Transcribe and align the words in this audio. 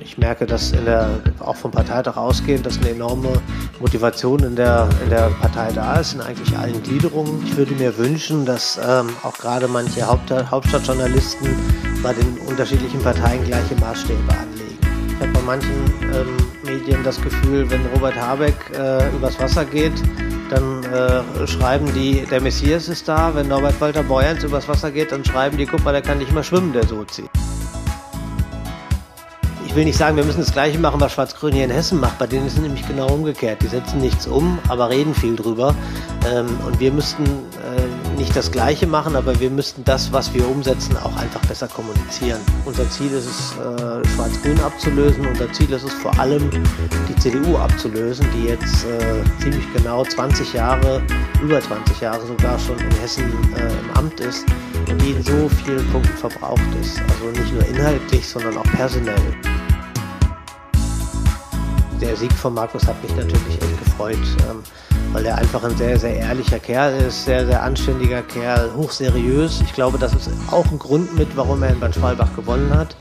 Ich 0.00 0.18
merke, 0.18 0.46
dass 0.46 0.72
in 0.72 0.84
der, 0.84 1.08
auch 1.40 1.56
vom 1.56 1.70
Parteitag 1.70 2.16
ausgehend, 2.16 2.64
dass 2.64 2.78
eine 2.78 2.90
enorme 2.90 3.32
Motivation 3.80 4.40
in 4.44 4.54
der, 4.54 4.88
in 5.02 5.10
der 5.10 5.30
Partei 5.40 5.72
da 5.72 5.96
ist, 5.96 6.14
in 6.14 6.20
eigentlich 6.20 6.56
allen 6.56 6.82
Gliederungen. 6.82 7.42
Ich 7.44 7.56
würde 7.56 7.74
mir 7.74 7.96
wünschen, 7.98 8.44
dass 8.44 8.78
ähm, 8.78 9.08
auch 9.22 9.36
gerade 9.38 9.66
manche 9.66 10.06
Haupt, 10.06 10.30
Hauptstadtjournalisten 10.30 11.48
bei 12.02 12.12
den 12.12 12.38
unterschiedlichen 12.46 13.02
Parteien 13.02 13.44
gleiche 13.44 13.74
Maßstäbe 13.76 14.20
anlegen. 14.30 14.78
Ich 15.08 15.20
habe 15.20 15.32
bei 15.32 15.40
manchen 15.40 15.72
ähm, 16.12 16.36
Medien 16.64 17.02
das 17.02 17.20
Gefühl, 17.20 17.68
wenn 17.70 17.84
Robert 17.94 18.14
Habeck 18.14 18.54
äh, 18.76 19.08
übers 19.16 19.38
Wasser 19.40 19.64
geht, 19.64 19.94
dann 20.54 20.84
äh, 20.84 21.46
schreiben 21.46 21.92
die, 21.94 22.24
der 22.30 22.40
Messias 22.40 22.88
ist 22.88 23.08
da. 23.08 23.34
Wenn 23.34 23.48
Norbert 23.48 23.80
Walter 23.80 24.02
Beuerns 24.02 24.44
übers 24.44 24.68
Wasser 24.68 24.90
geht, 24.90 25.12
dann 25.12 25.24
schreiben 25.24 25.56
die, 25.56 25.66
guck 25.66 25.84
mal, 25.84 25.92
der 25.92 26.02
kann 26.02 26.18
nicht 26.18 26.32
mal 26.32 26.44
schwimmen, 26.44 26.72
der 26.72 26.86
Sozi 26.86 27.28
ich 29.74 29.78
will 29.78 29.86
nicht 29.86 29.98
sagen, 29.98 30.16
wir 30.16 30.22
müssen 30.22 30.38
das 30.38 30.52
Gleiche 30.52 30.78
machen, 30.78 31.00
was 31.00 31.14
Schwarz-Grün 31.14 31.52
hier 31.52 31.64
in 31.64 31.70
Hessen 31.72 31.98
macht. 31.98 32.16
Bei 32.20 32.28
denen 32.28 32.46
ist 32.46 32.52
es 32.52 32.60
nämlich 32.60 32.86
genau 32.86 33.08
umgekehrt. 33.08 33.60
Die 33.60 33.66
setzen 33.66 34.00
nichts 34.00 34.24
um, 34.24 34.60
aber 34.68 34.88
reden 34.88 35.16
viel 35.16 35.34
drüber. 35.34 35.74
Ähm, 36.32 36.46
und 36.64 36.78
wir 36.78 36.92
müssten 36.92 37.24
äh, 37.24 37.73
nicht 38.16 38.34
das 38.36 38.50
Gleiche 38.50 38.86
machen, 38.86 39.16
aber 39.16 39.38
wir 39.40 39.50
müssten 39.50 39.84
das, 39.84 40.12
was 40.12 40.32
wir 40.34 40.48
umsetzen, 40.48 40.96
auch 40.96 41.16
einfach 41.16 41.40
besser 41.46 41.68
kommunizieren. 41.68 42.40
Unser 42.64 42.88
Ziel 42.90 43.12
ist 43.12 43.26
es, 43.26 43.52
äh, 43.52 44.08
Schwarz-Grün 44.08 44.60
abzulösen. 44.60 45.26
Unser 45.26 45.52
Ziel 45.52 45.72
ist 45.72 45.84
es 45.84 45.92
vor 45.94 46.18
allem, 46.18 46.50
die 47.08 47.16
CDU 47.16 47.56
abzulösen, 47.56 48.26
die 48.34 48.48
jetzt 48.48 48.84
äh, 48.84 49.22
ziemlich 49.40 49.64
genau 49.74 50.04
20 50.04 50.52
Jahre, 50.52 51.02
über 51.42 51.60
20 51.60 52.00
Jahre 52.00 52.26
sogar 52.26 52.58
schon 52.58 52.78
in 52.78 52.90
Hessen 53.00 53.24
im 53.30 53.90
Amt 53.98 54.20
ist 54.20 54.44
und 54.88 55.00
die 55.02 55.12
in 55.12 55.22
so 55.22 55.48
vielen 55.64 55.86
Punkten 55.90 56.16
verbraucht 56.16 56.60
ist. 56.80 57.00
Also 57.00 57.40
nicht 57.40 57.52
nur 57.52 57.66
inhaltlich, 57.66 58.28
sondern 58.28 58.56
auch 58.56 58.70
personell 58.74 59.34
der 62.04 62.16
Sieg 62.16 62.32
von 62.32 62.52
Markus 62.52 62.86
hat 62.86 63.02
mich 63.02 63.16
natürlich 63.16 63.62
echt 63.62 63.84
gefreut, 63.84 64.18
ähm, 64.50 64.62
weil 65.14 65.26
er 65.26 65.38
einfach 65.38 65.62
ein 65.62 65.76
sehr, 65.76 65.96
sehr 65.96 66.16
ehrlicher 66.16 66.58
Kerl 66.58 66.92
ist, 67.02 67.24
sehr, 67.24 67.46
sehr 67.46 67.62
anständiger 67.62 68.22
Kerl, 68.22 68.74
hochseriös. 68.74 69.60
Ich 69.60 69.72
glaube, 69.72 69.96
das 69.96 70.12
ist 70.12 70.28
auch 70.50 70.66
ein 70.72 70.78
Grund 70.80 71.16
mit, 71.16 71.36
warum 71.36 71.62
er 71.62 71.70
in 71.70 71.78
Bad 71.78 71.94
Schwalbach 71.94 72.34
gewonnen 72.34 72.76
hat. 72.76 72.96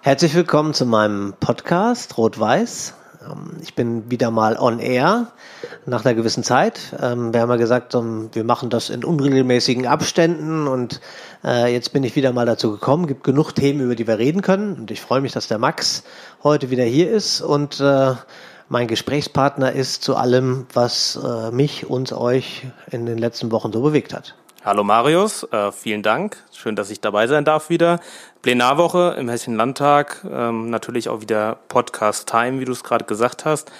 Herzlich 0.00 0.34
willkommen 0.34 0.74
zu 0.74 0.84
meinem 0.84 1.34
Podcast 1.38 2.18
Rot-Weiß. 2.18 2.94
Ähm, 3.26 3.56
ich 3.62 3.74
bin 3.74 4.10
wieder 4.10 4.30
mal 4.30 4.56
on 4.56 4.78
air 4.78 5.28
nach 5.86 6.04
einer 6.04 6.14
gewissen 6.14 6.42
Zeit. 6.42 6.94
Ähm, 7.00 7.32
wir 7.32 7.40
haben 7.40 7.50
ja 7.50 7.56
gesagt, 7.56 7.94
wir 7.94 8.44
machen 8.44 8.70
das 8.70 8.90
in 8.90 9.04
unregelmäßigen 9.04 9.86
Abständen 9.86 10.66
und 10.66 11.00
äh, 11.44 11.72
jetzt 11.72 11.92
bin 11.92 12.04
ich 12.04 12.16
wieder 12.16 12.32
mal 12.32 12.46
dazu 12.46 12.70
gekommen. 12.72 13.04
Es 13.04 13.08
Gibt 13.08 13.24
genug 13.24 13.52
Themen, 13.52 13.80
über 13.80 13.94
die 13.94 14.06
wir 14.06 14.18
reden 14.18 14.42
können 14.42 14.74
und 14.74 14.90
ich 14.90 15.00
freue 15.00 15.20
mich, 15.20 15.32
dass 15.32 15.48
der 15.48 15.58
Max 15.58 16.04
heute 16.42 16.70
wieder 16.70 16.84
hier 16.84 17.10
ist 17.10 17.40
und 17.40 17.80
äh, 17.80 18.14
mein 18.68 18.88
Gesprächspartner 18.88 19.72
ist 19.72 20.02
zu 20.02 20.16
allem, 20.16 20.66
was 20.72 21.18
äh, 21.22 21.50
mich, 21.50 21.88
uns, 21.90 22.12
euch 22.12 22.66
in 22.90 23.06
den 23.06 23.18
letzten 23.18 23.52
Wochen 23.52 23.72
so 23.72 23.82
bewegt 23.82 24.14
hat. 24.14 24.34
Hallo 24.64 24.84
Marius, 24.84 25.44
vielen 25.72 26.04
Dank. 26.04 26.36
Schön, 26.52 26.76
dass 26.76 26.88
ich 26.88 27.00
dabei 27.00 27.26
sein 27.26 27.44
darf 27.44 27.68
wieder. 27.68 27.98
Plenarwoche 28.42 29.14
im 29.18 29.28
Hessischen 29.28 29.54
Landtag, 29.54 30.24
ähm, 30.28 30.68
natürlich 30.68 31.08
auch 31.08 31.20
wieder 31.20 31.58
Podcast 31.68 32.28
Time, 32.28 32.58
wie 32.58 32.64
du 32.64 32.72
es 32.72 32.82
gerade 32.82 33.04
gesagt 33.04 33.44
hast. 33.44 33.70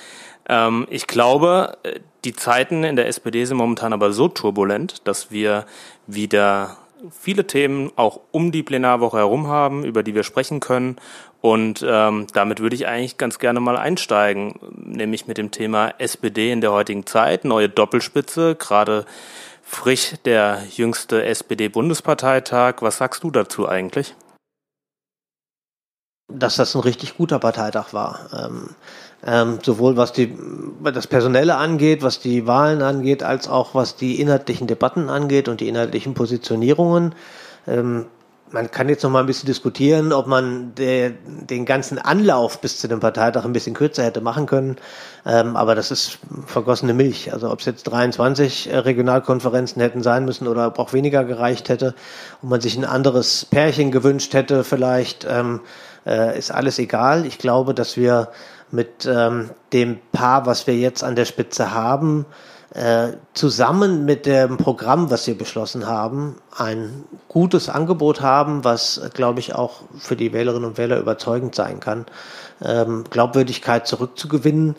Ähm, 0.48 0.86
ich 0.88 1.08
glaube, 1.08 1.76
äh, 1.82 1.98
die 2.24 2.32
Zeiten 2.32 2.84
in 2.84 2.94
der 2.94 3.08
SPD 3.08 3.44
sind 3.44 3.56
momentan 3.56 3.92
aber 3.92 4.12
so 4.12 4.28
turbulent, 4.28 5.06
dass 5.08 5.32
wir 5.32 5.66
wieder 6.06 6.76
viele 7.10 7.46
Themen 7.46 7.90
auch 7.96 8.20
um 8.30 8.52
die 8.52 8.62
Plenarwoche 8.62 9.18
herum 9.18 9.48
haben, 9.48 9.84
über 9.84 10.04
die 10.04 10.14
wir 10.14 10.22
sprechen 10.22 10.60
können. 10.60 10.96
Und 11.40 11.84
ähm, 11.84 12.28
damit 12.32 12.60
würde 12.60 12.76
ich 12.76 12.86
eigentlich 12.86 13.18
ganz 13.18 13.40
gerne 13.40 13.58
mal 13.58 13.76
einsteigen, 13.76 14.60
nämlich 14.76 15.26
mit 15.26 15.38
dem 15.38 15.50
Thema 15.50 15.92
SPD 15.98 16.52
in 16.52 16.60
der 16.60 16.70
heutigen 16.70 17.04
Zeit, 17.04 17.44
neue 17.44 17.68
Doppelspitze, 17.68 18.54
gerade 18.54 19.06
frisch 19.64 20.14
der 20.24 20.62
jüngste 20.70 21.24
SPD-Bundesparteitag. 21.24 22.76
Was 22.80 22.98
sagst 22.98 23.24
du 23.24 23.32
dazu 23.32 23.68
eigentlich? 23.68 24.14
Dass 26.28 26.56
das 26.56 26.74
ein 26.74 26.80
richtig 26.80 27.16
guter 27.16 27.38
Parteitag 27.38 27.92
war. 27.92 28.28
Ähm, 28.36 28.70
ähm, 29.24 29.58
sowohl 29.62 29.96
was 29.96 30.12
die, 30.12 30.36
das 30.82 31.06
Personelle 31.06 31.56
angeht, 31.56 32.02
was 32.02 32.20
die 32.20 32.46
Wahlen 32.46 32.82
angeht, 32.82 33.22
als 33.22 33.48
auch 33.48 33.74
was 33.74 33.96
die 33.96 34.20
inhaltlichen 34.20 34.66
Debatten 34.66 35.08
angeht 35.08 35.48
und 35.48 35.60
die 35.60 35.68
inhaltlichen 35.68 36.14
Positionierungen. 36.14 37.14
Ähm, 37.66 38.06
man 38.52 38.70
kann 38.70 38.88
jetzt 38.88 39.02
noch 39.02 39.10
mal 39.10 39.20
ein 39.20 39.26
bisschen 39.26 39.46
diskutieren, 39.46 40.12
ob 40.12 40.26
man 40.26 40.74
der, 40.74 41.10
den 41.10 41.64
ganzen 41.64 41.98
Anlauf 41.98 42.60
bis 42.60 42.78
zu 42.78 42.88
dem 42.88 43.00
Parteitag 43.00 43.44
ein 43.44 43.52
bisschen 43.52 43.74
kürzer 43.74 44.04
hätte 44.04 44.20
machen 44.20 44.46
können. 44.46 44.76
Ähm, 45.24 45.56
aber 45.56 45.74
das 45.74 45.90
ist 45.90 46.18
vergossene 46.46 46.92
Milch. 46.92 47.32
Also 47.32 47.50
ob 47.50 47.60
es 47.60 47.66
jetzt 47.66 47.84
23 47.84 48.70
äh, 48.70 48.78
Regionalkonferenzen 48.78 49.80
hätten 49.80 50.02
sein 50.02 50.24
müssen 50.24 50.48
oder 50.48 50.66
ob 50.66 50.78
auch 50.78 50.92
weniger 50.92 51.24
gereicht 51.24 51.68
hätte 51.68 51.94
und 52.42 52.50
man 52.50 52.60
sich 52.60 52.76
ein 52.76 52.84
anderes 52.84 53.46
Pärchen 53.46 53.90
gewünscht 53.90 54.34
hätte, 54.34 54.64
vielleicht 54.64 55.26
ähm, 55.28 55.60
äh, 56.06 56.38
ist 56.38 56.50
alles 56.50 56.78
egal. 56.78 57.26
Ich 57.26 57.38
glaube, 57.38 57.74
dass 57.74 57.96
wir 57.96 58.28
mit 58.70 59.06
ähm, 59.06 59.50
dem 59.72 59.98
Paar, 60.12 60.46
was 60.46 60.66
wir 60.66 60.76
jetzt 60.76 61.04
an 61.04 61.14
der 61.14 61.26
Spitze 61.26 61.72
haben, 61.72 62.26
äh, 62.74 63.12
zusammen 63.34 64.06
mit 64.06 64.24
dem 64.24 64.56
Programm, 64.56 65.10
was 65.10 65.26
wir 65.26 65.36
beschlossen 65.36 65.86
haben, 65.86 66.36
ein 66.56 67.04
gutes 67.28 67.68
Angebot 67.68 68.22
haben, 68.22 68.64
was, 68.64 69.00
glaube 69.12 69.40
ich, 69.40 69.54
auch 69.54 69.82
für 69.98 70.16
die 70.16 70.32
Wählerinnen 70.32 70.64
und 70.64 70.78
Wähler 70.78 70.98
überzeugend 70.98 71.54
sein 71.54 71.80
kann, 71.80 72.06
ähm, 72.64 73.04
Glaubwürdigkeit 73.10 73.86
zurückzugewinnen 73.86 74.76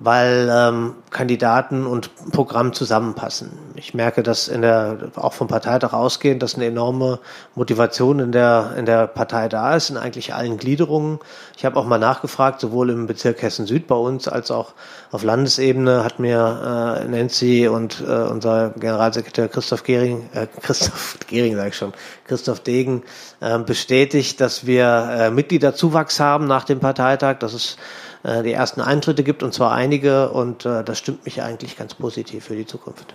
weil 0.00 0.50
ähm, 0.50 0.94
Kandidaten 1.10 1.86
und 1.86 2.10
Programm 2.32 2.72
zusammenpassen. 2.72 3.52
Ich 3.76 3.94
merke, 3.94 4.24
dass 4.24 4.48
in 4.48 4.62
der 4.62 5.10
auch 5.14 5.32
vom 5.32 5.46
Parteitag 5.46 5.92
ausgehend, 5.92 6.42
dass 6.42 6.56
eine 6.56 6.66
enorme 6.66 7.20
Motivation 7.54 8.18
in 8.18 8.32
der 8.32 8.74
in 8.76 8.86
der 8.86 9.06
Partei 9.06 9.48
da 9.48 9.76
ist 9.76 9.90
in 9.90 9.96
eigentlich 9.96 10.34
allen 10.34 10.58
Gliederungen. 10.58 11.20
Ich 11.56 11.64
habe 11.64 11.78
auch 11.78 11.86
mal 11.86 11.98
nachgefragt, 11.98 12.60
sowohl 12.60 12.90
im 12.90 13.06
Bezirk 13.06 13.40
Hessen 13.42 13.66
Süd 13.66 13.86
bei 13.86 13.94
uns 13.94 14.26
als 14.26 14.50
auch 14.50 14.72
auf 15.12 15.22
Landesebene 15.22 16.02
hat 16.02 16.18
mir 16.18 17.00
äh, 17.00 17.08
Nancy 17.08 17.68
und 17.68 18.00
äh, 18.00 18.10
unser 18.10 18.70
Generalsekretär 18.70 19.48
Christoph 19.48 19.84
Gehring, 19.84 20.28
äh, 20.34 20.48
Christoph 20.60 21.18
Gehring 21.28 21.54
sage 21.54 21.68
ich 21.68 21.76
schon, 21.76 21.92
Christoph 22.26 22.60
Degen 22.60 23.04
äh, 23.40 23.60
bestätigt, 23.60 24.40
dass 24.40 24.66
wir 24.66 25.08
äh, 25.18 25.30
Mitgliederzuwachs 25.30 26.18
haben 26.18 26.46
nach 26.46 26.64
dem 26.64 26.80
Parteitag. 26.80 27.38
Das 27.38 27.54
ist 27.54 27.78
äh, 28.24 28.42
die 28.42 28.52
ersten 28.52 28.80
Eintritte 28.80 29.22
gibt, 29.22 29.42
und 29.42 29.54
zwar 29.54 29.72
einige. 29.72 30.30
Und 30.30 30.66
äh, 30.66 30.82
das 30.82 30.98
stimmt 30.98 31.24
mich 31.24 31.42
eigentlich 31.42 31.76
ganz 31.76 31.94
positiv 31.94 32.44
für 32.44 32.56
die 32.56 32.66
Zukunft. 32.66 33.14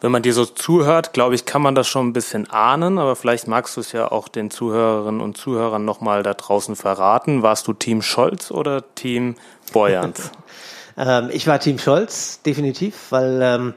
Wenn 0.00 0.12
man 0.12 0.22
dir 0.22 0.34
so 0.34 0.44
zuhört, 0.44 1.14
glaube 1.14 1.34
ich, 1.34 1.46
kann 1.46 1.62
man 1.62 1.74
das 1.74 1.88
schon 1.88 2.08
ein 2.08 2.12
bisschen 2.12 2.50
ahnen, 2.50 2.98
aber 2.98 3.16
vielleicht 3.16 3.48
magst 3.48 3.76
du 3.76 3.80
es 3.80 3.92
ja 3.92 4.12
auch 4.12 4.28
den 4.28 4.50
Zuhörerinnen 4.50 5.22
und 5.22 5.38
Zuhörern 5.38 5.86
nochmal 5.86 6.22
da 6.22 6.34
draußen 6.34 6.76
verraten. 6.76 7.42
Warst 7.42 7.66
du 7.66 7.72
Team 7.72 8.02
Scholz 8.02 8.50
oder 8.50 8.84
Team 8.94 9.36
Boyans? 9.72 10.30
ähm, 10.98 11.30
ich 11.32 11.46
war 11.46 11.58
Team 11.58 11.78
Scholz, 11.78 12.42
definitiv, 12.42 13.06
weil 13.10 13.40
ähm, 13.42 13.74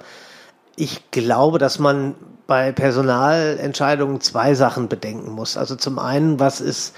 ich 0.75 1.11
glaube, 1.11 1.59
dass 1.59 1.79
man 1.79 2.15
bei 2.45 2.73
Personalentscheidungen 2.73 4.19
zwei 4.19 4.53
Sachen 4.53 4.89
bedenken 4.89 5.31
muss. 5.31 5.55
Also 5.55 5.77
zum 5.77 5.97
einen, 5.97 6.41
was 6.41 6.59
ist 6.59 6.93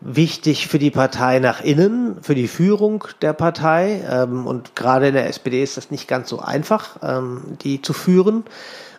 wichtig 0.00 0.68
für 0.68 0.78
die 0.78 0.90
Partei 0.90 1.38
nach 1.38 1.60
innen, 1.60 2.22
für 2.22 2.34
die 2.34 2.48
Führung 2.48 3.04
der 3.20 3.32
Partei. 3.32 4.04
Ähm, 4.08 4.46
und 4.46 4.76
gerade 4.76 5.08
in 5.08 5.14
der 5.14 5.28
SPD 5.28 5.62
ist 5.62 5.76
das 5.76 5.90
nicht 5.90 6.08
ganz 6.08 6.28
so 6.28 6.40
einfach, 6.40 6.96
ähm, 7.02 7.42
die 7.62 7.82
zu 7.82 7.92
führen. 7.92 8.44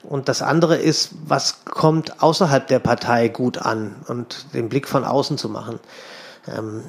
Und 0.03 0.29
das 0.29 0.41
andere 0.41 0.77
ist, 0.77 1.11
was 1.25 1.65
kommt 1.65 2.21
außerhalb 2.23 2.67
der 2.67 2.79
Partei 2.79 3.27
gut 3.27 3.57
an 3.57 3.95
und 4.07 4.53
den 4.53 4.69
Blick 4.69 4.87
von 4.87 5.03
außen 5.03 5.37
zu 5.37 5.49
machen. 5.49 5.79
Ähm, 6.55 6.83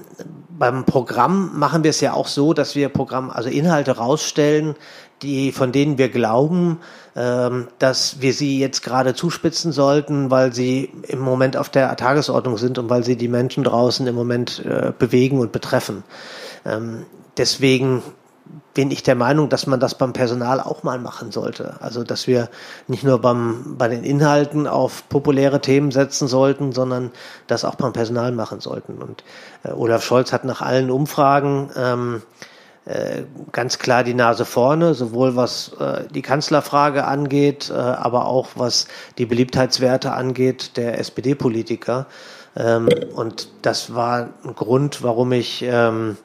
beim 0.48 0.84
Programm 0.84 1.58
machen 1.58 1.84
wir 1.84 1.90
es 1.90 2.00
ja 2.00 2.12
auch 2.12 2.28
so, 2.28 2.52
dass 2.52 2.74
wir 2.74 2.88
Programm, 2.88 3.30
also 3.30 3.48
Inhalte 3.48 3.96
rausstellen, 3.96 4.74
die, 5.22 5.52
von 5.52 5.72
denen 5.72 5.98
wir 5.98 6.08
glauben, 6.08 6.80
ähm, 7.16 7.68
dass 7.78 8.20
wir 8.20 8.32
sie 8.32 8.58
jetzt 8.58 8.82
gerade 8.82 9.14
zuspitzen 9.14 9.72
sollten, 9.72 10.30
weil 10.30 10.52
sie 10.52 10.92
im 11.08 11.20
Moment 11.20 11.56
auf 11.56 11.68
der 11.68 11.94
Tagesordnung 11.96 12.56
sind 12.58 12.78
und 12.78 12.88
weil 12.90 13.04
sie 13.04 13.16
die 13.16 13.28
Menschen 13.28 13.64
draußen 13.64 14.06
im 14.06 14.14
Moment 14.14 14.64
äh, 14.64 14.92
bewegen 14.98 15.38
und 15.38 15.52
betreffen. 15.52 16.04
Ähm, 16.64 17.06
deswegen 17.36 18.02
bin 18.74 18.90
ich 18.90 19.02
der 19.02 19.14
Meinung, 19.14 19.48
dass 19.48 19.66
man 19.66 19.80
das 19.80 19.94
beim 19.94 20.12
Personal 20.12 20.60
auch 20.60 20.82
mal 20.82 20.98
machen 20.98 21.32
sollte. 21.32 21.76
Also, 21.80 22.04
dass 22.04 22.26
wir 22.26 22.48
nicht 22.88 23.04
nur 23.04 23.20
beim, 23.20 23.76
bei 23.76 23.88
den 23.88 24.04
Inhalten 24.04 24.66
auf 24.66 25.08
populäre 25.08 25.60
Themen 25.60 25.90
setzen 25.90 26.28
sollten, 26.28 26.72
sondern 26.72 27.10
das 27.46 27.64
auch 27.64 27.74
beim 27.74 27.92
Personal 27.92 28.32
machen 28.32 28.60
sollten. 28.60 29.02
Und 29.02 29.24
äh, 29.64 29.72
Olaf 29.72 30.04
Scholz 30.04 30.32
hat 30.32 30.44
nach 30.44 30.62
allen 30.62 30.90
Umfragen 30.90 31.70
ähm, 31.76 32.22
äh, 32.86 33.24
ganz 33.52 33.78
klar 33.78 34.04
die 34.04 34.14
Nase 34.14 34.44
vorne, 34.44 34.94
sowohl 34.94 35.36
was 35.36 35.72
äh, 35.78 36.04
die 36.14 36.22
Kanzlerfrage 36.22 37.04
angeht, 37.04 37.70
äh, 37.70 37.74
aber 37.74 38.26
auch 38.26 38.48
was 38.54 38.88
die 39.18 39.26
Beliebtheitswerte 39.26 40.12
angeht 40.12 40.76
der 40.76 40.98
SPD-Politiker. 40.98 42.06
Ähm, 42.56 42.88
und 43.14 43.48
das 43.62 43.94
war 43.94 44.30
ein 44.44 44.54
Grund, 44.54 45.02
warum 45.02 45.32
ich 45.32 45.62
ähm, 45.62 46.16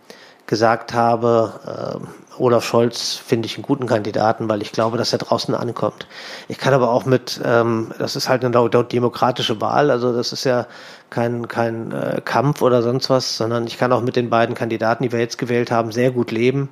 gesagt 0.48 0.94
habe, 0.94 2.00
äh, 2.02 2.06
Olaf 2.38 2.66
Scholz 2.66 3.14
finde 3.14 3.46
ich 3.46 3.56
einen 3.56 3.64
guten 3.64 3.88
Kandidaten, 3.88 4.50
weil 4.50 4.62
ich 4.62 4.72
glaube, 4.72 4.98
dass 4.98 5.14
er 5.14 5.20
draußen 5.20 5.56
ankommt. 5.56 6.08
Ich 6.48 6.58
kann 6.58 6.74
aber 6.74 6.92
auch 6.92 7.06
mit, 7.06 7.40
ähm, 7.44 7.92
das 7.98 8.16
ist 8.16 8.30
halt 8.30 8.44
eine 8.44 8.70
demokratische 8.84 9.62
Wahl, 9.62 9.90
also 9.90 10.14
das 10.14 10.34
ist 10.34 10.44
ja 10.44 10.68
kein, 11.10 11.48
kein 11.48 11.92
äh, 11.92 12.22
Kampf 12.24 12.62
oder 12.62 12.82
sonst 12.82 13.10
was, 13.10 13.38
sondern 13.38 13.68
ich 13.68 13.78
kann 13.78 13.94
auch 13.94 14.02
mit 14.02 14.16
den 14.16 14.30
beiden 14.30 14.56
Kandidaten, 14.56 15.04
die 15.04 15.12
wir 15.12 15.20
jetzt 15.20 15.38
gewählt 15.38 15.72
haben, 15.72 15.92
sehr 15.92 16.12
gut 16.12 16.32
leben. 16.32 16.70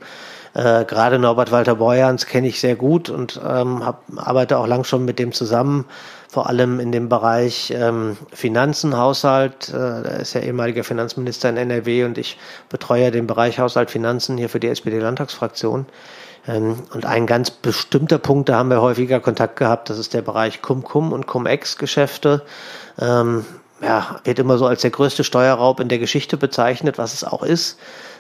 Äh, 0.54 0.86
Gerade 0.86 1.20
Norbert 1.20 1.52
Walter 1.52 1.76
Borjans 1.76 2.26
kenne 2.26 2.48
ich 2.48 2.60
sehr 2.60 2.76
gut 2.76 3.10
und 3.10 3.40
ähm, 3.44 3.86
hab, 3.86 4.04
arbeite 4.16 4.58
auch 4.58 4.68
lang 4.68 4.84
schon 4.84 5.06
mit 5.06 5.20
dem 5.20 5.32
zusammen, 5.32 5.86
vor 6.30 6.48
allem 6.48 6.80
in 6.80 6.92
dem 6.92 7.10
Bereich 7.10 7.74
ähm, 7.76 8.18
Finanzen, 8.32 8.98
Haushalt. 8.98 9.70
Äh, 9.74 9.78
er 9.78 10.20
ist 10.20 10.34
ja 10.34 10.42
ehemaliger 10.42 10.84
Finanzminister 10.84 11.50
in 11.50 11.58
NRW 11.58 12.06
und 12.06 12.18
ich 12.18 12.38
betreue 12.70 13.12
den 13.12 13.28
Bereich 13.28 13.60
Haushalt, 13.60 13.90
Finanzen 13.90 14.38
hier 14.38 14.50
für 14.50 14.60
die 14.60 14.68
SPD-Landtagsfraktion. 14.68 15.88
Ähm, 16.48 16.84
und 16.94 17.06
ein 17.06 17.26
ganz 17.26 17.50
bestimmter 17.50 18.20
Punkt, 18.20 18.50
da 18.50 18.58
haben 18.58 18.70
wir 18.70 18.82
häufiger 18.82 19.20
Kontakt 19.20 19.56
gehabt, 19.56 19.90
das 19.90 19.98
ist 19.98 20.14
der 20.14 20.22
Bereich 20.22 20.62
Cum-Cum 20.62 21.14
und 21.14 21.26
Cum-Ex-Geschäfte. 21.26 22.44
Ähm, 23.00 23.46
ja, 23.82 24.20
wird 24.24 24.40
immer 24.40 24.58
so 24.58 24.66
als 24.68 24.82
der 24.82 24.92
größte 24.92 25.24
Steuerraub 25.24 25.80
in 25.80 25.90
der 25.90 26.00
Geschichte 26.00 26.38
bezeichnet, 26.38 26.98
was 26.98 27.14
es 27.14 27.24
auch 27.24 27.44
ist, 27.44 27.80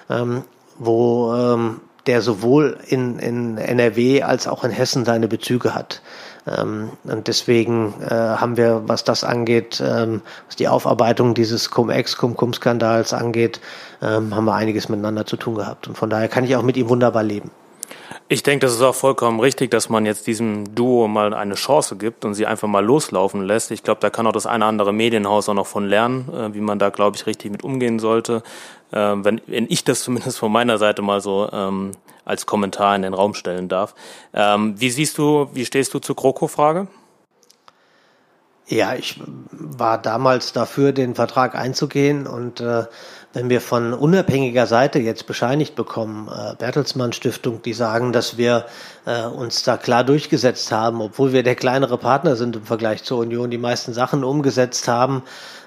ähm, 0.10 0.44
wo 0.78 1.34
ähm, 1.34 1.82
der 2.08 2.22
sowohl 2.22 2.78
in, 2.88 3.20
in 3.20 3.58
NRW 3.58 4.24
als 4.24 4.48
auch 4.48 4.64
in 4.64 4.72
Hessen 4.72 5.06
seine 5.06 5.28
Bezüge 5.28 5.74
hat. 5.74 6.02
Ähm, 6.46 6.92
und 7.04 7.28
deswegen 7.28 7.94
äh, 8.02 8.10
haben 8.10 8.58
wir, 8.58 8.84
was 8.86 9.04
das 9.04 9.24
angeht, 9.24 9.82
ähm, 9.86 10.22
was 10.48 10.56
die 10.56 10.68
Aufarbeitung 10.68 11.34
dieses 11.34 11.72
Cum-Ex, 11.72 12.18
Cum-Cum-Skandals 12.18 13.14
angeht, 13.14 13.62
ähm, 14.02 14.36
haben 14.36 14.46
wir 14.46 14.54
einiges 14.54 14.90
miteinander 14.90 15.26
zu 15.26 15.38
tun 15.38 15.56
gehabt. 15.56 15.88
Und 15.88 15.98
von 15.98 16.10
daher 16.10 16.28
kann 16.28 16.44
ich 16.44 16.56
auch 16.56 16.64
mit 16.64 16.76
ihm 16.76 16.90
wunderbar 16.90 17.24
leben. 17.24 17.52
Ich 18.30 18.42
denke, 18.42 18.66
das 18.66 18.74
ist 18.74 18.82
auch 18.82 18.96
vollkommen 18.96 19.40
richtig, 19.40 19.70
dass 19.72 19.90
man 19.90 20.06
jetzt 20.06 20.28
diesem 20.28 20.74
Duo 20.76 21.08
mal 21.08 21.34
eine 21.34 21.56
Chance 21.56 21.98
gibt 21.98 22.26
und 22.26 22.34
sie 22.34 22.46
einfach 22.46 22.68
mal 22.68 22.84
loslaufen 22.84 23.44
lässt. 23.44 23.70
Ich 23.72 23.84
glaube, 23.84 24.02
da 24.02 24.10
kann 24.10 24.26
auch 24.28 24.32
das 24.32 24.46
eine 24.46 24.66
andere 24.66 24.94
Medienhaus 24.94 25.50
auch 25.50 25.54
noch 25.54 25.68
von 25.68 25.88
lernen, 25.88 26.30
äh, 26.34 26.54
wie 26.54 26.62
man 26.62 26.80
da, 26.80 26.90
glaube 26.90 27.16
ich, 27.16 27.26
richtig 27.26 27.52
mit 27.52 27.64
umgehen 27.64 28.00
sollte. 28.00 28.42
Äh, 28.94 29.24
wenn, 29.24 29.42
wenn 29.48 29.66
ich 29.70 29.84
das 29.84 30.04
zumindest 30.04 30.38
von 30.38 30.52
meiner 30.52 30.78
Seite 30.78 31.02
mal 31.02 31.20
so 31.20 31.50
ähm, 31.52 31.92
als 32.26 32.46
Kommentar 32.46 32.96
in 32.96 33.02
den 33.02 33.14
Raum 33.14 33.34
stellen 33.34 33.68
darf. 33.68 33.96
Ähm, 34.34 34.80
wie 34.80 34.90
siehst 34.90 35.18
du, 35.18 35.50
wie 35.54 35.66
stehst 35.66 35.94
du 35.94 36.00
zur 36.00 36.16
GroKo-Frage? 36.16 36.88
Ja, 38.66 38.96
ich 38.96 39.20
war 39.52 40.02
damals 40.02 40.54
dafür, 40.54 40.94
den 40.94 41.16
Vertrag 41.16 41.54
einzugehen 41.54 42.28
und 42.28 42.62
äh, 42.62 42.86
wenn 43.34 43.50
wir 43.50 43.60
von 43.60 43.94
unabhängiger 43.94 44.68
Seite 44.68 45.00
jetzt 45.00 45.28
bescheinigt 45.28 45.76
bekommen, 45.76 46.30
äh, 46.30 46.56
Bertelsmann 46.56 47.12
Stiftung, 47.12 47.62
die 47.62 47.74
sagen, 47.74 48.14
dass 48.14 48.38
wir 48.38 48.66
äh, 49.06 49.26
uns 49.26 49.64
da 49.64 49.76
klar 49.76 50.06
durchgesetzt 50.06 50.72
haben, 50.72 51.02
obwohl 51.02 51.34
wir 51.34 51.44
der 51.44 51.56
kleinere 51.56 51.98
Partner 51.98 52.38
sind 52.38 52.56
im 52.56 52.64
Vergleich 52.64 53.04
zur 53.04 53.18
Union, 53.18 53.52
die 53.52 53.58
meisten 53.58 53.92
Sachen 53.94 54.24
umgesetzt 54.24 54.88
haben, 54.88 55.24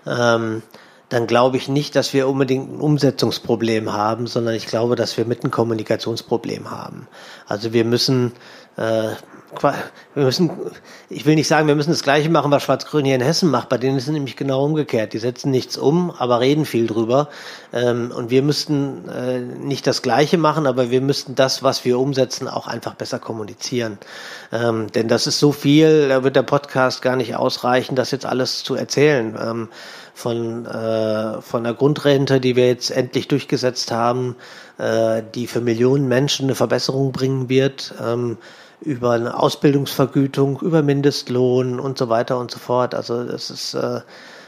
ähm, 0.06 0.62
dann 1.08 1.26
glaube 1.26 1.56
ich 1.56 1.68
nicht, 1.68 1.94
dass 1.94 2.12
wir 2.12 2.28
unbedingt 2.28 2.72
ein 2.72 2.80
Umsetzungsproblem 2.80 3.92
haben, 3.92 4.26
sondern 4.26 4.54
ich 4.54 4.66
glaube, 4.66 4.96
dass 4.96 5.16
wir 5.16 5.24
mit 5.24 5.44
ein 5.44 5.50
Kommunikationsproblem 5.50 6.70
haben. 6.70 7.06
Also 7.46 7.72
wir 7.72 7.84
müssen 7.84 8.32
äh, 8.76 9.14
wir 9.62 10.24
müssen, 10.24 10.50
ich 11.08 11.24
will 11.24 11.34
nicht 11.34 11.48
sagen, 11.48 11.68
wir 11.68 11.74
müssen 11.74 11.90
das 11.90 12.02
Gleiche 12.02 12.28
machen, 12.28 12.50
was 12.50 12.64
Schwarz-Grün 12.64 13.04
hier 13.04 13.14
in 13.14 13.20
Hessen 13.20 13.50
macht. 13.50 13.68
Bei 13.68 13.78
denen 13.78 13.96
ist 13.96 14.06
es 14.06 14.12
nämlich 14.12 14.36
genau 14.36 14.64
umgekehrt. 14.64 15.12
Die 15.12 15.18
setzen 15.18 15.50
nichts 15.50 15.76
um, 15.76 16.10
aber 16.10 16.40
reden 16.40 16.64
viel 16.64 16.86
drüber. 16.86 17.28
Ähm, 17.72 18.12
und 18.14 18.30
wir 18.30 18.42
müssten 18.42 19.08
äh, 19.08 19.40
nicht 19.40 19.86
das 19.86 20.02
Gleiche 20.02 20.36
machen, 20.36 20.66
aber 20.66 20.90
wir 20.90 21.00
müssten 21.00 21.34
das, 21.34 21.62
was 21.62 21.84
wir 21.84 21.98
umsetzen, 21.98 22.48
auch 22.48 22.66
einfach 22.66 22.94
besser 22.94 23.18
kommunizieren. 23.18 23.98
Ähm, 24.52 24.90
denn 24.92 25.08
das 25.08 25.26
ist 25.26 25.38
so 25.38 25.52
viel, 25.52 26.08
da 26.08 26.24
wird 26.24 26.36
der 26.36 26.42
Podcast 26.42 27.00
gar 27.02 27.16
nicht 27.16 27.36
ausreichen, 27.36 27.94
das 27.94 28.10
jetzt 28.10 28.26
alles 28.26 28.64
zu 28.64 28.74
erzählen. 28.74 29.38
Ähm, 29.40 29.68
von, 30.16 30.64
äh, 30.64 31.42
von 31.42 31.62
der 31.62 31.74
Grundrente, 31.74 32.40
die 32.40 32.56
wir 32.56 32.68
jetzt 32.68 32.90
endlich 32.90 33.28
durchgesetzt 33.28 33.92
haben, 33.92 34.34
äh, 34.78 35.22
die 35.34 35.46
für 35.46 35.60
Millionen 35.60 36.08
Menschen 36.08 36.46
eine 36.46 36.54
Verbesserung 36.54 37.12
bringen 37.12 37.50
wird 37.50 37.94
über 38.80 39.12
eine 39.12 39.38
Ausbildungsvergütung, 39.38 40.60
über 40.60 40.82
Mindestlohn 40.82 41.80
und 41.80 41.98
so 41.98 42.08
weiter 42.08 42.38
und 42.38 42.50
so 42.50 42.58
fort. 42.58 42.94
Also 42.94 43.24
das 43.24 43.50
ist 43.50 43.74
äh, 43.74 44.00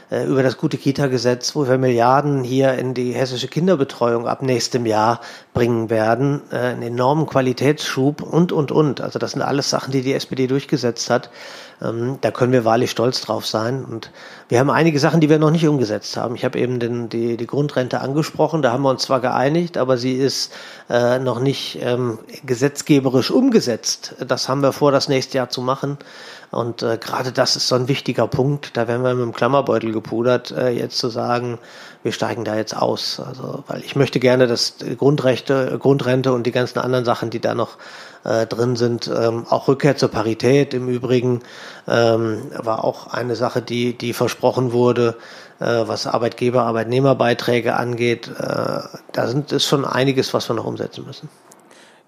äh, 0.09 0.25
über 0.25 0.43
das 0.43 0.57
gute 0.57 0.77
Kita-Gesetz, 0.77 1.55
wo 1.55 1.67
wir 1.67 1.77
Milliarden 1.77 2.43
hier 2.43 2.73
in 2.73 2.93
die 2.93 3.11
hessische 3.11 3.47
Kinderbetreuung 3.47 4.27
ab 4.27 4.41
nächstem 4.41 4.85
Jahr 4.85 5.21
bringen 5.53 5.89
werden, 5.89 6.41
äh, 6.51 6.57
einen 6.57 6.81
enormen 6.81 7.27
Qualitätsschub 7.27 8.21
und, 8.21 8.51
und, 8.51 8.71
und. 8.71 9.01
Also 9.01 9.19
das 9.19 9.31
sind 9.31 9.41
alles 9.41 9.69
Sachen, 9.69 9.91
die 9.91 10.01
die 10.01 10.13
SPD 10.13 10.47
durchgesetzt 10.47 11.09
hat. 11.09 11.29
Ähm, 11.81 12.17
da 12.21 12.31
können 12.31 12.51
wir 12.51 12.65
wahrlich 12.65 12.91
stolz 12.91 13.21
drauf 13.21 13.45
sein. 13.45 13.85
Und 13.85 14.11
wir 14.49 14.59
haben 14.59 14.69
einige 14.69 14.99
Sachen, 14.99 15.21
die 15.21 15.29
wir 15.29 15.39
noch 15.39 15.51
nicht 15.51 15.67
umgesetzt 15.67 16.17
haben. 16.17 16.35
Ich 16.35 16.43
habe 16.43 16.59
eben 16.59 16.79
den, 16.79 17.09
die, 17.09 17.37
die 17.37 17.47
Grundrente 17.47 18.01
angesprochen. 18.01 18.61
Da 18.61 18.71
haben 18.71 18.83
wir 18.83 18.89
uns 18.89 19.03
zwar 19.03 19.21
geeinigt, 19.21 19.77
aber 19.77 19.97
sie 19.97 20.13
ist 20.13 20.51
äh, 20.89 21.19
noch 21.19 21.39
nicht 21.39 21.79
ähm, 21.81 22.19
gesetzgeberisch 22.45 23.31
umgesetzt. 23.31 24.15
Das 24.25 24.49
haben 24.49 24.61
wir 24.61 24.73
vor, 24.73 24.91
das 24.91 25.07
nächste 25.07 25.37
Jahr 25.37 25.49
zu 25.49 25.61
machen. 25.61 25.97
Und 26.51 26.81
äh, 26.81 26.97
gerade 26.97 27.31
das 27.31 27.55
ist 27.55 27.67
so 27.67 27.75
ein 27.75 27.87
wichtiger 27.87 28.27
Punkt. 28.27 28.75
Da 28.75 28.87
werden 28.87 29.03
wir 29.03 29.13
mit 29.13 29.23
dem 29.23 29.33
Klammerbeutel 29.33 29.91
gepudert, 30.01 30.51
äh, 30.51 30.69
jetzt 30.69 30.97
zu 30.97 31.09
sagen, 31.09 31.59
wir 32.03 32.11
steigen 32.11 32.45
da 32.45 32.55
jetzt 32.55 32.75
aus. 32.75 33.19
Also, 33.19 33.63
weil 33.67 33.81
ich 33.83 33.95
möchte 33.95 34.19
gerne, 34.19 34.47
dass 34.47 34.75
Grundrechte, 34.97 35.77
Grundrente 35.79 36.31
und 36.31 36.45
die 36.45 36.51
ganzen 36.51 36.79
anderen 36.79 37.05
Sachen, 37.05 37.29
die 37.29 37.39
da 37.39 37.53
noch 37.55 37.77
äh, 38.23 38.45
drin 38.45 38.75
sind, 38.75 39.07
ähm, 39.07 39.45
auch 39.49 39.67
Rückkehr 39.67 39.97
zur 39.97 40.09
Parität 40.09 40.73
im 40.73 40.87
Übrigen 40.87 41.41
ähm, 41.87 42.51
war 42.57 42.83
auch 42.83 43.07
eine 43.07 43.35
Sache, 43.35 43.61
die, 43.61 43.97
die 43.97 44.13
versprochen 44.13 44.71
wurde, 44.71 45.17
äh, 45.59 45.65
was 45.65 46.07
Arbeitgeber, 46.07 46.63
Arbeitnehmerbeiträge 46.63 47.75
angeht. 47.75 48.29
Äh, 48.29 48.79
da 49.11 49.27
sind, 49.27 49.51
ist 49.51 49.65
schon 49.65 49.85
einiges, 49.85 50.33
was 50.33 50.49
wir 50.49 50.55
noch 50.55 50.65
umsetzen 50.65 51.05
müssen. 51.05 51.29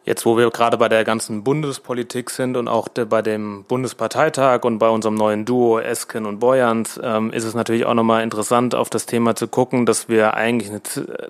Jetzt, 0.03 0.25
wo 0.25 0.36
wir 0.36 0.50
gerade 0.50 0.77
bei 0.77 0.89
der 0.89 1.03
ganzen 1.03 1.44
Bundespolitik 1.44 2.31
sind 2.31 2.57
und 2.57 2.68
auch 2.68 2.88
bei 2.89 3.21
dem 3.21 3.65
Bundesparteitag 3.68 4.63
und 4.63 4.79
bei 4.79 4.89
unserem 4.89 5.13
neuen 5.13 5.46
Duo 5.46 5.77
Esken 5.77 6.25
und 6.25 6.39
Boyans, 6.39 7.00
ähm, 7.03 7.31
ist 7.31 7.43
es 7.43 7.53
natürlich 7.53 7.86
auch 7.86 7.93
nochmal 7.93 8.24
interessant, 8.24 8.74
auf 8.74 8.89
das 8.89 9.05
Thema 9.05 9.36
zu 9.36 9.48
gucken, 9.48 9.86
dass 9.86 10.10
wir 10.10 10.34
eigentlich 10.34 10.72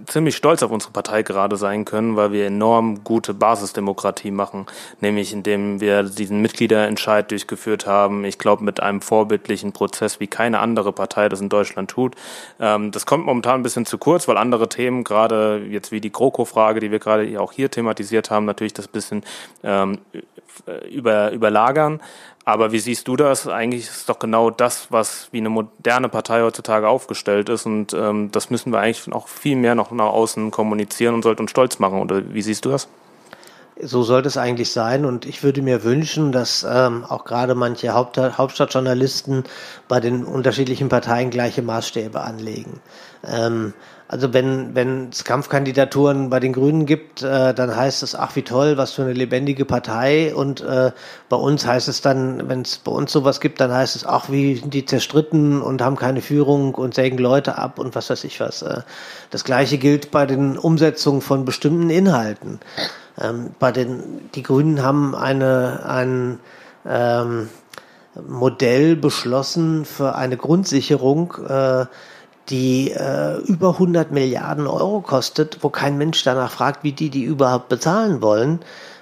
ziemlich 0.07 0.37
stolz 0.37 0.63
auf 0.63 0.71
unsere 0.71 0.93
Partei 0.93 1.21
gerade 1.21 1.57
sein 1.57 1.83
können, 1.83 2.15
weil 2.15 2.31
wir 2.31 2.45
enorm 2.45 3.03
gute 3.03 3.33
Basisdemokratie 3.33 4.31
machen, 4.31 4.67
nämlich 5.01 5.33
indem 5.33 5.81
wir 5.81 6.03
diesen 6.03 6.41
Mitgliederentscheid 6.41 7.29
durchgeführt 7.29 7.87
haben. 7.87 8.23
Ich 8.23 8.37
glaube, 8.37 8.63
mit 8.63 8.79
einem 8.79 9.01
vorbildlichen 9.01 9.73
Prozess, 9.73 10.21
wie 10.21 10.27
keine 10.27 10.59
andere 10.59 10.93
Partei 10.93 11.27
das 11.27 11.41
in 11.41 11.49
Deutschland 11.49 11.91
tut. 11.91 12.15
Ähm, 12.57 12.91
das 12.91 13.05
kommt 13.05 13.25
momentan 13.25 13.59
ein 13.59 13.63
bisschen 13.63 13.85
zu 13.85 13.97
kurz, 13.97 14.29
weil 14.29 14.37
andere 14.37 14.69
Themen, 14.69 15.03
gerade 15.03 15.61
jetzt 15.69 15.91
wie 15.91 15.99
die 15.99 16.13
GroKo-Frage, 16.13 16.79
die 16.79 16.89
wir 16.89 16.99
gerade 16.99 17.37
auch 17.37 17.51
hier 17.51 17.69
thematisiert 17.69 18.31
haben, 18.31 18.45
natürlich 18.45 18.60
das 18.73 18.87
bisschen 18.87 19.23
ähm, 19.63 19.99
über, 20.89 21.31
überlagern. 21.31 22.01
Aber 22.43 22.71
wie 22.71 22.79
siehst 22.79 23.07
du 23.07 23.15
das? 23.15 23.47
Eigentlich 23.47 23.83
ist 23.83 23.95
es 23.97 24.05
doch 24.05 24.17
genau 24.17 24.49
das, 24.49 24.87
was 24.89 25.27
wie 25.31 25.37
eine 25.37 25.49
moderne 25.49 26.09
Partei 26.09 26.41
heutzutage 26.41 26.87
aufgestellt 26.87 27.49
ist. 27.49 27.65
Und 27.65 27.93
ähm, 27.93 28.31
das 28.31 28.49
müssen 28.49 28.71
wir 28.71 28.79
eigentlich 28.79 29.07
noch 29.07 29.27
viel 29.27 29.55
mehr 29.55 29.75
noch 29.75 29.91
nach 29.91 30.05
außen 30.05 30.49
kommunizieren 30.49 31.13
und 31.13 31.23
sollten 31.23 31.43
uns 31.43 31.51
stolz 31.51 31.79
machen. 31.79 31.99
Oder 31.99 32.33
wie 32.33 32.41
siehst 32.41 32.65
du 32.65 32.69
das? 32.69 32.87
So 33.79 34.03
sollte 34.03 34.27
es 34.27 34.37
eigentlich 34.37 34.71
sein. 34.71 35.05
Und 35.05 35.25
ich 35.25 35.43
würde 35.43 35.61
mir 35.61 35.83
wünschen, 35.83 36.31
dass 36.31 36.65
ähm, 36.67 37.05
auch 37.05 37.25
gerade 37.25 37.53
manche 37.53 37.93
Haupt 37.93 38.17
Hauptstadtjournalisten 38.17 39.43
bei 39.87 39.99
den 39.99 40.25
unterschiedlichen 40.25 40.89
Parteien 40.89 41.29
gleiche 41.29 41.61
Maßstäbe 41.61 42.21
anlegen. 42.21 42.81
Ähm, 43.23 43.73
also 44.11 44.33
wenn 44.33 44.75
wenn 44.75 45.07
es 45.09 45.23
Kampfkandidaturen 45.23 46.29
bei 46.29 46.41
den 46.41 46.51
Grünen 46.51 46.85
gibt, 46.85 47.23
äh, 47.23 47.53
dann 47.53 47.73
heißt 47.73 48.03
es, 48.03 48.13
ach 48.13 48.35
wie 48.35 48.41
toll, 48.41 48.75
was 48.75 48.91
für 48.91 49.03
eine 49.03 49.13
lebendige 49.13 49.63
Partei. 49.63 50.35
Und 50.35 50.59
äh, 50.59 50.91
bei 51.29 51.37
uns 51.37 51.65
heißt 51.65 51.87
es 51.87 52.01
dann, 52.01 52.49
wenn 52.49 52.63
es 52.63 52.77
bei 52.79 52.91
uns 52.91 53.13
sowas 53.13 53.39
gibt, 53.39 53.61
dann 53.61 53.71
heißt 53.71 53.95
es, 53.95 54.05
ach 54.05 54.29
wie 54.29 54.55
die 54.55 54.85
zerstritten 54.85 55.61
und 55.61 55.81
haben 55.81 55.95
keine 55.95 56.21
Führung 56.21 56.75
und 56.75 56.93
sägen 56.93 57.19
Leute 57.19 57.57
ab 57.57 57.79
und 57.79 57.95
was 57.95 58.09
weiß 58.09 58.25
ich 58.25 58.41
was. 58.41 58.63
Äh, 58.63 58.81
das 59.29 59.45
gleiche 59.45 59.77
gilt 59.77 60.11
bei 60.11 60.25
den 60.25 60.57
Umsetzungen 60.57 61.21
von 61.21 61.45
bestimmten 61.45 61.89
Inhalten. 61.89 62.59
Ähm, 63.17 63.51
bei 63.59 63.71
den 63.71 64.29
die 64.35 64.43
Grünen 64.43 64.83
haben 64.83 65.15
eine 65.15 65.85
ein 65.85 66.39
ähm, 66.85 67.47
Modell 68.27 68.97
beschlossen 68.97 69.85
für 69.85 70.15
eine 70.15 70.35
Grundsicherung. 70.35 71.33
Äh, 71.47 71.85
die 72.49 72.91
äh, 72.91 73.37
über 73.45 73.69
100 73.73 74.11
Milliarden 74.11 74.67
Euro 74.67 75.01
kostet, 75.01 75.59
wo 75.61 75.69
kein 75.69 75.97
Mensch 75.97 76.23
danach 76.23 76.51
fragt, 76.51 76.83
wie 76.83 76.91
die 76.91 77.09
die 77.09 77.23
überhaupt 77.23 77.69
bezahlen 77.69 78.21
wollen. 78.21 78.59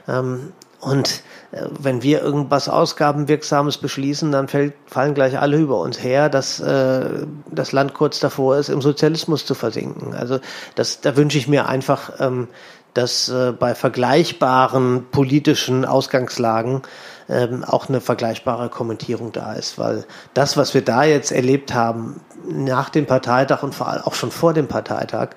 Ähm, 0.07 0.53
und 0.81 1.23
äh, 1.51 1.65
wenn 1.77 2.03
wir 2.03 2.21
irgendwas 2.21 2.69
Ausgabenwirksames 2.69 3.77
beschließen, 3.77 4.31
dann 4.31 4.47
fällt, 4.47 4.73
fallen 4.85 5.13
gleich 5.13 5.37
alle 5.37 5.57
über 5.57 5.79
uns 5.79 6.01
her, 6.01 6.29
dass 6.29 6.59
äh, 6.59 7.25
das 7.51 7.71
Land 7.71 7.93
kurz 7.93 8.19
davor 8.19 8.57
ist, 8.57 8.69
im 8.69 8.81
Sozialismus 8.81 9.45
zu 9.45 9.55
versinken. 9.55 10.13
Also 10.13 10.39
das, 10.75 11.01
da 11.01 11.17
wünsche 11.17 11.37
ich 11.37 11.47
mir 11.47 11.67
einfach, 11.67 12.11
ähm, 12.19 12.47
dass 12.93 13.29
äh, 13.29 13.51
bei 13.51 13.75
vergleichbaren 13.75 15.07
politischen 15.11 15.85
Ausgangslagen 15.85 16.81
ähm, 17.29 17.63
auch 17.63 17.89
eine 17.89 18.01
vergleichbare 18.01 18.69
Kommentierung 18.69 19.31
da 19.31 19.53
ist, 19.53 19.77
weil 19.77 20.05
das, 20.33 20.57
was 20.57 20.73
wir 20.73 20.83
da 20.83 21.03
jetzt 21.03 21.31
erlebt 21.31 21.73
haben, 21.73 22.21
nach 22.47 22.89
dem 22.89 23.05
Parteitag 23.05 23.63
und 23.63 23.75
vor 23.75 23.87
allem 23.87 24.01
auch 24.01 24.15
schon 24.15 24.31
vor 24.31 24.53
dem 24.53 24.67
Parteitag, 24.67 25.29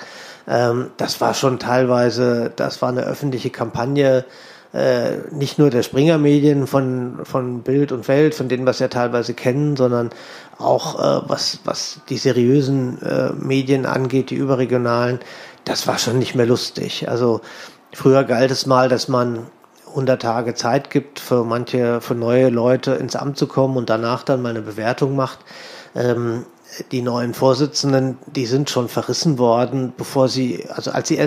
ähm, 0.48 0.90
das 0.96 1.20
war 1.20 1.34
schon 1.34 1.58
teilweise, 1.58 2.50
das 2.54 2.80
war 2.80 2.88
eine 2.88 3.02
öffentliche 3.02 3.50
Kampagne, 3.50 4.24
äh, 4.72 5.18
nicht 5.30 5.58
nur 5.58 5.68
der 5.68 5.82
Springer-Medien 5.82 6.66
von, 6.66 7.20
von 7.24 7.62
Bild 7.62 7.92
und 7.92 8.08
Welt, 8.08 8.34
von 8.34 8.48
denen 8.48 8.64
wir 8.64 8.70
es 8.70 8.78
ja 8.78 8.88
teilweise 8.88 9.34
kennen, 9.34 9.76
sondern 9.76 10.10
auch 10.58 10.98
äh, 10.98 11.28
was, 11.28 11.60
was 11.64 12.00
die 12.08 12.16
seriösen 12.16 13.02
äh, 13.02 13.32
Medien 13.34 13.84
angeht, 13.84 14.30
die 14.30 14.36
überregionalen, 14.36 15.20
das 15.64 15.86
war 15.86 15.98
schon 15.98 16.18
nicht 16.18 16.34
mehr 16.34 16.46
lustig. 16.46 17.08
Also 17.08 17.40
früher 17.92 18.24
galt 18.24 18.50
es 18.50 18.66
mal, 18.66 18.88
dass 18.88 19.08
man 19.08 19.46
100 19.88 20.20
Tage 20.20 20.54
Zeit 20.54 20.90
gibt 20.90 21.20
für 21.20 21.44
manche, 21.44 22.00
für 22.00 22.14
neue 22.14 22.48
Leute 22.48 22.92
ins 22.92 23.16
Amt 23.16 23.36
zu 23.36 23.46
kommen 23.46 23.76
und 23.76 23.90
danach 23.90 24.22
dann 24.22 24.42
mal 24.42 24.50
eine 24.50 24.62
Bewertung 24.62 25.16
macht. 25.16 25.40
Ähm, 25.94 26.46
die 26.90 27.02
neuen 27.02 27.34
Vorsitzenden, 27.34 28.18
die 28.26 28.46
sind 28.46 28.70
schon 28.70 28.88
verrissen 28.88 29.38
worden, 29.38 29.92
bevor 29.96 30.28
sie, 30.28 30.64
also 30.70 30.90
als 30.90 31.08
sie, 31.08 31.18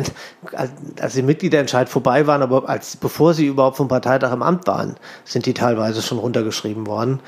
als 0.99 1.13
die 1.13 1.21
Mitgliederentscheid 1.21 1.87
vorbei 1.87 2.25
waren, 2.25 2.41
aber 2.41 2.67
als, 2.67 2.97
bevor 2.97 3.33
sie 3.33 3.45
überhaupt 3.45 3.77
vom 3.77 3.87
Parteitag 3.87 4.31
im 4.33 4.41
Amt 4.41 4.67
waren, 4.67 4.95
sind 5.23 5.45
die 5.45 5.53
teilweise 5.53 6.01
schon 6.01 6.17
runtergeschrieben 6.17 6.87
worden. 6.87 7.19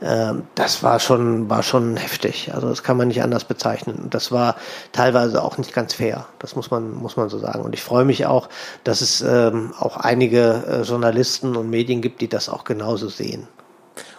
Ähm, 0.00 0.44
das 0.54 0.82
war 0.82 1.00
schon, 1.00 1.50
war 1.50 1.62
schon 1.62 1.96
heftig. 1.96 2.50
Also 2.54 2.68
das 2.68 2.82
kann 2.82 2.96
man 2.96 3.08
nicht 3.08 3.22
anders 3.22 3.44
bezeichnen. 3.44 4.06
Das 4.10 4.32
war 4.32 4.56
teilweise 4.92 5.42
auch 5.42 5.58
nicht 5.58 5.74
ganz 5.74 5.94
fair. 5.94 6.26
Das 6.38 6.56
muss 6.56 6.70
man, 6.70 6.94
muss 6.94 7.16
man 7.16 7.28
so 7.28 7.38
sagen. 7.38 7.62
Und 7.62 7.74
ich 7.74 7.82
freue 7.82 8.04
mich 8.04 8.26
auch, 8.26 8.48
dass 8.84 9.00
es 9.00 9.20
ähm, 9.20 9.72
auch 9.78 9.96
einige 9.96 10.64
äh, 10.66 10.82
Journalisten 10.82 11.56
und 11.56 11.68
Medien 11.68 12.00
gibt, 12.00 12.20
die 12.20 12.28
das 12.28 12.48
auch 12.48 12.64
genauso 12.64 13.08
sehen. 13.08 13.48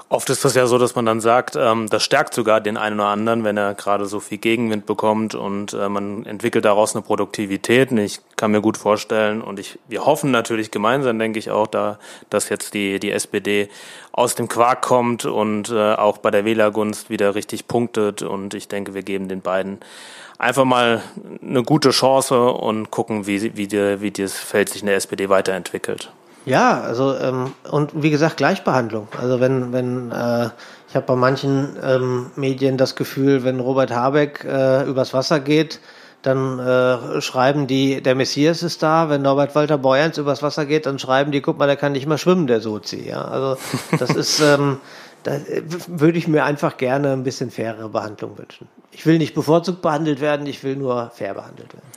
Oft 0.10 0.30
ist 0.30 0.46
das 0.46 0.56
ja 0.56 0.68
so, 0.68 0.78
dass 0.78 0.96
man 0.96 1.06
dann 1.06 1.20
sagt, 1.20 1.58
ähm, 1.58 1.90
das 1.90 2.02
stärkt 2.02 2.34
sogar 2.34 2.62
den 2.62 2.78
einen 2.78 2.98
oder 2.98 3.10
anderen, 3.10 3.44
wenn 3.44 3.58
er 3.58 3.74
gerade 3.74 4.06
so 4.06 4.22
viel 4.22 4.38
Gegenwind 4.38 4.86
bekommt 4.86 5.36
und 5.36 5.74
äh, 5.74 5.90
man 5.90 6.26
entwickelt 6.26 6.64
daraus 6.64 6.96
eine 6.96 7.02
Produktivität. 7.02 7.92
Und 7.92 7.98
ich 7.98 8.22
kann 8.38 8.52
mir 8.52 8.62
gut 8.62 8.78
vorstellen 8.78 9.42
und 9.42 9.60
ich, 9.60 9.78
wir 9.90 10.06
hoffen 10.06 10.32
natürlich 10.32 10.72
gemeinsam, 10.72 11.20
denke 11.20 11.40
ich 11.40 11.52
auch, 11.52 11.68
da, 11.68 12.00
dass 12.30 12.48
jetzt 12.48 12.74
die, 12.74 13.02
die 13.02 13.12
SPD 13.12 13.68
aus 14.14 14.36
dem 14.36 14.48
Quark 14.48 14.82
kommt 14.82 15.26
und 15.26 15.72
äh, 15.72 15.96
auch 15.96 16.20
bei 16.20 16.32
der 16.32 16.46
Wählergunst 16.46 17.10
wieder 17.10 17.36
richtig 17.36 17.68
punktet. 17.68 18.22
Und 18.22 18.54
ich 18.54 18.70
denke, 18.70 18.94
wir 18.94 19.04
geben 19.04 19.28
den 19.28 19.42
beiden 19.42 19.80
einfach 20.38 20.64
mal 20.64 21.02
eine 21.42 21.64
gute 21.64 21.90
Chance 21.90 22.52
und 22.52 22.92
gucken, 22.92 23.28
wie, 23.28 23.58
wie, 23.58 23.68
die, 23.68 24.00
wie 24.00 24.12
das 24.12 24.38
Feld 24.38 24.70
sich 24.70 24.84
in 24.84 24.88
der 24.88 24.96
SPD 24.96 25.28
weiterentwickelt. 25.28 26.14
Ja, 26.48 26.80
also 26.80 27.14
ähm, 27.18 27.52
und 27.70 27.92
wie 28.02 28.10
gesagt 28.10 28.38
Gleichbehandlung. 28.38 29.10
Also 29.20 29.42
wenn 29.42 29.74
wenn 29.74 30.12
äh, 30.12 30.50
ich 30.88 30.96
habe 30.96 31.06
bei 31.06 31.16
manchen 31.18 31.76
ähm, 31.84 32.32
Medien 32.38 32.78
das 32.78 32.96
Gefühl, 32.96 33.44
wenn 33.44 33.60
Robert 33.60 33.92
Habeck 33.92 34.46
äh, 34.46 34.84
übers 34.86 35.14
Wasser 35.14 35.42
geht, 35.42 35.82
dann 36.22 36.58
äh, 36.58 37.20
schreiben 37.20 37.68
die, 37.68 38.02
der 38.02 38.16
Messias 38.16 38.64
ist 38.64 38.82
da. 38.82 39.10
Wenn 39.10 39.24
Norbert 39.24 39.56
Walter 39.56 39.78
Borjans 39.78 40.18
übers 40.18 40.42
Wasser 40.42 40.66
geht, 40.66 40.86
dann 40.86 41.00
schreiben 41.00 41.34
die, 41.34 41.42
guck 41.42 41.58
mal, 41.58 41.68
der 41.68 41.76
kann 41.76 41.92
nicht 41.92 42.08
mehr 42.08 42.18
schwimmen, 42.18 42.48
der 42.48 42.62
Sozi. 42.62 43.06
Ja, 43.10 43.26
also 43.26 43.58
das 44.00 44.12
ist, 44.12 44.40
ähm, 44.42 44.78
da 45.24 45.34
würde 45.88 46.18
ich 46.18 46.30
mir 46.30 46.46
einfach 46.46 46.78
gerne 46.78 47.12
ein 47.12 47.24
bisschen 47.24 47.52
fairere 47.52 47.90
Behandlung 47.90 48.38
wünschen. 48.38 48.70
Ich 48.92 49.06
will 49.06 49.18
nicht 49.18 49.36
bevorzugt 49.36 49.82
behandelt 49.82 50.22
werden, 50.22 50.48
ich 50.48 50.64
will 50.64 50.78
nur 50.78 51.12
fair 51.14 51.34
behandelt 51.34 51.74
werden. 51.74 51.88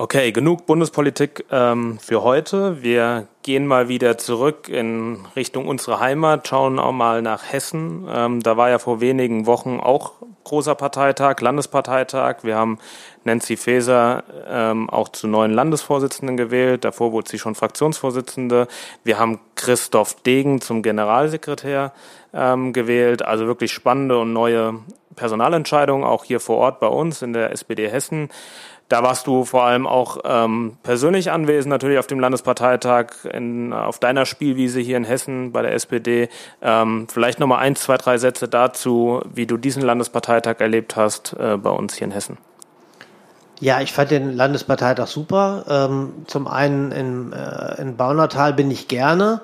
Okay, 0.00 0.32
genug 0.32 0.64
Bundespolitik 0.64 1.44
ähm, 1.50 1.98
für 1.98 2.22
heute. 2.22 2.82
Wir 2.82 3.28
gehen 3.42 3.66
mal 3.66 3.90
wieder 3.90 4.16
zurück 4.16 4.70
in 4.70 5.18
Richtung 5.36 5.68
unserer 5.68 6.00
Heimat, 6.00 6.48
schauen 6.48 6.78
auch 6.78 6.92
mal 6.92 7.20
nach 7.20 7.52
Hessen. 7.52 8.08
Ähm, 8.10 8.42
da 8.42 8.56
war 8.56 8.70
ja 8.70 8.78
vor 8.78 9.02
wenigen 9.02 9.44
Wochen 9.44 9.78
auch 9.78 10.12
großer 10.44 10.74
Parteitag, 10.74 11.42
Landesparteitag. 11.42 12.44
Wir 12.44 12.56
haben 12.56 12.78
Nancy 13.24 13.58
Faeser 13.58 14.24
ähm, 14.48 14.88
auch 14.88 15.10
zu 15.10 15.28
neuen 15.28 15.52
Landesvorsitzenden 15.52 16.38
gewählt. 16.38 16.86
Davor 16.86 17.12
wurde 17.12 17.28
sie 17.28 17.38
schon 17.38 17.54
Fraktionsvorsitzende. 17.54 18.68
Wir 19.04 19.18
haben 19.18 19.38
Christoph 19.54 20.14
Degen 20.22 20.62
zum 20.62 20.80
Generalsekretär 20.80 21.92
ähm, 22.32 22.72
gewählt. 22.72 23.20
Also 23.20 23.46
wirklich 23.46 23.70
spannende 23.70 24.18
und 24.18 24.32
neue 24.32 24.80
Personalentscheidungen, 25.14 26.04
auch 26.04 26.24
hier 26.24 26.40
vor 26.40 26.56
Ort 26.56 26.80
bei 26.80 26.86
uns 26.86 27.20
in 27.20 27.34
der 27.34 27.52
SPD 27.52 27.90
Hessen. 27.90 28.30
Da 28.90 29.04
warst 29.04 29.28
du 29.28 29.44
vor 29.44 29.62
allem 29.62 29.86
auch 29.86 30.18
ähm, 30.24 30.76
persönlich 30.82 31.30
anwesend, 31.30 31.70
natürlich 31.70 32.00
auf 32.00 32.08
dem 32.08 32.18
Landesparteitag, 32.18 33.24
in, 33.32 33.72
auf 33.72 34.00
deiner 34.00 34.26
Spielwiese 34.26 34.80
hier 34.80 34.96
in 34.96 35.04
Hessen 35.04 35.52
bei 35.52 35.62
der 35.62 35.74
SPD. 35.74 36.28
Ähm, 36.60 37.06
vielleicht 37.08 37.38
nochmal 37.38 37.60
ein, 37.60 37.76
zwei, 37.76 37.96
drei 37.98 38.18
Sätze 38.18 38.48
dazu, 38.48 39.22
wie 39.32 39.46
du 39.46 39.58
diesen 39.58 39.82
Landesparteitag 39.82 40.56
erlebt 40.58 40.96
hast 40.96 41.36
äh, 41.38 41.56
bei 41.56 41.70
uns 41.70 41.94
hier 41.94 42.08
in 42.08 42.10
Hessen. 42.10 42.36
Ja, 43.60 43.80
ich 43.80 43.92
fand 43.92 44.10
den 44.10 44.32
Landesparteitag 44.32 45.06
super. 45.06 45.64
Ähm, 45.68 46.24
zum 46.26 46.48
einen 46.48 46.90
in, 46.90 47.32
äh, 47.32 47.80
in 47.80 47.96
Baunatal 47.96 48.54
bin 48.54 48.72
ich 48.72 48.88
gerne 48.88 49.40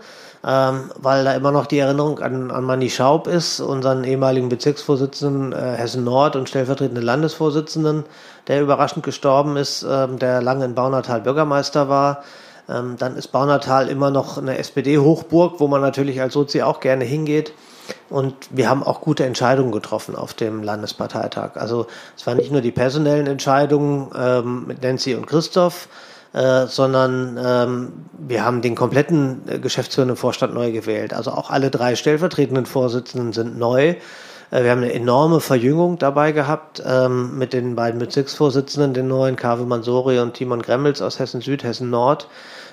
ähm, 0.46 0.92
weil 0.96 1.24
da 1.24 1.34
immer 1.34 1.50
noch 1.50 1.66
die 1.66 1.80
Erinnerung 1.80 2.20
an, 2.20 2.52
an 2.52 2.62
Manni 2.62 2.88
Schaub 2.88 3.26
ist, 3.26 3.58
unseren 3.58 4.04
ehemaligen 4.04 4.48
Bezirksvorsitzenden 4.48 5.52
äh, 5.52 5.76
Hessen 5.76 6.04
Nord 6.04 6.36
und 6.36 6.48
stellvertretenden 6.48 7.04
Landesvorsitzenden, 7.04 8.04
der 8.46 8.62
überraschend 8.62 9.04
gestorben 9.04 9.56
ist, 9.56 9.84
ähm, 9.88 10.20
der 10.20 10.40
lange 10.40 10.64
in 10.64 10.76
Baunatal 10.76 11.22
Bürgermeister 11.22 11.88
war. 11.88 12.22
Ähm, 12.68 12.94
dann 12.96 13.16
ist 13.16 13.28
Baunatal 13.28 13.88
immer 13.88 14.12
noch 14.12 14.38
eine 14.38 14.56
SPD-Hochburg, 14.58 15.58
wo 15.58 15.66
man 15.66 15.80
natürlich 15.80 16.20
als 16.20 16.34
Sozi 16.34 16.62
auch 16.62 16.78
gerne 16.78 17.04
hingeht. 17.04 17.52
Und 18.08 18.34
wir 18.50 18.70
haben 18.70 18.84
auch 18.84 19.00
gute 19.00 19.24
Entscheidungen 19.24 19.72
getroffen 19.72 20.14
auf 20.14 20.32
dem 20.32 20.62
Landesparteitag. 20.62 21.56
Also 21.56 21.86
es 22.16 22.24
waren 22.24 22.36
nicht 22.36 22.52
nur 22.52 22.60
die 22.60 22.72
personellen 22.72 23.26
Entscheidungen 23.26 24.10
ähm, 24.16 24.66
mit 24.68 24.82
Nancy 24.82 25.16
und 25.16 25.26
Christoph, 25.26 25.88
äh, 26.36 26.66
sondern 26.66 27.40
ähm, 27.42 27.92
wir 28.18 28.44
haben 28.44 28.60
den 28.60 28.74
kompletten 28.74 29.40
äh, 29.48 29.58
geschäftsführenden 29.58 30.18
Vorstand 30.18 30.52
neu 30.52 30.70
gewählt. 30.70 31.14
Also 31.14 31.30
auch 31.30 31.48
alle 31.48 31.70
drei 31.70 31.96
stellvertretenden 31.96 32.66
Vorsitzenden 32.66 33.32
sind 33.32 33.58
neu. 33.58 33.94
Äh, 34.50 34.62
wir 34.62 34.70
haben 34.70 34.82
eine 34.82 34.92
enorme 34.92 35.40
Verjüngung 35.40 35.96
dabei 35.96 36.32
gehabt 36.32 36.82
ähm, 36.84 37.38
mit 37.38 37.54
den 37.54 37.74
beiden 37.74 37.98
Bezirksvorsitzenden, 37.98 38.92
den 38.92 39.08
neuen 39.08 39.36
Kave 39.36 39.64
Mansori 39.64 40.18
und 40.18 40.34
Timon 40.34 40.60
Gremmels 40.60 41.00
aus 41.00 41.18
Hessen 41.18 41.40
Süd, 41.40 41.64
Hessen 41.64 41.88
Nord, 41.88 42.28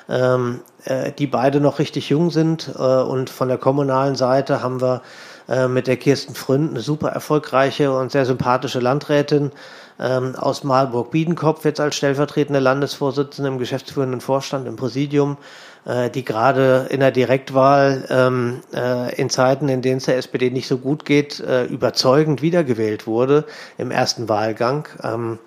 ähm, 0.10 0.60
äh, 0.84 1.14
die 1.14 1.28
beide 1.28 1.62
noch 1.62 1.80
richtig 1.80 2.10
jung 2.10 2.32
sind. 2.32 2.70
Äh, 2.78 2.82
und 2.82 3.30
von 3.30 3.48
der 3.48 3.58
kommunalen 3.58 4.16
Seite 4.16 4.62
haben 4.62 4.82
wir 4.82 5.02
äh, 5.48 5.68
mit 5.68 5.88
der 5.88 5.98
Kirsten 5.98 6.36
Fründ 6.36 6.72
eine 6.72 6.82
super 6.82 7.10
erfolgreiche 7.10 7.92
und 7.92 8.12
sehr 8.12 8.26
sympathische 8.26 8.80
Landrätin, 8.80 9.52
ähm, 10.00 10.36
aus 10.36 10.64
Marburg-Biedenkopf 10.64 11.66
jetzt 11.66 11.80
als 11.80 11.96
stellvertretende 11.96 12.60
Landesvorsitzende 12.60 13.50
im 13.50 13.60
geschäftsführenden 13.60 14.22
Vorstand 14.22 14.68
im 14.68 14.76
Präsidium, 14.76 15.38
äh, 15.86 16.10
die 16.10 16.26
gerade 16.26 16.88
in 16.90 17.00
der 17.00 17.12
Direktwahl 17.12 18.06
ähm, 18.10 18.62
äh, 18.74 19.16
in 19.16 19.30
Zeiten, 19.30 19.70
in 19.70 19.82
denen 19.82 19.98
es 19.98 20.06
der 20.06 20.18
SPD 20.18 20.50
nicht 20.50 20.68
so 20.68 20.78
gut 20.78 21.06
geht, 21.06 21.40
äh, 21.40 21.66
überzeugend 21.66 22.42
wiedergewählt 22.42 23.08
wurde 23.08 23.46
im 23.78 23.92
ersten 23.92 24.30
Wahlgang. 24.30 24.88
Ähm, 25.04 25.40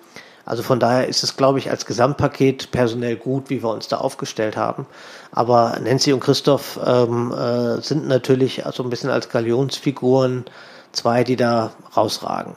also 0.47 0.63
von 0.63 0.79
daher 0.79 1.07
ist 1.07 1.23
es, 1.23 1.35
glaube 1.35 1.59
ich, 1.59 1.69
als 1.69 1.85
Gesamtpaket 1.85 2.71
personell 2.71 3.17
gut, 3.17 3.49
wie 3.49 3.61
wir 3.61 3.69
uns 3.69 3.89
da 3.89 3.97
aufgestellt 3.97 4.55
haben. 4.55 4.87
Aber 5.31 5.77
Nancy 5.83 6.13
und 6.13 6.21
Christoph 6.21 6.79
ähm, 6.85 7.33
äh, 7.33 7.81
sind 7.81 8.07
natürlich 8.07 8.63
so 8.71 8.81
ein 8.81 8.89
bisschen 8.89 9.09
als 9.09 9.27
Galionsfiguren 9.27 10.45
zwei, 10.93 11.25
die 11.25 11.35
da 11.35 11.73
rausragen. 11.97 12.53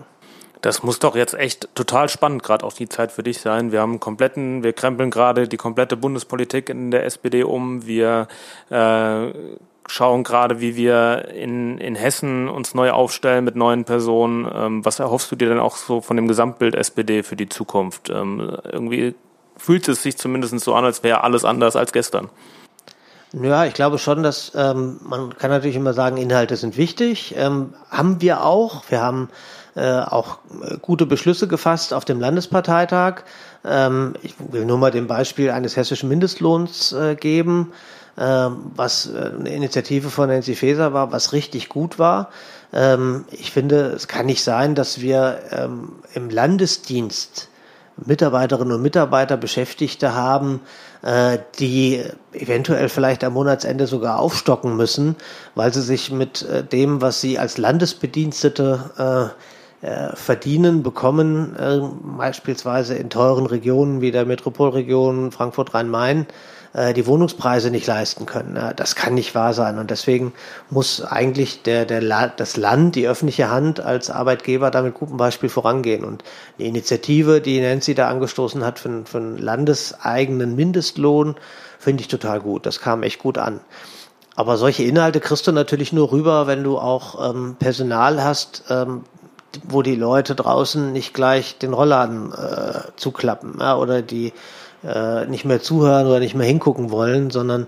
Das 0.60 0.84
muss 0.84 1.00
doch 1.00 1.16
jetzt 1.16 1.34
echt 1.34 1.68
total 1.74 2.08
spannend 2.08 2.44
gerade 2.44 2.64
auch 2.64 2.72
die 2.72 2.88
Zeit 2.88 3.10
für 3.10 3.24
dich 3.24 3.40
sein. 3.40 3.72
Wir 3.72 3.80
haben 3.80 3.98
kompletten, 3.98 4.62
wir 4.62 4.72
krempeln 4.72 5.10
gerade 5.10 5.48
die 5.48 5.56
komplette 5.56 5.96
Bundespolitik 5.96 6.68
in 6.68 6.92
der 6.92 7.04
SPD 7.06 7.42
um. 7.42 7.86
Wir 7.86 8.28
äh, 8.70 9.32
schauen 9.86 10.22
gerade, 10.24 10.60
wie 10.60 10.76
wir 10.76 11.28
in, 11.28 11.78
in 11.78 11.94
Hessen 11.94 12.48
uns 12.48 12.74
neu 12.74 12.90
aufstellen 12.90 13.44
mit 13.44 13.56
neuen 13.56 13.84
Personen. 13.84 14.48
Ähm, 14.52 14.84
was 14.84 15.00
erhoffst 15.00 15.30
du 15.32 15.36
dir 15.36 15.48
denn 15.48 15.58
auch 15.58 15.76
so 15.76 16.00
von 16.00 16.16
dem 16.16 16.28
Gesamtbild 16.28 16.74
SPD 16.74 17.22
für 17.22 17.36
die 17.36 17.48
Zukunft? 17.48 18.10
Ähm, 18.10 18.56
irgendwie 18.70 19.14
fühlt 19.56 19.88
es 19.88 20.02
sich 20.02 20.16
zumindest 20.16 20.58
so 20.60 20.74
an, 20.74 20.84
als 20.84 21.02
wäre 21.02 21.22
alles 21.22 21.44
anders 21.44 21.76
als 21.76 21.92
gestern. 21.92 22.28
Ja, 23.32 23.64
ich 23.64 23.74
glaube 23.74 23.98
schon, 23.98 24.22
dass 24.24 24.52
ähm, 24.56 24.98
man 25.04 25.36
kann 25.36 25.50
natürlich 25.50 25.76
immer 25.76 25.92
sagen, 25.92 26.16
Inhalte 26.16 26.56
sind 26.56 26.76
wichtig. 26.76 27.34
Ähm, 27.36 27.74
haben 27.88 28.20
wir 28.20 28.44
auch. 28.44 28.82
Wir 28.88 29.02
haben 29.02 29.28
äh, 29.76 30.00
auch 30.00 30.38
äh, 30.62 30.78
gute 30.78 31.06
Beschlüsse 31.06 31.46
gefasst 31.46 31.94
auf 31.94 32.04
dem 32.04 32.18
Landesparteitag. 32.18 33.22
Ähm, 33.64 34.14
ich 34.22 34.34
will 34.38 34.64
nur 34.64 34.78
mal 34.78 34.90
dem 34.90 35.06
Beispiel 35.06 35.52
eines 35.52 35.76
hessischen 35.76 36.08
Mindestlohns 36.08 36.92
äh, 36.92 37.14
geben, 37.14 37.72
was 38.16 39.06
äh, 39.06 39.32
eine 39.38 39.50
Initiative 39.50 40.10
von 40.10 40.28
Nancy 40.28 40.54
Faeser 40.54 40.92
war, 40.92 41.12
was 41.12 41.32
richtig 41.32 41.68
gut 41.68 41.98
war. 41.98 42.30
Ähm, 42.72 43.24
ich 43.30 43.50
finde, 43.50 43.92
es 43.96 44.08
kann 44.08 44.26
nicht 44.26 44.42
sein, 44.42 44.74
dass 44.74 45.00
wir 45.00 45.40
ähm, 45.50 45.92
im 46.14 46.30
Landesdienst 46.30 47.48
Mitarbeiterinnen 48.04 48.74
und 48.74 48.82
Mitarbeiter, 48.82 49.36
Beschäftigte 49.36 50.14
haben, 50.14 50.60
äh, 51.02 51.38
die 51.58 52.02
eventuell 52.32 52.88
vielleicht 52.88 53.24
am 53.24 53.34
Monatsende 53.34 53.86
sogar 53.86 54.18
aufstocken 54.18 54.76
müssen, 54.76 55.16
weil 55.54 55.72
sie 55.72 55.82
sich 55.82 56.10
mit 56.10 56.42
äh, 56.42 56.64
dem, 56.64 57.02
was 57.02 57.20
sie 57.20 57.38
als 57.38 57.58
Landesbedienstete 57.58 59.34
verdienen, 60.12 60.82
bekommen, 60.82 61.56
beispielsweise 62.18 62.96
in 62.96 63.08
teuren 63.08 63.46
Regionen 63.46 64.02
wie 64.02 64.10
der 64.10 64.26
Metropolregion 64.26 65.32
Frankfurt-Rhein-Main, 65.32 66.26
äh, 66.72 66.94
die 66.94 67.06
Wohnungspreise 67.06 67.70
nicht 67.70 67.86
leisten 67.86 68.26
können. 68.26 68.74
Das 68.76 68.94
kann 68.94 69.14
nicht 69.14 69.34
wahr 69.34 69.54
sein. 69.54 69.78
Und 69.78 69.90
deswegen 69.90 70.32
muss 70.70 71.02
eigentlich 71.02 71.62
der, 71.62 71.84
der, 71.84 72.28
das 72.28 72.56
Land, 72.56 72.94
die 72.94 73.08
öffentliche 73.08 73.50
Hand 73.50 73.80
als 73.80 74.10
Arbeitgeber 74.10 74.70
da 74.70 74.82
mit 74.82 74.94
gutem 74.94 75.16
Beispiel 75.16 75.48
vorangehen. 75.48 76.04
Und 76.04 76.22
die 76.58 76.66
Initiative, 76.66 77.40
die 77.40 77.60
Nancy 77.60 77.94
da 77.94 78.08
angestoßen 78.08 78.64
hat 78.64 78.78
für, 78.78 79.04
für 79.04 79.18
einen 79.18 79.38
landeseigenen 79.38 80.54
Mindestlohn, 80.54 81.36
finde 81.78 82.02
ich 82.02 82.08
total 82.08 82.40
gut. 82.40 82.66
Das 82.66 82.80
kam 82.80 83.02
echt 83.02 83.18
gut 83.18 83.38
an. 83.38 83.60
Aber 84.36 84.56
solche 84.56 84.84
Inhalte 84.84 85.20
kriegst 85.20 85.46
du 85.46 85.52
natürlich 85.52 85.92
nur 85.92 86.12
rüber, 86.12 86.46
wenn 86.46 86.62
du 86.62 86.78
auch 86.78 87.30
ähm, 87.30 87.56
Personal 87.58 88.22
hast, 88.22 88.64
ähm, 88.70 89.04
wo 89.64 89.82
die 89.82 89.96
Leute 89.96 90.34
draußen 90.34 90.92
nicht 90.92 91.12
gleich 91.12 91.58
den 91.58 91.72
Rollladen 91.72 92.32
äh, 92.32 92.82
zuklappen 92.96 93.56
ja, 93.58 93.76
oder 93.76 94.02
die 94.02 94.32
äh, 94.84 95.26
nicht 95.26 95.44
mehr 95.44 95.60
zuhören 95.60 96.06
oder 96.06 96.20
nicht 96.20 96.34
mehr 96.34 96.46
hingucken 96.46 96.90
wollen, 96.90 97.30
sondern 97.30 97.66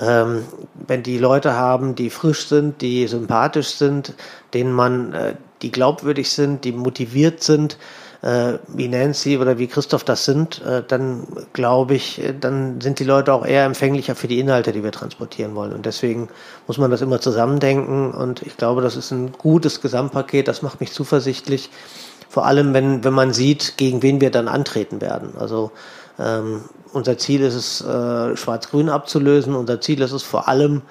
ähm, 0.00 0.44
wenn 0.86 1.02
die 1.02 1.18
Leute 1.18 1.54
haben, 1.54 1.94
die 1.94 2.10
frisch 2.10 2.46
sind, 2.46 2.80
die 2.80 3.06
sympathisch 3.06 3.70
sind, 3.74 4.14
denen 4.52 4.72
man, 4.72 5.12
äh, 5.12 5.34
die 5.62 5.70
glaubwürdig 5.70 6.30
sind, 6.30 6.64
die 6.64 6.72
motiviert 6.72 7.42
sind, 7.42 7.78
äh, 8.24 8.58
wie 8.68 8.88
Nancy 8.88 9.36
oder 9.36 9.58
wie 9.58 9.66
Christoph 9.66 10.02
das 10.02 10.24
sind, 10.24 10.62
äh, 10.62 10.82
dann 10.86 11.26
glaube 11.52 11.94
ich, 11.94 12.24
äh, 12.24 12.32
dann 12.32 12.80
sind 12.80 12.98
die 12.98 13.04
Leute 13.04 13.34
auch 13.34 13.44
eher 13.44 13.66
empfänglicher 13.66 14.14
für 14.14 14.28
die 14.28 14.40
Inhalte, 14.40 14.72
die 14.72 14.82
wir 14.82 14.92
transportieren 14.92 15.54
wollen. 15.54 15.74
Und 15.74 15.84
deswegen 15.84 16.28
muss 16.66 16.78
man 16.78 16.90
das 16.90 17.02
immer 17.02 17.20
zusammendenken. 17.20 18.12
Und 18.12 18.40
ich 18.40 18.56
glaube, 18.56 18.80
das 18.80 18.96
ist 18.96 19.10
ein 19.10 19.32
gutes 19.32 19.82
Gesamtpaket. 19.82 20.48
Das 20.48 20.62
macht 20.62 20.80
mich 20.80 20.92
zuversichtlich. 20.92 21.68
Vor 22.30 22.46
allem, 22.46 22.72
wenn, 22.72 23.04
wenn 23.04 23.12
man 23.12 23.34
sieht, 23.34 23.76
gegen 23.76 24.02
wen 24.02 24.22
wir 24.22 24.30
dann 24.30 24.48
antreten 24.48 25.02
werden. 25.02 25.34
Also 25.38 25.70
ähm, 26.18 26.62
unser 26.92 27.18
Ziel 27.18 27.42
ist 27.42 27.54
es, 27.54 27.80
äh, 27.80 28.36
Schwarz-Grün 28.36 28.88
abzulösen. 28.88 29.54
Unser 29.54 29.80
Ziel 29.80 30.00
ist 30.00 30.12
es 30.12 30.22
vor 30.22 30.48
allem, 30.48 30.82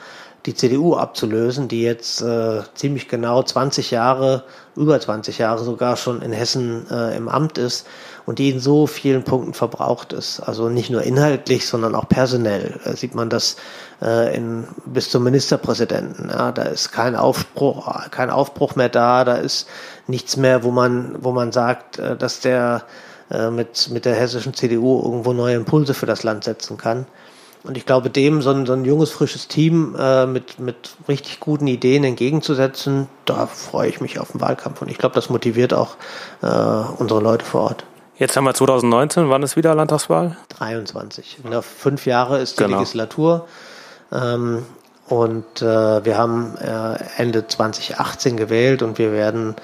die 0.45 0.53
CDU 0.53 0.95
abzulösen, 0.95 1.69
die 1.69 1.83
jetzt 1.83 2.21
äh, 2.21 2.61
ziemlich 2.75 3.07
genau 3.07 3.41
20 3.41 3.91
Jahre, 3.91 4.43
über 4.75 4.99
20 4.99 5.37
Jahre 5.37 5.63
sogar 5.63 5.95
schon 5.95 6.21
in 6.21 6.33
Hessen 6.33 6.85
äh, 6.91 7.15
im 7.15 7.29
Amt 7.29 7.57
ist 7.57 7.87
und 8.25 8.39
die 8.39 8.49
in 8.49 8.59
so 8.59 8.85
vielen 8.85 9.23
Punkten 9.23 9.53
verbraucht 9.53 10.11
ist. 10.11 10.41
Also 10.41 10.67
nicht 10.67 10.89
nur 10.89 11.03
inhaltlich, 11.03 11.67
sondern 11.67 11.95
auch 11.95 12.09
personell. 12.09 12.79
Da 12.83 12.95
sieht 12.95 13.15
man 13.15 13.29
das 13.29 13.55
äh, 14.01 14.35
in, 14.35 14.67
bis 14.85 15.09
zum 15.09 15.23
Ministerpräsidenten. 15.23 16.29
Ja, 16.29 16.51
da 16.51 16.63
ist 16.63 16.91
kein 16.91 17.15
Aufbruch, 17.15 18.09
kein 18.11 18.29
Aufbruch 18.29 18.75
mehr 18.75 18.89
da, 18.89 19.23
da 19.23 19.35
ist 19.35 19.67
nichts 20.07 20.35
mehr, 20.35 20.63
wo 20.63 20.71
man, 20.71 21.15
wo 21.23 21.31
man 21.31 21.53
sagt, 21.53 21.99
äh, 21.99 22.17
dass 22.17 22.41
der 22.41 22.83
äh, 23.31 23.49
mit, 23.49 23.89
mit 23.91 24.05
der 24.05 24.15
hessischen 24.15 24.53
CDU 24.53 25.01
irgendwo 25.03 25.33
neue 25.33 25.55
Impulse 25.55 25.93
für 25.93 26.05
das 26.05 26.23
Land 26.23 26.43
setzen 26.43 26.77
kann. 26.77 27.05
Und 27.63 27.77
ich 27.77 27.85
glaube, 27.85 28.09
dem 28.09 28.41
so 28.41 28.49
ein, 28.51 28.65
so 28.65 28.73
ein 28.73 28.83
junges, 28.83 29.11
frisches 29.11 29.47
Team 29.47 29.95
äh, 29.97 30.25
mit, 30.25 30.59
mit 30.59 30.95
richtig 31.07 31.39
guten 31.39 31.67
Ideen 31.67 32.03
entgegenzusetzen, 32.03 33.07
da 33.23 33.47
freue 33.47 33.87
ich 33.87 34.01
mich 34.01 34.19
auf 34.19 34.33
den 34.33 34.41
Wahlkampf. 34.41 34.81
Und 34.81 34.89
ich 34.89 34.97
glaube, 34.97 35.15
das 35.15 35.29
motiviert 35.29 35.73
auch 35.73 35.95
äh, 36.41 36.45
unsere 36.45 37.21
Leute 37.21 37.45
vor 37.45 37.61
Ort. 37.61 37.85
Jetzt 38.17 38.35
haben 38.35 38.43
wir 38.43 38.53
2019, 38.53 39.29
wann 39.29 39.43
ist 39.43 39.55
wieder 39.55 39.73
Landtagswahl? 39.73 40.37
23. 40.49 41.39
In 41.43 41.61
fünf 41.61 42.05
Jahre 42.05 42.39
ist 42.39 42.59
die 42.59 42.65
genau. 42.65 42.77
Legislatur. 42.77 43.47
Ähm, 44.11 44.65
und 45.07 45.61
äh, 45.61 46.05
wir 46.05 46.17
haben 46.17 46.55
äh, 46.57 46.97
Ende 47.17 47.45
2018 47.47 48.37
gewählt 48.37 48.81
und 48.81 48.97
wir 48.97 49.11
werden 49.11 49.55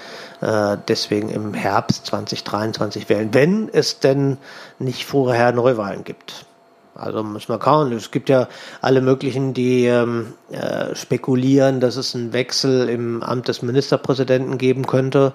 äh, 0.41 0.77
deswegen 0.87 1.29
im 1.29 1.53
Herbst 1.53 2.05
2023 2.07 3.07
wählen, 3.07 3.33
wenn 3.33 3.69
es 3.71 3.99
denn 3.99 4.37
nicht 4.79 5.05
vorher 5.05 5.51
Neuwahlen 5.53 6.03
gibt. 6.03 6.45
Also 6.93 7.23
müssen 7.23 7.53
wir 7.53 7.59
kauen. 7.59 7.93
Es 7.93 8.11
gibt 8.11 8.27
ja 8.27 8.49
alle 8.81 8.99
möglichen, 8.99 9.53
die 9.53 9.85
ähm, 9.85 10.33
äh, 10.51 10.93
spekulieren, 10.95 11.79
dass 11.79 11.95
es 11.95 12.13
einen 12.13 12.33
Wechsel 12.33 12.89
im 12.89 13.23
Amt 13.23 13.47
des 13.47 13.61
Ministerpräsidenten 13.61 14.57
geben 14.57 14.85
könnte. 14.85 15.31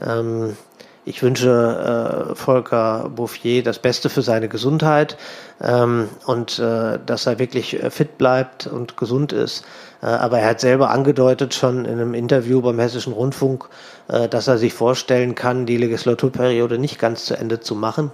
Ähm, 0.00 0.56
ich 1.04 1.22
wünsche 1.22 2.30
äh, 2.30 2.34
Volker 2.34 3.10
Bouffier 3.14 3.62
das 3.62 3.80
Beste 3.80 4.08
für 4.08 4.22
seine 4.22 4.48
Gesundheit 4.48 5.16
ähm, 5.60 6.08
und 6.26 6.58
äh, 6.60 6.98
dass 7.04 7.26
er 7.26 7.38
wirklich 7.38 7.82
äh, 7.82 7.90
fit 7.90 8.18
bleibt 8.18 8.68
und 8.68 8.96
gesund 8.96 9.32
ist. 9.32 9.64
Äh, 10.00 10.06
aber 10.06 10.38
er 10.38 10.50
hat 10.50 10.60
selber 10.60 10.90
angedeutet 10.90 11.54
schon 11.54 11.84
in 11.86 11.92
einem 11.92 12.14
Interview 12.14 12.60
beim 12.62 12.78
Hessischen 12.78 13.12
Rundfunk, 13.12 13.68
äh, 14.06 14.28
dass 14.28 14.46
er 14.46 14.58
sich 14.58 14.74
vorstellen 14.74 15.34
kann, 15.34 15.66
die 15.66 15.76
Legislaturperiode 15.76 16.78
nicht 16.78 17.00
ganz 17.00 17.24
zu 17.24 17.36
Ende 17.36 17.58
zu 17.58 17.74
machen. 17.74 18.12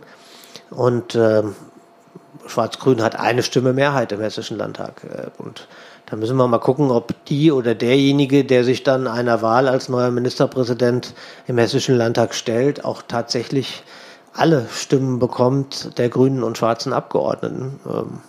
Und 0.70 1.14
äh, 1.14 1.42
Schwarz-Grün 2.46 3.02
hat 3.02 3.18
eine 3.18 3.42
Stimme 3.42 3.74
Mehrheit 3.74 4.12
im 4.12 4.20
Hessischen 4.20 4.56
Landtag. 4.56 5.02
Äh, 5.04 5.42
und 5.42 5.68
da 6.10 6.16
müssen 6.16 6.36
wir 6.36 6.48
mal 6.48 6.58
gucken, 6.58 6.90
ob 6.90 7.12
die 7.26 7.52
oder 7.52 7.74
derjenige, 7.74 8.44
der 8.44 8.64
sich 8.64 8.82
dann 8.82 9.06
einer 9.06 9.42
Wahl 9.42 9.68
als 9.68 9.88
neuer 9.88 10.10
Ministerpräsident 10.10 11.14
im 11.46 11.58
Hessischen 11.58 11.96
Landtag 11.96 12.34
stellt, 12.34 12.84
auch 12.84 13.02
tatsächlich 13.06 13.82
alle 14.32 14.66
Stimmen 14.72 15.18
bekommt 15.18 15.98
der 15.98 16.08
grünen 16.08 16.42
und 16.42 16.56
schwarzen 16.56 16.92
Abgeordneten. 16.92 17.80
Ähm, 17.86 18.20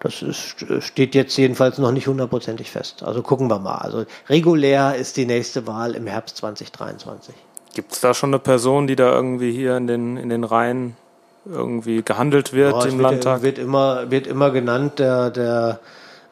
das 0.00 0.20
ist, 0.20 0.56
steht 0.80 1.14
jetzt 1.14 1.36
jedenfalls 1.36 1.78
noch 1.78 1.92
nicht 1.92 2.08
hundertprozentig 2.08 2.72
fest. 2.72 3.04
Also 3.04 3.22
gucken 3.22 3.48
wir 3.48 3.60
mal. 3.60 3.76
Also 3.76 4.04
regulär 4.28 4.96
ist 4.96 5.16
die 5.16 5.26
nächste 5.26 5.68
Wahl 5.68 5.94
im 5.94 6.08
Herbst 6.08 6.38
2023. 6.38 7.34
Gibt 7.74 7.92
es 7.92 8.00
da 8.00 8.12
schon 8.12 8.30
eine 8.30 8.40
Person, 8.40 8.88
die 8.88 8.96
da 8.96 9.12
irgendwie 9.12 9.52
hier 9.52 9.76
in 9.76 9.86
den, 9.86 10.16
in 10.16 10.28
den 10.28 10.42
Reihen 10.42 10.96
irgendwie 11.44 12.02
gehandelt 12.02 12.52
wird 12.52 12.74
ja, 12.74 12.84
im 12.84 12.98
wird, 12.98 13.02
Landtag? 13.02 13.42
Wird 13.42 13.58
immer, 13.58 14.10
wird 14.10 14.26
immer 14.26 14.50
genannt, 14.50 14.98
der, 14.98 15.30
der 15.30 15.78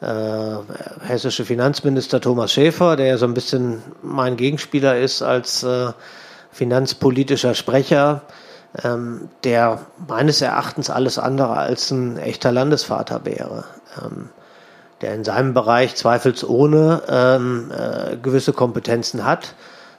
hessische 0.00 1.44
Finanzminister 1.44 2.20
Thomas 2.20 2.52
Schäfer, 2.52 2.96
der 2.96 3.06
ja 3.06 3.18
so 3.18 3.26
ein 3.26 3.34
bisschen 3.34 3.82
mein 4.02 4.36
Gegenspieler 4.36 4.98
ist 4.98 5.20
als 5.20 5.62
äh, 5.62 5.92
finanzpolitischer 6.52 7.54
Sprecher, 7.54 8.22
ähm, 8.82 9.28
der 9.44 9.80
meines 10.08 10.40
Erachtens 10.40 10.90
alles 10.90 11.18
andere 11.18 11.56
als 11.56 11.90
ein 11.90 12.16
echter 12.16 12.52
Landesvater 12.52 13.24
wäre. 13.24 13.64
Ähm, 14.02 14.30
der 15.00 15.14
in 15.14 15.24
seinem 15.24 15.54
Bereich 15.54 15.96
zweifelsohne 15.96 17.02
ähm, 17.08 17.72
äh, 17.72 18.16
gewisse 18.16 18.52
Kompetenzen 18.52 19.24
hat, 19.24 19.54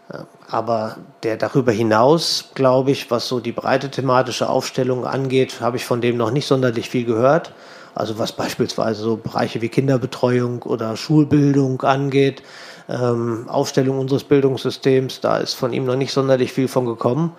äh, 0.10 0.20
aber 0.52 0.98
der 1.24 1.38
darüber 1.38 1.72
hinaus, 1.72 2.50
glaube 2.56 2.92
ich, 2.92 3.10
was 3.10 3.28
so 3.28 3.40
die 3.40 3.54
breite 3.54 3.90
thematische 3.90 4.50
Aufstellung 4.50 5.06
angeht, 5.06 5.62
habe 5.62 5.78
ich 5.78 5.86
von 5.86 6.02
dem 6.02 6.18
noch 6.18 6.30
nicht 6.30 6.46
sonderlich 6.46 6.90
viel 6.90 7.06
gehört. 7.06 7.54
Also 7.96 8.20
was 8.20 8.34
beispielsweise 8.34 9.02
so 9.02 9.16
Bereiche 9.16 9.62
wie 9.62 9.70
Kinderbetreuung 9.70 10.62
oder 10.64 10.98
Schulbildung 10.98 11.82
angeht, 11.84 12.44
ähm, 12.90 13.48
Aufstellung 13.48 13.98
unseres 14.00 14.26
Bildungssystems, 14.26 15.22
da 15.22 15.38
ist 15.38 15.54
von 15.54 15.72
ihm 15.72 15.86
noch 15.86 15.96
nicht 15.96 16.12
sonderlich 16.12 16.52
viel 16.52 16.68
von 16.68 16.86
gekommen. 16.86 17.34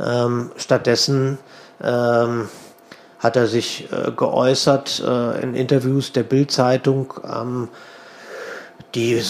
Ähm, 0.00 0.52
stattdessen 0.56 1.38
ähm, 1.82 2.48
hat 3.18 3.36
er 3.36 3.48
sich 3.48 3.88
äh, 3.92 4.12
geäußert 4.12 5.02
äh, 5.04 5.42
in 5.42 5.54
Interviews 5.54 6.12
der 6.12 6.22
Bildzeitung, 6.22 7.14
ähm, 7.24 7.68
die 8.94 9.20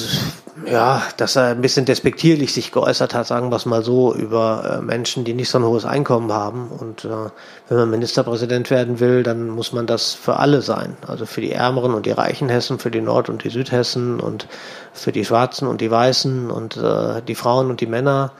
ja, 0.66 1.02
dass 1.16 1.36
er 1.36 1.46
ein 1.46 1.62
bisschen 1.62 1.86
despektierlich 1.86 2.52
sich 2.52 2.72
geäußert 2.72 3.14
hat, 3.14 3.26
sagen 3.26 3.50
wir 3.50 3.56
es 3.56 3.64
mal 3.64 3.82
so, 3.82 4.14
über 4.14 4.78
äh, 4.80 4.82
Menschen, 4.82 5.24
die 5.24 5.32
nicht 5.32 5.48
so 5.48 5.58
ein 5.58 5.64
hohes 5.64 5.86
Einkommen 5.86 6.30
haben. 6.30 6.68
Und 6.68 7.06
äh, 7.06 7.30
wenn 7.68 7.78
man 7.78 7.90
Ministerpräsident 7.90 8.70
werden 8.70 9.00
will, 9.00 9.22
dann 9.22 9.48
muss 9.48 9.72
man 9.72 9.86
das 9.86 10.12
für 10.12 10.36
alle 10.36 10.60
sein. 10.60 10.96
Also 11.06 11.24
für 11.24 11.40
die 11.40 11.52
Ärmeren 11.52 11.94
und 11.94 12.04
die 12.04 12.10
reichen 12.10 12.50
Hessen, 12.50 12.78
für 12.78 12.90
die 12.90 13.00
Nord- 13.00 13.30
und 13.30 13.44
die 13.44 13.48
Südhessen 13.48 14.20
und 14.20 14.46
für 14.92 15.10
die 15.10 15.24
Schwarzen 15.24 15.66
und 15.66 15.80
die 15.80 15.90
Weißen 15.90 16.50
und 16.50 16.76
äh, 16.76 17.22
die 17.22 17.34
Frauen 17.34 17.70
und 17.70 17.80
die 17.80 17.86
Männer. 17.86 18.32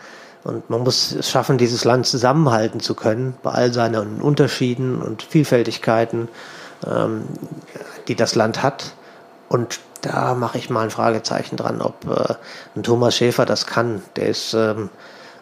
Und 0.45 0.69
man 0.69 0.83
muss 0.83 1.13
es 1.13 1.31
schaffen, 1.31 1.57
dieses 1.57 1.85
Land 1.85 2.07
zusammenhalten 2.07 2.81
zu 2.81 2.95
können, 2.95 3.37
bei 3.43 3.53
all 3.53 3.73
seinen 3.73 4.21
Unterschieden 4.21 5.01
und 5.01 5.23
Vielfältigkeiten, 5.23 6.29
ähm, 6.87 7.23
die 8.09 8.17
das 8.17 8.35
Land 8.35 8.63
hat. 8.63 8.93
und 9.49 9.81
da 10.03 10.35
mache 10.35 10.59
ich 10.59 10.69
mal 10.69 10.83
ein 10.83 10.91
Fragezeichen 10.91 11.57
dran, 11.57 11.81
ob 11.81 11.95
äh, 12.07 12.35
ein 12.77 12.83
Thomas 12.83 13.17
Schäfer 13.17 13.47
das 13.47 13.67
kann. 13.67 14.03
Der 14.17 14.29
ist, 14.29 14.53
ähm, 14.53 14.91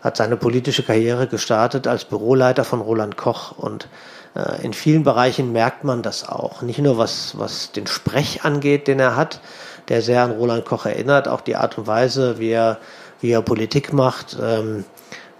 hat 0.03 0.16
seine 0.16 0.37
politische 0.37 0.83
Karriere 0.83 1.27
gestartet 1.27 1.87
als 1.87 2.05
Büroleiter 2.05 2.64
von 2.64 2.81
Roland 2.81 3.16
Koch 3.16 3.53
und 3.53 3.88
äh, 4.37 4.62
in 4.62 4.73
vielen 4.73 5.03
Bereichen 5.03 5.53
merkt 5.53 5.85
man 5.85 6.03
das 6.03 6.29
auch. 6.29 6.62
Nicht 6.62 6.79
nur 6.79 6.99
was, 6.99 7.38
was 7.38 7.73
den 7.73 7.87
Sprech 7.87 8.44
angeht, 8.44 8.87
den 8.87 9.01
er 9.01 9.16
hat, 9.16 9.40
der 9.88 10.03
sehr 10.03 10.23
an 10.23 10.33
Roland 10.33 10.64
Koch 10.64 10.87
erinnert, 10.87 11.27
auch 11.27 11.40
die 11.40 11.57
Art 11.57 11.79
und 11.79 11.87
Weise, 11.87 12.38
wie 12.38 12.51
er, 12.51 12.79
wie 13.20 13.33
er 13.33 13.42
Politik 13.42 13.92
macht. 13.92 14.37
Ähm, 14.40 14.85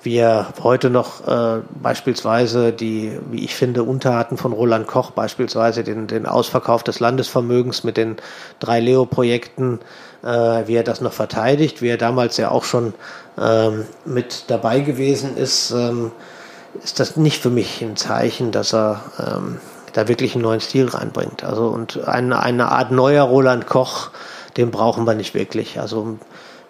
wie 0.03 0.17
er 0.17 0.55
heute 0.63 0.89
noch 0.89 1.27
äh, 1.27 1.61
beispielsweise 1.83 2.73
die, 2.73 3.19
wie 3.31 3.45
ich 3.45 3.55
finde, 3.55 3.83
Unterarten 3.83 4.39
von 4.39 4.53
Roland 4.53 4.87
Koch, 4.87 5.11
beispielsweise 5.11 5.85
den, 5.85 6.07
den 6.07 6.27
Ausverkauf 6.27 6.83
des 6.83 7.01
Landesvermögens 7.01 7.85
mit 7.85 7.97
den 7.97 8.17
drei 8.61 8.81
Leo-Projekten, 8.81 9.81
äh, 10.23 10.29
wie 10.67 10.75
er 10.75 10.85
das 10.85 11.01
noch 11.01 11.13
verteidigt, 11.13 11.83
wie 11.83 11.89
er 11.89 11.99
damals 11.99 12.39
ja 12.39 12.51
auch 12.51 12.65
schon 12.65 12.95
ähm, 13.39 13.85
mit 14.05 14.45
dabei 14.49 14.81
gewesen 14.81 15.37
ist, 15.37 15.71
ähm, 15.71 16.13
ist 16.83 17.01
das 17.01 17.17
nicht 17.17 17.43
für 17.43 17.51
mich 17.51 17.83
ein 17.83 17.97
Zeichen, 17.97 18.53
dass 18.53 18.73
er 18.73 19.03
ähm, 19.19 19.59
da 19.93 20.09
wirklich 20.09 20.35
einen 20.35 20.43
neuen 20.43 20.61
Stil 20.61 20.89
reinbringt. 20.89 21.45
Also 21.45 21.67
und 21.67 22.07
eine, 22.07 22.41
eine 22.41 22.71
Art 22.71 22.91
neuer 22.91 23.25
Roland 23.25 23.67
Koch, 23.67 24.11
den 24.57 24.71
brauchen 24.71 25.07
wir 25.07 25.15
nicht 25.15 25.35
wirklich. 25.35 25.81
Also 25.81 26.19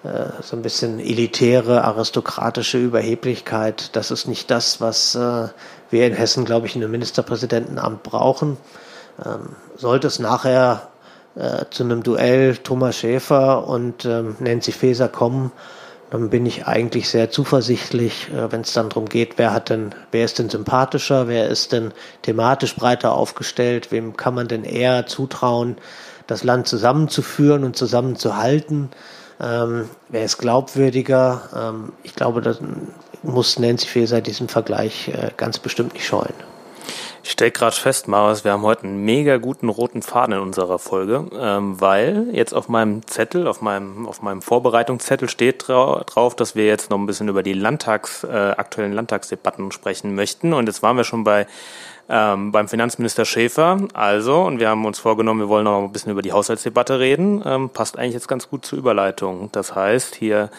so 0.03 0.57
ein 0.57 0.63
bisschen 0.63 0.99
elitäre, 0.99 1.85
aristokratische 1.85 2.79
Überheblichkeit. 2.79 3.95
Das 3.95 4.11
ist 4.11 4.27
nicht 4.27 4.51
das, 4.51 4.81
was 4.81 5.15
äh, 5.15 5.49
wir 5.91 6.07
in 6.07 6.15
Hessen, 6.15 6.45
glaube 6.47 6.67
ich, 6.67 6.75
in 6.75 6.83
einem 6.83 6.93
Ministerpräsidentenamt 6.93 8.03
brauchen. 8.03 8.57
Ähm, 9.25 9.57
sollte 9.77 10.07
es 10.07 10.19
nachher 10.19 10.89
äh, 11.35 11.67
zu 11.71 11.85
einem 11.85 12.03
Duell 12.03 12.57
Thomas 12.57 12.97
Schäfer 12.97 13.67
und 13.67 14.07
ähm, 14.07 14.37
Nancy 14.41 14.73
Faeser 14.73 15.09
kommen, 15.09 15.53
dann 16.11 16.31
bin 16.31 16.45
ich 16.45 16.67
eigentlich 16.67 17.09
sehr 17.09 17.31
zuversichtlich, 17.31 18.31
wenn 18.33 18.63
es 18.63 18.73
dann 18.73 18.89
darum 18.89 19.09
geht, 19.09 19.39
wer 19.39 19.53
hat 19.53 19.71
denn, 19.71 19.95
wer 20.11 20.25
ist 20.25 20.41
denn 20.41 20.51
sympathischer, 20.51 21.29
wer 21.29 21.49
ist 21.49 21.71
denn 21.71 21.93
thematisch 22.23 22.75
breiter 22.75 23.13
aufgestellt, 23.13 23.93
wem 23.93 24.17
kann 24.17 24.35
man 24.35 24.49
denn 24.49 24.65
eher 24.65 25.07
zutrauen, 25.07 25.77
das 26.27 26.43
Land 26.43 26.67
zusammenzuführen 26.67 27.63
und 27.63 27.77
zusammenzuhalten. 27.77 28.91
Ähm, 29.41 29.89
wer 30.09 30.25
ist 30.25 30.39
glaubwürdiger? 30.39 31.43
Ähm, 31.55 31.93
ich 32.03 32.15
glaube, 32.15 32.41
das 32.41 32.59
muss 33.23 33.59
Nancy 33.59 33.87
Faeser 33.87 34.21
diesen 34.21 34.49
Vergleich 34.49 35.09
äh, 35.09 35.31
ganz 35.37 35.59
bestimmt 35.59 35.95
nicht 35.95 36.07
scheuen. 36.07 36.35
Ich 37.23 37.33
stelle 37.33 37.51
gerade 37.51 37.77
fest, 37.77 38.09
Marius, 38.09 38.45
wir 38.45 38.53
haben 38.53 38.63
heute 38.63 38.85
einen 38.85 39.05
mega 39.05 39.37
guten 39.37 39.69
roten 39.69 40.01
Faden 40.01 40.35
in 40.35 40.41
unserer 40.41 40.79
Folge, 40.79 41.27
ähm, 41.39 41.79
weil 41.81 42.29
jetzt 42.33 42.55
auf 42.55 42.69
meinem 42.69 43.07
Zettel, 43.07 43.47
auf 43.47 43.61
meinem, 43.61 44.07
auf 44.07 44.23
meinem 44.23 44.41
Vorbereitungszettel 44.41 45.29
steht 45.29 45.69
drauf, 45.69 46.35
dass 46.35 46.55
wir 46.55 46.67
jetzt 46.67 46.89
noch 46.89 46.99
ein 46.99 47.07
bisschen 47.07 47.29
über 47.29 47.43
die 47.43 47.53
Landtags, 47.53 48.25
äh, 48.25 48.55
aktuellen 48.57 48.93
Landtagsdebatten 48.93 49.71
sprechen 49.71 50.15
möchten. 50.15 50.55
Und 50.55 50.67
jetzt 50.67 50.83
waren 50.83 50.97
wir 50.97 51.05
schon 51.05 51.25
bei 51.25 51.47
ähm, 52.11 52.51
beim 52.51 52.69
Finanzminister 52.69 53.25
Schäfer. 53.25 53.79
Also, 53.95 54.43
und 54.43 54.59
wir 54.59 54.69
haben 54.69 54.85
uns 54.85 54.99
vorgenommen, 54.99 55.41
wir 55.41 55.49
wollen 55.49 55.65
noch 55.65 55.85
ein 55.85 55.93
bisschen 55.93 56.13
über 56.13 56.23
die 56.23 56.33
Haushaltsdebatte 56.33 56.99
reden. 56.99 57.43
Ähm, 57.47 57.71
passt 57.71 57.99
eigentlich 57.99 58.15
jetzt 58.15 58.29
ganz 58.29 58.49
gut 58.49 58.67
zur 58.67 58.79
Überleitung. 58.79 59.49
Das 59.53 59.75
heißt, 59.75 60.17
hier 60.17 60.51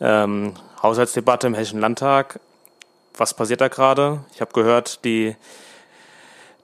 ähm, 0.00 0.54
Haushaltsdebatte 0.82 1.48
im 1.48 1.54
Hessischen 1.54 1.80
Landtag. 1.80 2.38
Was 3.16 3.34
passiert 3.34 3.60
da 3.60 3.68
gerade? 3.68 4.20
Ich 4.32 4.40
habe 4.40 4.52
gehört, 4.52 5.04
die 5.04 5.36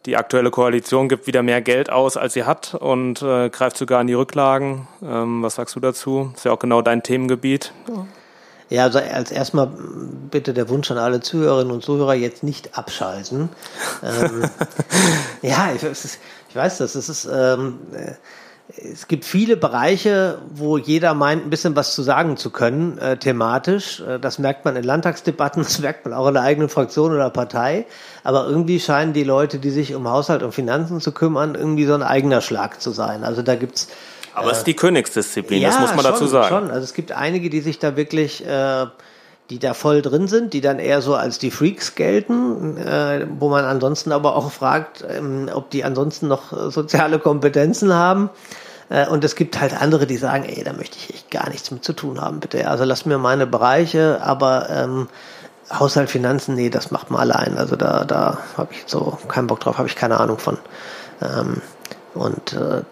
die 0.06 0.16
aktuelle 0.16 0.50
Koalition 0.50 1.08
gibt 1.08 1.26
wieder 1.26 1.42
mehr 1.42 1.60
Geld 1.60 1.90
aus, 1.90 2.16
als 2.16 2.32
sie 2.32 2.44
hat 2.44 2.74
und 2.74 3.20
äh, 3.20 3.50
greift 3.50 3.76
sogar 3.76 4.00
in 4.00 4.06
die 4.06 4.14
Rücklagen. 4.14 4.86
Ähm, 5.02 5.42
was 5.42 5.56
sagst 5.56 5.76
du 5.76 5.80
dazu? 5.80 6.32
Ist 6.34 6.44
ja 6.44 6.52
auch 6.52 6.58
genau 6.58 6.80
dein 6.80 7.02
Themengebiet. 7.02 7.72
Ja. 7.88 8.06
Ja, 8.70 8.84
also 8.84 8.98
als 8.98 9.30
erstmal 9.30 9.70
bitte 10.30 10.52
der 10.52 10.68
Wunsch 10.68 10.90
an 10.90 10.98
alle 10.98 11.20
Zuhörerinnen 11.20 11.72
und 11.72 11.82
Zuhörer 11.82 12.14
jetzt 12.14 12.42
nicht 12.42 12.76
abschalten. 12.76 13.48
ähm, 14.02 14.44
ja, 15.42 15.72
ich, 15.74 15.82
ich, 15.82 16.56
weiß 16.56 16.78
das. 16.78 16.94
Es 16.94 17.08
ist, 17.08 17.28
ähm, 17.32 17.78
äh, 17.94 18.12
es 18.76 19.08
gibt 19.08 19.24
viele 19.24 19.56
Bereiche, 19.56 20.38
wo 20.54 20.76
jeder 20.76 21.14
meint, 21.14 21.46
ein 21.46 21.50
bisschen 21.50 21.74
was 21.76 21.94
zu 21.94 22.02
sagen 22.02 22.36
zu 22.36 22.50
können, 22.50 22.98
äh, 22.98 23.16
thematisch. 23.16 24.00
Äh, 24.00 24.20
das 24.20 24.38
merkt 24.38 24.66
man 24.66 24.76
in 24.76 24.84
Landtagsdebatten, 24.84 25.62
das 25.62 25.78
merkt 25.78 26.04
man 26.04 26.12
auch 26.12 26.28
in 26.28 26.34
der 26.34 26.42
eigenen 26.42 26.68
Fraktion 26.68 27.12
oder 27.12 27.30
Partei. 27.30 27.86
Aber 28.22 28.46
irgendwie 28.46 28.80
scheinen 28.80 29.14
die 29.14 29.24
Leute, 29.24 29.58
die 29.58 29.70
sich 29.70 29.94
um 29.94 30.06
Haushalt 30.08 30.42
und 30.42 30.52
Finanzen 30.52 31.00
zu 31.00 31.12
kümmern, 31.12 31.54
irgendwie 31.54 31.86
so 31.86 31.94
ein 31.94 32.02
eigener 32.02 32.42
Schlag 32.42 32.82
zu 32.82 32.90
sein. 32.90 33.24
Also 33.24 33.40
da 33.40 33.54
gibt's 33.54 33.88
aber 34.38 34.52
es 34.52 34.58
ist 34.58 34.66
die 34.66 34.74
Königsdisziplin, 34.74 35.62
ja, 35.62 35.68
das 35.68 35.80
muss 35.80 35.90
man 35.90 36.04
schon, 36.04 36.12
dazu 36.12 36.26
sagen. 36.26 36.48
Schon. 36.48 36.70
Also 36.70 36.84
es 36.84 36.94
gibt 36.94 37.12
einige, 37.12 37.50
die 37.50 37.60
sich 37.60 37.78
da 37.78 37.96
wirklich, 37.96 38.46
äh, 38.46 38.86
die 39.50 39.58
da 39.58 39.74
voll 39.74 40.02
drin 40.02 40.28
sind, 40.28 40.52
die 40.52 40.60
dann 40.60 40.78
eher 40.78 41.00
so 41.02 41.14
als 41.14 41.38
die 41.38 41.50
Freaks 41.50 41.94
gelten, 41.94 42.76
äh, 42.76 43.26
wo 43.38 43.48
man 43.48 43.64
ansonsten 43.64 44.12
aber 44.12 44.36
auch 44.36 44.50
fragt, 44.50 45.04
ähm, 45.08 45.50
ob 45.52 45.70
die 45.70 45.84
ansonsten 45.84 46.28
noch 46.28 46.70
soziale 46.70 47.18
Kompetenzen 47.18 47.94
haben. 47.94 48.30
Äh, 48.90 49.06
und 49.08 49.24
es 49.24 49.36
gibt 49.36 49.60
halt 49.60 49.80
andere, 49.80 50.06
die 50.06 50.16
sagen, 50.16 50.44
ey, 50.44 50.62
da 50.64 50.72
möchte 50.72 50.96
ich 50.98 51.14
echt 51.14 51.30
gar 51.30 51.48
nichts 51.48 51.70
mit 51.70 51.84
zu 51.84 51.92
tun 51.92 52.20
haben, 52.20 52.40
bitte. 52.40 52.68
Also 52.68 52.84
lass 52.84 53.06
mir 53.06 53.18
meine 53.18 53.46
Bereiche, 53.46 54.20
aber 54.22 54.68
ähm, 54.70 55.08
Haushalt, 55.70 56.08
Finanzen, 56.10 56.54
nee, 56.54 56.70
das 56.70 56.90
macht 56.90 57.10
man 57.10 57.20
allein. 57.20 57.58
Also 57.58 57.76
da, 57.76 58.04
da 58.04 58.38
habe 58.56 58.72
ich 58.72 58.84
so 58.86 59.18
keinen 59.28 59.46
Bock 59.46 59.60
drauf, 59.60 59.78
habe 59.78 59.88
ich 59.88 59.96
keine 59.96 60.18
Ahnung 60.18 60.38
von. 60.38 60.58
Ähm, 61.20 61.60
und 62.18 62.52
äh, 62.52 62.82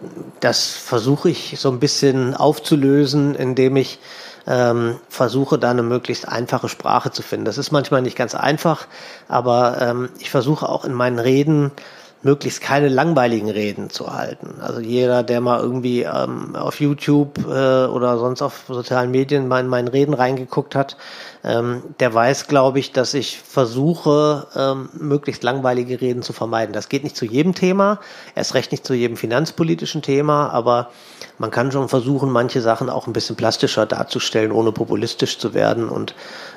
das 0.41 0.71
versuche 0.71 1.31
ich 1.31 1.57
so 1.59 1.69
ein 1.71 1.81
bisschen 1.81 2.35
aufzulösen, 2.35 3.35
indem 3.35 3.77
ich 3.77 3.99
ähm, 4.47 5.01
versuche, 5.09 5.59
da 5.59 5.71
eine 5.73 5.83
möglichst 5.83 6.29
einfache 6.29 6.69
Sprache 6.69 7.11
zu 7.11 7.23
finden. 7.23 7.45
Das 7.45 7.59
ist 7.59 7.73
manchmal 7.73 8.03
nicht 8.03 8.17
ganz 8.17 8.37
einfach, 8.37 8.87
aber 9.27 9.79
ähm, 9.81 10.09
ich 10.21 10.31
versuche 10.31 10.69
auch 10.69 10.85
in 10.85 10.93
meinen 10.93 11.19
Reden 11.19 11.73
möglichst 12.23 12.61
keine 12.61 12.89
langweiligen 12.89 13.51
Reden 13.51 13.91
zu 13.91 14.13
halten. 14.13 14.57
Also 14.61 14.81
jeder, 14.81 15.23
der 15.23 15.41
mal 15.41 15.61
irgendwie 15.61 16.03
ähm, 16.03 16.57
auf 16.57 16.81
YouTube 16.81 17.39
äh, 17.39 17.87
oder 17.87 18.19
sonst 18.19 18.43
auf 18.43 18.65
sozialen 18.69 19.11
Medien 19.11 19.49
mal 19.49 19.61
in 19.61 19.69
meinen 19.69 19.89
Reden 19.89 20.15
reingeguckt 20.15 20.75
hat, 20.75 20.97
ähm, 21.45 21.83
der 22.01 22.13
weiß, 22.13 22.49
glaube 22.49 22.79
ich, 22.81 22.93
dass 22.93 23.15
ich 23.15 23.39
versuche, 23.39 24.47
ähm, 24.57 24.89
möglichst 24.99 25.45
langweilige 25.45 26.01
Reden 26.01 26.23
zu 26.23 26.33
vermeiden. 26.33 26.73
Das 26.73 26.89
geht 26.89 27.05
nicht 27.05 27.17
zu 27.17 27.25
jedem 27.25 27.55
Thema, 27.55 28.01
erst 28.35 28.55
recht 28.55 28.73
nicht 28.73 28.85
zu 28.85 28.95
jedem 28.95 29.17
finanzpolitischen 29.17 30.03
Thema, 30.03 30.51
aber 30.51 30.91
man 31.39 31.51
kann 31.51 31.71
schon 31.71 31.89
versuchen, 31.89 32.31
manche 32.31 32.61
Sachen 32.61 32.91
auch 32.91 33.07
ein 33.07 33.13
bisschen 33.13 33.37
plastischer 33.37 33.87
darzustellen, 33.87 34.53
ohne 34.53 34.73
populistisch 34.73 35.39
zu 35.39 35.55
werden. 35.55 35.89
Und 35.89 36.15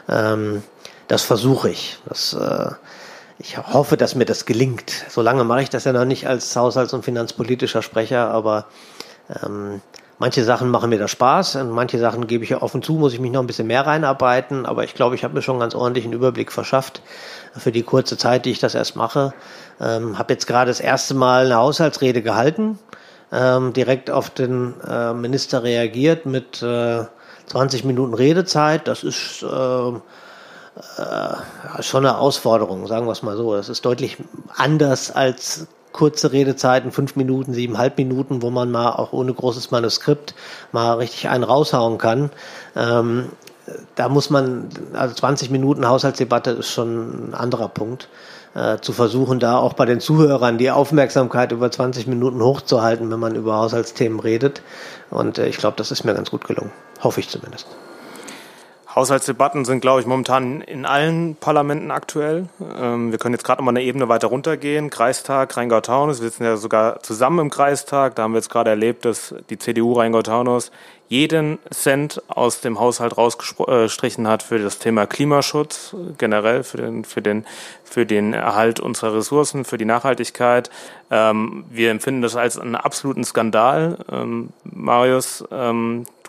ähm, 0.08 0.64
das 1.08 1.24
versuche 1.24 1.70
ich. 1.70 1.98
Das 2.08 2.34
äh, 2.34 2.72
ich 3.40 3.58
hoffe, 3.58 3.96
dass 3.96 4.16
mir 4.16 4.26
das 4.26 4.46
gelingt. 4.46 4.92
Solange 5.08 5.46
mache 5.46 5.62
ich 5.64 5.70
das 5.70 5.86
ja 5.86 5.94
noch 5.94 6.06
nicht 6.06 6.28
als 6.28 6.56
haushalts- 6.56 6.94
und 6.94 7.06
finanzpolitischer 7.06 7.82
Sprecher, 7.82 8.30
aber 8.30 8.66
ähm, 9.44 9.82
manche 10.18 10.44
Sachen 10.44 10.70
machen 10.70 10.90
mir 10.90 11.00
da 11.00 11.08
Spaß 11.08 11.56
und 11.56 11.72
manche 11.72 12.00
Sachen 12.00 12.28
gebe 12.28 12.44
ich 12.44 12.50
ja 12.50 12.62
offen 12.62 12.84
zu, 12.84 12.94
muss 12.94 13.14
ich 13.14 13.22
mich 13.22 13.32
noch 13.32 13.40
ein 13.40 13.48
bisschen 13.48 13.68
mehr 13.68 13.88
reinarbeiten, 13.88 14.66
aber 14.66 14.84
ich 14.84 14.94
glaube, 14.94 15.16
ich 15.16 15.24
habe 15.24 15.34
mir 15.34 15.42
schon 15.42 15.58
ganz 15.58 15.74
ordentlichen 15.74 16.12
Überblick 16.12 16.52
verschafft 16.52 17.02
für 17.56 17.72
die 17.72 17.84
kurze 17.84 18.18
Zeit, 18.18 18.46
die 18.46 18.52
ich 18.52 18.60
das 18.60 18.76
erst 18.76 18.98
mache. 18.98 19.34
Ähm, 19.80 20.20
habe 20.20 20.34
jetzt 20.34 20.46
gerade 20.46 20.70
das 20.70 20.82
erste 20.82 21.14
Mal 21.14 21.46
eine 21.46 21.56
Haushaltsrede 21.56 22.22
gehalten, 22.22 22.78
ähm, 23.32 23.72
direkt 23.72 24.12
auf 24.12 24.30
den 24.30 24.74
äh, 24.86 25.14
Minister 25.14 25.64
reagiert 25.64 26.26
mit 26.26 26.62
äh, 26.62 27.06
20 27.46 27.86
Minuten 27.86 28.14
Redezeit. 28.14 28.88
Das 28.90 29.04
ist 29.04 29.44
äh, 29.44 29.92
äh, 30.98 31.84
schon 31.84 32.06
eine 32.06 32.16
Herausforderung, 32.16 32.88
sagen 32.88 33.06
wir 33.06 33.12
es 33.12 33.24
mal 33.24 33.38
so. 33.38 33.56
Das 33.56 33.70
ist 33.70 33.86
deutlich 33.86 34.18
anders 34.56 35.12
als 35.12 35.68
kurze 35.92 36.32
Redezeiten, 36.32 36.92
fünf 36.92 37.16
Minuten, 37.16 37.54
siebeneinhalb 37.54 37.98
Minuten, 37.98 38.42
wo 38.42 38.50
man 38.50 38.72
mal 38.72 38.92
auch 38.92 39.12
ohne 39.12 39.34
großes 39.34 39.72
Manuskript 39.72 40.36
mal 40.72 40.94
richtig 40.94 41.30
einen 41.30 41.44
raushauen 41.44 41.98
kann. 41.98 42.30
Ähm, 42.76 43.30
da 43.96 44.10
muss 44.10 44.30
man, 44.30 44.70
also 44.94 45.14
20 45.14 45.50
Minuten 45.50 45.88
Haushaltsdebatte 45.88 46.52
ist 46.52 46.72
schon 46.72 47.30
ein 47.30 47.34
anderer 47.34 47.70
Punkt. 47.70 48.08
Äh, 48.56 48.80
zu 48.80 48.94
versuchen, 48.94 49.40
da 49.40 49.58
auch 49.58 49.74
bei 49.74 49.86
den 49.86 50.00
Zuhörern 50.00 50.58
die 50.58 50.72
Aufmerksamkeit 50.72 51.52
über 51.52 51.70
20 51.70 52.08
Minuten 52.08 52.42
hochzuhalten, 52.42 53.12
wenn 53.12 53.20
man 53.20 53.36
über 53.36 53.58
Haushaltsthemen 53.58 54.20
redet. 54.20 54.64
Und 55.12 55.38
äh, 55.38 55.48
ich 55.48 55.58
glaube, 55.58 55.78
das 55.78 55.92
ist 55.92 56.04
mir 56.04 56.16
ganz 56.16 56.32
gut 56.32 56.48
gelungen. 56.48 56.72
Hoffe 57.04 57.20
ich 57.20 57.30
zumindest. 57.30 57.68
Haushaltsdebatten 58.96 59.66
sind, 59.66 59.82
glaube 59.82 60.02
ich, 60.02 60.08
momentan 60.08 60.62
in 60.62 60.86
allen 60.86 61.36
Parlamenten 61.36 61.92
aktuell. 61.92 62.48
Ähm, 62.60 63.12
wir 63.12 63.20
können 63.20 63.36
jetzt 63.36 63.44
gerade 63.44 63.62
noch 63.62 63.66
mal 63.66 63.72
eine 63.72 63.84
Ebene 63.84 64.10
weiter 64.10 64.28
runtergehen. 64.28 64.90
Kreistag, 64.90 65.56
Rheingau-Taunus. 65.56 66.22
Wir 66.22 66.30
sitzen 66.30 66.44
ja 66.44 66.58
sogar 66.58 67.02
zusammen 67.04 67.40
im 67.40 67.50
Kreistag. 67.52 68.16
Da 68.16 68.24
haben 68.24 68.32
wir 68.32 68.40
jetzt 68.40 68.50
gerade 68.50 68.72
erlebt, 68.72 69.06
dass 69.06 69.36
die 69.52 69.60
CDU 69.60 69.94
Rheingau-Taunus 69.94 70.72
jeden 71.08 71.60
Cent 71.72 72.22
aus 72.28 72.62
dem 72.62 72.80
Haushalt 72.80 73.18
rausgestrichen 73.18 74.28
hat 74.28 74.44
für 74.44 74.60
das 74.60 74.78
Thema 74.78 75.08
Klimaschutz, 75.08 75.96
generell 76.18 76.64
für 76.64 76.78
den, 76.78 77.04
für 77.04 77.22
den, 77.22 77.46
für 77.84 78.06
den 78.06 78.34
Erhalt 78.34 78.80
unserer 78.80 79.16
Ressourcen, 79.16 79.66
für 79.66 79.78
die 79.78 79.86
Nachhaltigkeit. 79.86 80.70
Ähm, 81.12 81.66
wir 81.70 81.92
empfinden 81.92 82.22
das 82.22 82.36
als 82.36 82.58
einen 82.58 82.76
absoluten 82.76 83.24
Skandal. 83.24 83.98
Ähm, 84.12 84.50
Marius, 84.64 85.44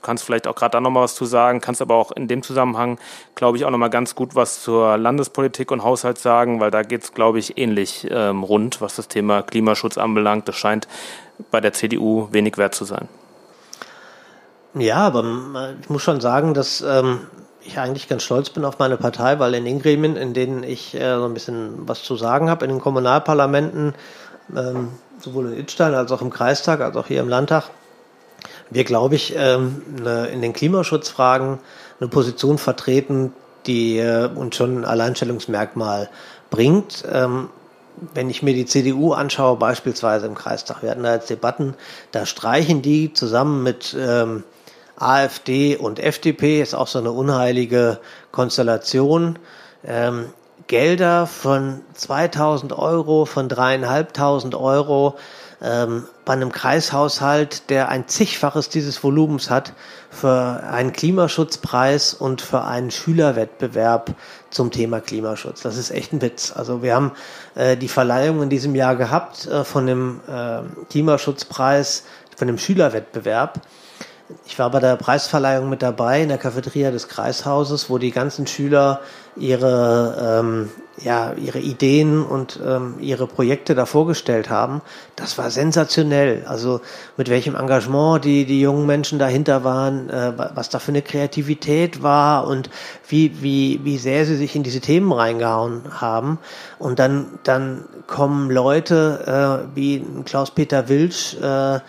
du 0.01 0.07
kannst 0.07 0.25
vielleicht 0.25 0.47
auch 0.47 0.55
gerade 0.55 0.73
da 0.73 0.81
nochmal 0.81 1.05
was 1.05 1.15
zu 1.15 1.25
sagen, 1.27 1.61
kannst 1.61 1.83
aber 1.83 1.95
auch 1.95 2.11
in 2.13 2.27
dem 2.27 2.43
Zusammenhang, 2.43 2.99
glaube 3.35 3.59
ich, 3.59 3.65
auch 3.65 3.71
nochmal 3.71 3.91
ganz 3.91 4.15
gut 4.15 4.35
was 4.35 4.63
zur 4.63 4.97
Landespolitik 4.97 5.71
und 5.71 5.85
Haushalt 5.85 6.19
sagen, 6.19 6.61
weil 6.61 6.71
da 6.71 6.83
geht 6.83 7.05
es, 7.05 7.13
glaube 7.13 7.39
ich, 7.39 7.59
ähnlich 7.59 8.07
ähm, 8.11 8.43
rund, 8.43 8.81
was 8.81 8.97
das 8.97 9.09
Thema 9.09 9.43
Klimaschutz 9.43 9.99
anbelangt. 9.99 10.49
Das 10.49 10.57
scheint 10.57 10.89
bei 11.51 11.61
der 11.61 11.73
CDU 11.73 12.29
wenig 12.33 12.57
wert 12.57 12.75
zu 12.75 12.85
sein. 12.85 13.09
Ja, 14.75 14.99
aber 14.99 15.25
ich 15.81 15.91
muss 15.91 16.03
schon 16.03 16.21
sagen, 16.21 16.55
dass 16.55 16.81
ähm, 16.81 17.21
ich 17.63 17.79
eigentlich 17.79 18.09
ganz 18.09 18.23
stolz 18.23 18.51
bin 18.51 18.65
auf 18.65 18.79
meine 18.79 18.97
Partei, 18.97 19.39
weil 19.39 19.55
in 19.55 19.65
den 19.65 19.83
Gremien, 19.83 20.17
in 20.17 20.33
denen 20.33 20.63
ich 20.63 20.95
äh, 20.95 21.17
so 21.17 21.25
ein 21.25 21.35
bisschen 21.35 21.89
was 21.89 22.03
zu 22.03 22.17
sagen 22.17 22.49
habe, 22.49 22.65
in 22.65 22.71
den 22.71 22.81
Kommunalparlamenten, 22.81 23.95
ähm, 24.57 24.91
sowohl 25.19 25.53
in 25.53 25.59
Itzstein 25.59 25.95
als 25.95 26.11
auch 26.13 26.23
im 26.23 26.31
Kreistag, 26.31 26.81
als 26.81 26.97
auch 26.97 27.07
hier 27.07 27.21
im 27.21 27.29
Landtag, 27.29 27.65
wir, 28.71 28.85
glaube 28.85 29.17
ich, 29.17 29.35
ähm, 29.37 29.83
ne, 30.03 30.29
in 30.29 30.43
den 30.43 30.53
Klimaschutzfragen 30.53 31.59
eine 31.99 32.09
Position 32.09 32.59
vertreten, 32.59 33.33
die 33.67 33.99
äh, 33.99 34.29
uns 34.35 34.57
schon 34.57 34.79
ein 34.79 34.85
Alleinstellungsmerkmal 34.85 36.09
bringt. 36.51 37.05
Ähm, 37.11 37.51
wenn 38.15 38.31
ich 38.31 38.43
mir 38.43 38.55
die 38.55 38.67
CDU 38.67 39.13
anschaue, 39.13 39.57
beispielsweise 39.57 40.27
im 40.27 40.35
Kreistag, 40.35 40.83
wir 40.83 40.91
hatten 40.91 41.03
da 41.03 41.15
jetzt 41.15 41.29
Debatten, 41.29 41.75
da 42.13 42.25
streichen 42.25 42.81
die 42.81 43.13
zusammen 43.13 43.63
mit 43.63 43.95
ähm, 43.99 44.45
AfD 44.97 45.77
und 45.77 45.99
FDP, 45.99 46.63
ist 46.63 46.75
auch 46.75 46.87
so 46.87 46.99
eine 46.99 47.11
unheilige 47.11 47.99
Konstellation. 48.33 49.39
Gelder 50.71 51.27
von 51.27 51.81
2000 51.95 52.73
Euro, 52.73 53.25
von 53.25 53.49
dreieinhalbtausend 53.49 54.55
Euro 54.55 55.17
ähm, 55.61 56.05
bei 56.25 56.35
einem 56.35 56.53
Kreishaushalt, 56.53 57.71
der 57.71 57.89
ein 57.89 58.07
zigfaches 58.07 58.69
dieses 58.69 59.03
Volumens 59.03 59.51
hat, 59.51 59.73
für 60.11 60.63
einen 60.63 60.93
Klimaschutzpreis 60.93 62.15
und 62.15 62.41
für 62.41 62.63
einen 62.63 62.93
Schülerwettbewerb 62.93 64.15
zum 64.51 64.71
Thema 64.71 65.01
Klimaschutz. 65.01 65.63
Das 65.63 65.77
ist 65.77 65.91
echt 65.91 66.13
ein 66.13 66.23
Witz. 66.23 66.53
Also 66.55 66.85
wir 66.85 66.95
haben 66.95 67.11
äh, 67.57 67.77
die 67.77 67.89
Verleihung 67.89 68.41
in 68.41 68.49
diesem 68.49 68.77
Jahr 68.77 68.95
gehabt 68.95 69.49
äh, 69.49 69.65
von 69.65 69.89
dem 69.89 70.21
äh, 70.29 70.61
Klimaschutzpreis, 70.89 72.05
von 72.37 72.47
dem 72.47 72.59
Schülerwettbewerb 72.59 73.61
ich 74.47 74.59
war 74.59 74.71
bei 74.71 74.81
der 74.81 74.97
Preisverleihung 74.97 75.69
mit 75.69 75.83
dabei 75.83 76.23
in 76.23 76.29
der 76.29 76.39
Cafeteria 76.39 76.91
des 76.91 77.09
Kreishauses, 77.09 77.91
wo 77.91 77.99
die 77.99 78.11
ganzen 78.11 78.47
Schüler 78.47 79.01
ihre, 79.37 80.41
ähm, 80.41 80.71
ja, 81.03 81.33
ihre 81.35 81.59
Ideen 81.61 82.23
und 82.23 82.59
ähm, 82.65 82.97
ihre 83.01 83.27
Projekte 83.27 83.75
da 83.75 83.87
vorgestellt 83.87 84.51
haben. 84.51 84.83
Das 85.17 85.39
war 85.39 85.51
sensationell. 85.51 86.45
Also 86.47 86.81
mit 87.17 87.31
welchem 87.31 87.55
Engagement 87.55 88.25
die, 88.25 88.45
die 88.45 88.61
jungen 88.61 88.87
Menschen 88.87 89.19
dahinter 89.19 89.65
waren, 89.65 90.11
äh, 90.11 90.33
was 90.55 90.69
da 90.69 90.79
für 90.79 90.93
eine 90.93 91.03
Kreativität 91.03 92.03
war 92.03 92.47
und 92.47 92.71
wie, 93.09 93.43
wie, 93.43 93.81
wie 93.85 93.99
sehr 93.99 94.27
sie 94.27 94.37
sich 94.37 94.57
in 94.57 94.63
diese 94.63 94.81
Themen 94.81 95.13
reingehauen 95.13 96.01
haben. 96.01 96.39
Und 96.79 96.99
dann, 96.99 97.39
dann 97.45 97.85
kommen 98.07 98.51
Leute 98.51 99.69
äh, 99.73 99.77
wie 99.77 100.05
Klaus-Peter 100.25 100.89
Wilsch, 100.89 101.37
äh, 101.41 101.81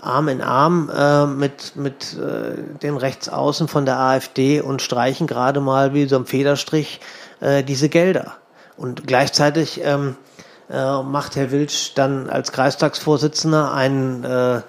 Arm 0.00 0.28
in 0.28 0.40
Arm 0.40 0.90
äh, 0.94 1.26
mit, 1.26 1.76
mit 1.76 2.16
äh, 2.16 2.78
den 2.82 2.96
Rechtsaußen 2.96 3.68
von 3.68 3.84
der 3.84 3.98
AfD 3.98 4.60
und 4.60 4.82
streichen 4.82 5.26
gerade 5.26 5.60
mal 5.60 5.94
wie 5.94 6.06
so 6.06 6.16
ein 6.16 6.26
Federstrich 6.26 7.00
äh, 7.40 7.62
diese 7.62 7.88
Gelder. 7.88 8.36
Und 8.76 9.06
gleichzeitig 9.06 9.80
ähm, 9.84 10.16
äh, 10.70 11.02
macht 11.02 11.36
Herr 11.36 11.50
Wilsch 11.50 11.94
dann 11.94 12.30
als 12.30 12.52
Kreistagsvorsitzender 12.52 13.72
einen 13.72 14.24
äh, 14.24 14.62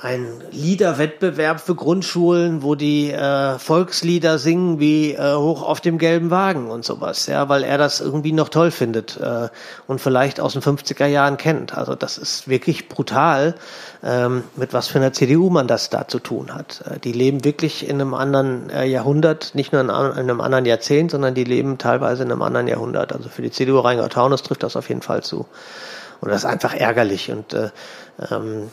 ein 0.00 0.26
Liederwettbewerb 0.50 1.60
für 1.60 1.74
Grundschulen, 1.74 2.62
wo 2.62 2.74
die 2.74 3.10
äh, 3.10 3.58
Volkslieder 3.58 4.38
singen 4.38 4.80
wie 4.80 5.12
äh, 5.12 5.34
hoch 5.34 5.62
auf 5.62 5.80
dem 5.80 5.98
gelben 5.98 6.30
Wagen 6.30 6.70
und 6.70 6.84
sowas, 6.84 7.26
ja, 7.26 7.48
weil 7.48 7.62
er 7.62 7.78
das 7.78 8.00
irgendwie 8.00 8.32
noch 8.32 8.48
toll 8.48 8.70
findet 8.70 9.18
äh, 9.18 9.48
und 9.86 10.00
vielleicht 10.00 10.40
aus 10.40 10.54
den 10.54 10.62
50er 10.62 11.06
Jahren 11.06 11.36
kennt. 11.36 11.76
Also 11.76 11.94
das 11.94 12.18
ist 12.18 12.48
wirklich 12.48 12.88
brutal, 12.88 13.54
ähm, 14.02 14.44
mit 14.56 14.72
was 14.72 14.88
für 14.88 14.98
einer 14.98 15.12
CDU 15.12 15.50
man 15.50 15.66
das 15.66 15.90
da 15.90 16.08
zu 16.08 16.18
tun 16.18 16.54
hat. 16.54 16.82
Äh, 16.86 16.98
die 16.98 17.12
leben 17.12 17.44
wirklich 17.44 17.86
in 17.86 18.00
einem 18.00 18.14
anderen 18.14 18.70
äh, 18.70 18.84
Jahrhundert, 18.84 19.54
nicht 19.54 19.72
nur 19.72 19.82
in, 19.82 19.88
in, 19.88 19.94
einem 19.94 20.40
anderen 20.40 20.64
Jahrzehnt, 20.64 21.10
sondern 21.10 21.34
die 21.34 21.44
leben 21.44 21.78
teilweise 21.78 22.22
in 22.22 22.32
einem 22.32 22.42
anderen 22.42 22.66
Jahrhundert. 22.66 23.12
Also 23.12 23.28
für 23.28 23.42
die 23.42 23.50
CDU 23.50 23.78
Rheingau-Taunus 23.80 24.42
trifft 24.42 24.62
das 24.62 24.74
auf 24.74 24.88
jeden 24.88 25.02
Fall 25.02 25.22
zu. 25.22 25.46
Und 26.20 26.30
das 26.30 26.44
ist 26.44 26.44
einfach 26.44 26.72
ärgerlich 26.72 27.30
und 27.30 27.52
äh, 27.52 27.70
ähm, 28.30 28.70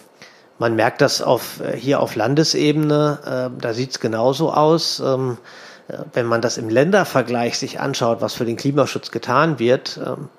man 0.59 0.75
merkt 0.75 1.01
das 1.01 1.21
auf, 1.21 1.61
äh, 1.61 1.75
hier 1.75 1.99
auf 2.01 2.15
Landesebene, 2.15 3.51
äh, 3.55 3.61
da 3.61 3.73
sieht 3.73 3.91
es 3.91 3.99
genauso 3.99 4.53
aus. 4.53 4.99
Ähm, 4.99 5.37
äh, 5.87 5.97
wenn 6.13 6.25
man 6.25 6.41
das 6.41 6.57
im 6.57 6.69
Ländervergleich 6.69 7.57
sich 7.57 7.79
anschaut, 7.79 8.21
was 8.21 8.35
für 8.35 8.45
den 8.45 8.57
Klimaschutz 8.57 9.11
getan 9.11 9.57
wird, 9.57 9.99
ähm, 10.05 10.29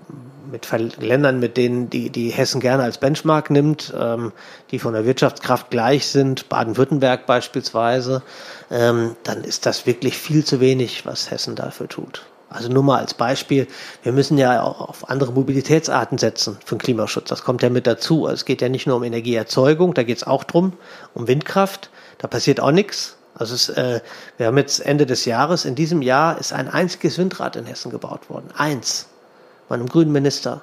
mit 0.50 0.68
Ländern, 1.00 1.38
mit 1.38 1.56
denen 1.56 1.90
die, 1.90 2.10
die 2.10 2.30
Hessen 2.30 2.60
gerne 2.60 2.82
als 2.82 2.98
Benchmark 2.98 3.50
nimmt, 3.50 3.94
ähm, 3.96 4.32
die 4.70 4.78
von 4.78 4.92
der 4.92 5.04
Wirtschaftskraft 5.04 5.70
gleich 5.70 6.08
sind, 6.08 6.48
Baden-Württemberg 6.48 7.24
beispielsweise, 7.26 8.22
ähm, 8.70 9.16
dann 9.22 9.44
ist 9.44 9.66
das 9.66 9.86
wirklich 9.86 10.18
viel 10.18 10.44
zu 10.44 10.60
wenig, 10.60 11.06
was 11.06 11.30
Hessen 11.30 11.54
dafür 11.54 11.88
tut. 11.88 12.24
Also 12.50 12.68
nur 12.68 12.82
mal 12.82 12.98
als 12.98 13.14
Beispiel, 13.14 13.68
wir 14.02 14.12
müssen 14.12 14.36
ja 14.36 14.62
auch 14.62 14.80
auf 14.80 15.08
andere 15.08 15.32
Mobilitätsarten 15.32 16.18
setzen 16.18 16.58
für 16.64 16.74
den 16.74 16.80
Klimaschutz. 16.80 17.28
Das 17.28 17.44
kommt 17.44 17.62
ja 17.62 17.70
mit 17.70 17.86
dazu. 17.86 18.26
Also 18.26 18.34
es 18.34 18.44
geht 18.44 18.60
ja 18.60 18.68
nicht 18.68 18.88
nur 18.88 18.96
um 18.96 19.04
Energieerzeugung, 19.04 19.94
da 19.94 20.02
geht 20.02 20.16
es 20.16 20.24
auch 20.24 20.42
drum, 20.42 20.72
um 21.14 21.28
Windkraft. 21.28 21.90
Da 22.18 22.26
passiert 22.26 22.60
auch 22.60 22.72
nichts. 22.72 23.16
Also 23.34 23.54
es, 23.54 23.68
äh, 23.68 24.00
wir 24.36 24.46
haben 24.46 24.58
jetzt 24.58 24.84
Ende 24.84 25.06
des 25.06 25.24
Jahres, 25.24 25.64
in 25.64 25.76
diesem 25.76 26.02
Jahr 26.02 26.38
ist 26.38 26.52
ein 26.52 26.68
einziges 26.68 27.16
Windrad 27.18 27.54
in 27.54 27.66
Hessen 27.66 27.92
gebaut 27.92 28.28
worden. 28.28 28.48
Eins. 28.56 29.06
Bei 29.68 29.76
einem 29.76 29.88
grünen 29.88 30.10
Minister. 30.10 30.62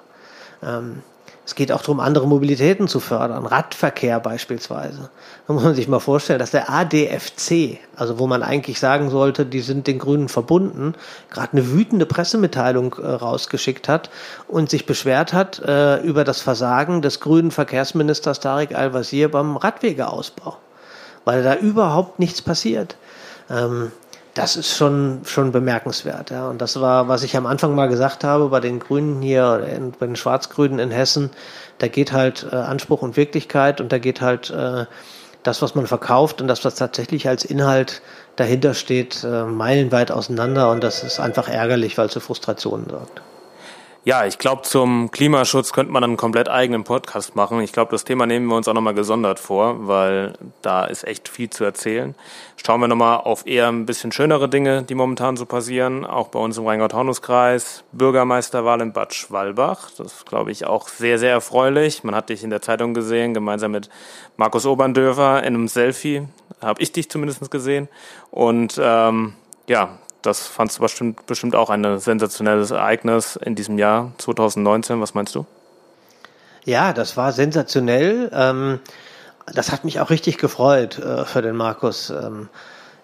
Ähm, 0.62 1.02
es 1.48 1.56
geht 1.56 1.72
auch 1.72 1.80
darum, 1.80 2.02
andere 2.02 2.28
Mobilitäten 2.28 2.90
zu 2.90 3.00
fördern, 3.00 3.46
Radverkehr 3.46 4.20
beispielsweise. 4.20 5.10
Da 5.48 5.54
muss 5.54 5.64
man 5.64 5.76
sich 5.76 5.88
mal 5.88 6.02
vorstellen, 6.02 6.40
dass 6.40 6.52
der 6.52 6.70
ADFC, 6.70 7.80
also 7.96 8.20
wo 8.20 8.28
man 8.28 8.44
eigentlich 8.44 8.82
sagen 8.82 9.10
sollte, 9.10 9.46
die 9.46 9.62
sind 9.62 9.88
den 9.88 9.98
Grünen 9.98 10.28
verbunden, 10.28 10.94
gerade 11.30 11.54
eine 11.54 11.72
wütende 11.72 12.06
Pressemitteilung 12.06 12.96
äh, 12.96 13.08
rausgeschickt 13.08 13.88
hat 13.88 14.10
und 14.50 14.70
sich 14.70 14.86
beschwert 14.86 15.32
hat 15.32 15.60
äh, 15.60 16.02
über 16.02 16.26
das 16.26 16.42
Versagen 16.42 17.02
des 17.02 17.22
grünen 17.22 17.52
Verkehrsministers 17.52 18.42
Tarek 18.42 18.76
Al-Wazir 18.76 19.32
beim 19.32 19.56
Radwegeausbau, 19.56 20.58
weil 21.24 21.44
da 21.44 21.56
überhaupt 21.56 22.20
nichts 22.20 22.42
passiert. 22.42 22.98
Ähm, 23.50 23.94
das 24.38 24.56
ist 24.56 24.76
schon, 24.76 25.22
schon 25.26 25.52
bemerkenswert. 25.52 26.30
Ja. 26.30 26.48
Und 26.48 26.62
das 26.62 26.80
war, 26.80 27.08
was 27.08 27.24
ich 27.24 27.36
am 27.36 27.48
Anfang 27.48 27.74
mal 27.74 27.88
gesagt 27.88 28.24
habe, 28.24 28.50
bei 28.50 28.60
den 28.60 28.80
Grünen 28.80 29.22
hier, 29.22 29.90
bei 30.00 30.06
den 30.06 30.16
Schwarz-Grünen 30.16 30.78
in 30.78 30.92
Hessen, 30.92 31.32
da 31.80 31.88
geht 31.88 32.12
halt 32.12 32.46
äh, 32.52 32.56
Anspruch 32.56 33.02
und 33.02 33.18
Wirklichkeit 33.18 33.82
und 33.82 33.92
da 33.92 33.98
geht 33.98 34.22
halt 34.22 34.52
äh, 34.52 34.86
das, 35.42 35.62
was 35.62 35.74
man 35.76 35.88
verkauft 35.88 36.42
und 36.42 36.48
das, 36.48 36.64
was 36.66 36.76
tatsächlich 36.76 37.28
als 37.28 37.46
Inhalt 37.46 38.02
dahinter 38.36 38.74
steht, 38.74 39.24
äh, 39.24 39.46
meilenweit 39.46 40.12
auseinander 40.12 40.70
und 40.70 40.84
das 40.84 41.04
ist 41.04 41.20
einfach 41.20 41.48
ärgerlich, 41.48 41.98
weil 41.98 42.08
es 42.08 42.12
zu 42.12 42.20
Frustrationen 42.20 42.90
sorgt. 42.90 43.22
Ja, 44.08 44.26
ich 44.26 44.38
glaube, 44.38 44.62
zum 44.62 45.12
Klimaschutz 45.12 45.74
könnte 45.74 45.92
man 45.92 46.02
einen 46.02 46.16
komplett 46.16 46.48
eigenen 46.48 46.86
Podcast 46.86 47.36
machen. 47.36 47.60
Ich 47.60 47.74
glaube, 47.74 47.92
das 47.92 48.06
Thema 48.06 48.26
nehmen 48.26 48.48
wir 48.48 48.56
uns 48.56 48.66
auch 48.70 48.74
nochmal 48.74 48.94
gesondert 48.94 49.38
vor, 49.38 49.86
weil 49.86 50.32
da 50.62 50.86
ist 50.86 51.06
echt 51.06 51.28
viel 51.28 51.50
zu 51.50 51.66
erzählen. 51.66 52.16
Schauen 52.56 52.80
wir 52.80 52.88
nochmal 52.88 53.18
auf 53.18 53.46
eher 53.46 53.68
ein 53.68 53.86
bisschen 53.86 54.14
schönere 54.14 54.48
Dinge, 54.48 54.84
die 54.84 54.96
momentan 54.96 55.36
so 55.36 55.46
passieren. 55.46 56.06
Auch 56.06 56.30
bei 56.30 56.40
uns 56.40 56.58
im 56.58 56.66
Rheingau-Taunus-Kreis. 56.66 57.84
Bürgermeisterwahl 57.92 58.80
in 58.80 58.94
Bad 58.94 59.14
Schwalbach. 59.14 59.90
Das 59.98 60.24
glaube 60.24 60.52
ich, 60.52 60.66
auch 60.66 60.88
sehr, 60.88 61.20
sehr 61.20 61.32
erfreulich. 61.32 62.06
Man 62.06 62.16
hat 62.16 62.30
dich 62.30 62.46
in 62.46 62.50
der 62.50 62.62
Zeitung 62.62 62.94
gesehen, 62.94 63.34
gemeinsam 63.34 63.72
mit 63.72 63.90
Markus 64.38 64.66
Oberndörfer 64.66 65.40
in 65.40 65.54
einem 65.54 65.68
Selfie. 65.68 66.26
Habe 66.62 66.82
ich 66.82 66.94
dich 66.94 67.10
zumindest 67.10 67.52
gesehen. 67.52 67.90
Und 68.32 68.80
ähm, 68.82 69.34
ja, 69.68 69.98
das 70.28 70.46
fandst 70.46 70.78
du 70.78 70.82
bestimmt, 70.82 71.26
bestimmt 71.26 71.56
auch 71.56 71.70
ein 71.70 72.00
sensationelles 72.00 72.72
Ereignis 72.72 73.36
in 73.36 73.56
diesem 73.56 73.80
Jahr 73.80 74.12
2019. 74.18 75.02
Was 75.02 75.14
meinst 75.14 75.34
du? 75.36 75.46
Ja, 76.66 76.94
das 76.94 77.18
war 77.18 77.32
sensationell. 77.32 78.30
Ähm, 78.34 78.80
das 79.54 79.72
hat 79.72 79.86
mich 79.86 80.00
auch 80.00 80.10
richtig 80.10 80.38
gefreut 80.38 81.00
äh, 81.00 81.26
für 81.26 81.42
den 81.42 81.56
Markus. 81.56 82.10
Ähm, 82.10 82.50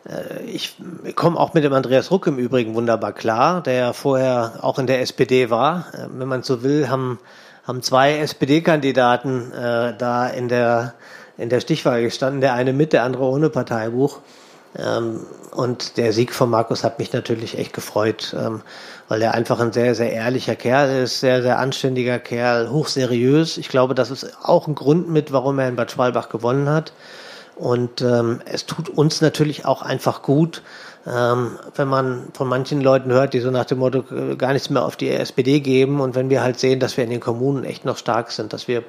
äh, 0.05 0.43
ich 0.43 0.75
komme 1.15 1.39
auch 1.39 1.53
mit 1.53 1.63
dem 1.63 1.73
Andreas 1.73 2.11
Ruck 2.11 2.27
im 2.27 2.37
Übrigen 2.37 2.75
wunderbar 2.75 3.13
klar, 3.13 3.63
der 3.63 3.93
vorher 3.93 4.59
auch 4.61 4.77
in 4.79 4.87
der 4.87 5.01
SPD 5.01 5.49
war. 5.49 5.87
Äh, 5.93 6.07
wenn 6.11 6.27
man 6.27 6.43
so 6.43 6.61
will, 6.61 6.89
haben, 6.89 7.19
haben 7.65 7.81
zwei 7.81 8.17
SPD-Kandidaten 8.17 9.51
äh, 9.53 9.97
da 9.97 10.27
in 10.27 10.49
der 10.49 10.93
in 11.37 11.49
der 11.49 11.61
Stichwahl 11.61 12.01
gestanden, 12.03 12.41
der 12.41 12.53
eine 12.53 12.73
mit, 12.73 12.93
der 12.93 13.03
andere 13.03 13.23
ohne 13.23 13.49
Parteibuch. 13.49 14.19
Ähm, 14.77 15.21
und 15.51 15.97
der 15.97 16.13
Sieg 16.13 16.33
von 16.33 16.49
Markus 16.49 16.83
hat 16.83 16.99
mich 16.99 17.13
natürlich 17.13 17.57
echt 17.57 17.73
gefreut, 17.73 18.35
ähm, 18.37 18.61
weil 19.07 19.21
er 19.21 19.33
einfach 19.33 19.59
ein 19.59 19.71
sehr, 19.71 19.93
sehr 19.93 20.11
ehrlicher 20.11 20.55
Kerl 20.55 21.03
ist, 21.03 21.19
sehr, 21.19 21.41
sehr 21.41 21.59
anständiger 21.59 22.19
Kerl, 22.19 22.71
hochseriös. 22.71 23.57
Ich 23.57 23.69
glaube, 23.69 23.93
das 23.93 24.09
ist 24.09 24.37
auch 24.41 24.67
ein 24.67 24.75
Grund 24.75 25.09
mit, 25.09 25.31
warum 25.31 25.59
er 25.59 25.67
in 25.67 25.75
Bad 25.75 25.91
Schwalbach 25.91 26.29
gewonnen 26.29 26.69
hat. 26.69 26.93
Und 27.55 28.01
ähm, 28.01 28.41
es 28.45 28.65
tut 28.65 28.89
uns 28.89 29.21
natürlich 29.21 29.65
auch 29.65 29.83
einfach 29.83 30.23
gut, 30.23 30.63
ähm, 31.05 31.59
wenn 31.75 31.87
man 31.87 32.29
von 32.33 32.47
manchen 32.47 32.81
Leuten 32.81 33.11
hört, 33.11 33.33
die 33.33 33.41
so 33.41 33.51
nach 33.51 33.65
dem 33.65 33.79
Motto 33.79 34.03
äh, 34.11 34.35
gar 34.35 34.53
nichts 34.53 34.69
mehr 34.69 34.83
auf 34.85 34.95
die 34.95 35.09
SPD 35.09 35.59
geben 35.59 35.99
und 35.99 36.15
wenn 36.15 36.29
wir 36.29 36.41
halt 36.41 36.59
sehen, 36.59 36.79
dass 36.79 36.97
wir 36.97 37.03
in 37.03 37.09
den 37.09 37.19
Kommunen 37.19 37.63
echt 37.63 37.85
noch 37.85 37.97
stark 37.97 38.31
sind, 38.31 38.53
dass 38.53 38.67
wir, 38.67 38.83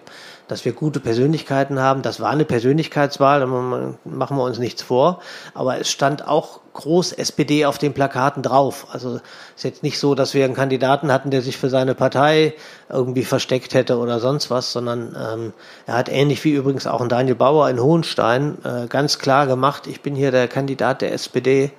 dass 0.49 0.65
wir 0.65 0.73
gute 0.73 1.01
Persönlichkeiten 1.01 1.81
haben. 1.81 2.03
Das 2.03 2.21
war 2.21 2.31
eine 2.31 2.45
Persönlichkeitswahl, 2.45 3.41
da 3.41 3.47
machen 3.47 4.37
wir 4.37 4.45
uns 4.45 4.59
nichts 4.59 4.83
vor. 4.83 5.21
Aber 5.55 5.79
es 5.81 5.91
stand 5.91 6.27
auch 6.27 6.61
groß 6.75 7.13
SPD 7.13 7.65
auf 7.67 7.79
den 7.79 7.95
Plakaten 7.95 8.43
drauf. 8.43 8.89
Also 8.91 9.17
es 9.17 9.23
ist 9.57 9.65
jetzt 9.65 9.83
nicht 9.83 9.99
so, 9.99 10.15
dass 10.15 10.35
wir 10.35 10.45
einen 10.45 10.55
Kandidaten 10.55 11.13
hatten, 11.13 11.31
der 11.31 11.41
sich 11.41 11.57
für 11.57 11.71
seine 11.71 11.95
Partei 11.95 12.55
irgendwie 12.89 13.25
versteckt 13.25 13.75
hätte 13.75 13.99
oder 13.99 14.21
sonst 14.21 14.51
was, 14.51 14.73
sondern 14.73 15.17
ähm, 15.17 15.53
er 15.87 15.95
hat 15.95 16.09
ähnlich 16.09 16.45
wie 16.45 16.53
übrigens 16.53 16.87
auch 16.87 17.01
ein 17.01 17.09
Daniel 17.09 17.37
Bauer 17.37 17.71
in 17.71 17.81
Hohenstein 17.81 18.59
äh, 18.65 18.87
ganz 18.89 19.19
klar 19.19 19.47
gemacht, 19.47 19.87
ich 19.87 20.03
bin 20.03 20.15
hier 20.15 20.33
der 20.33 20.49
Kandidat 20.49 21.01
der 21.01 21.13
SPD 21.13 21.71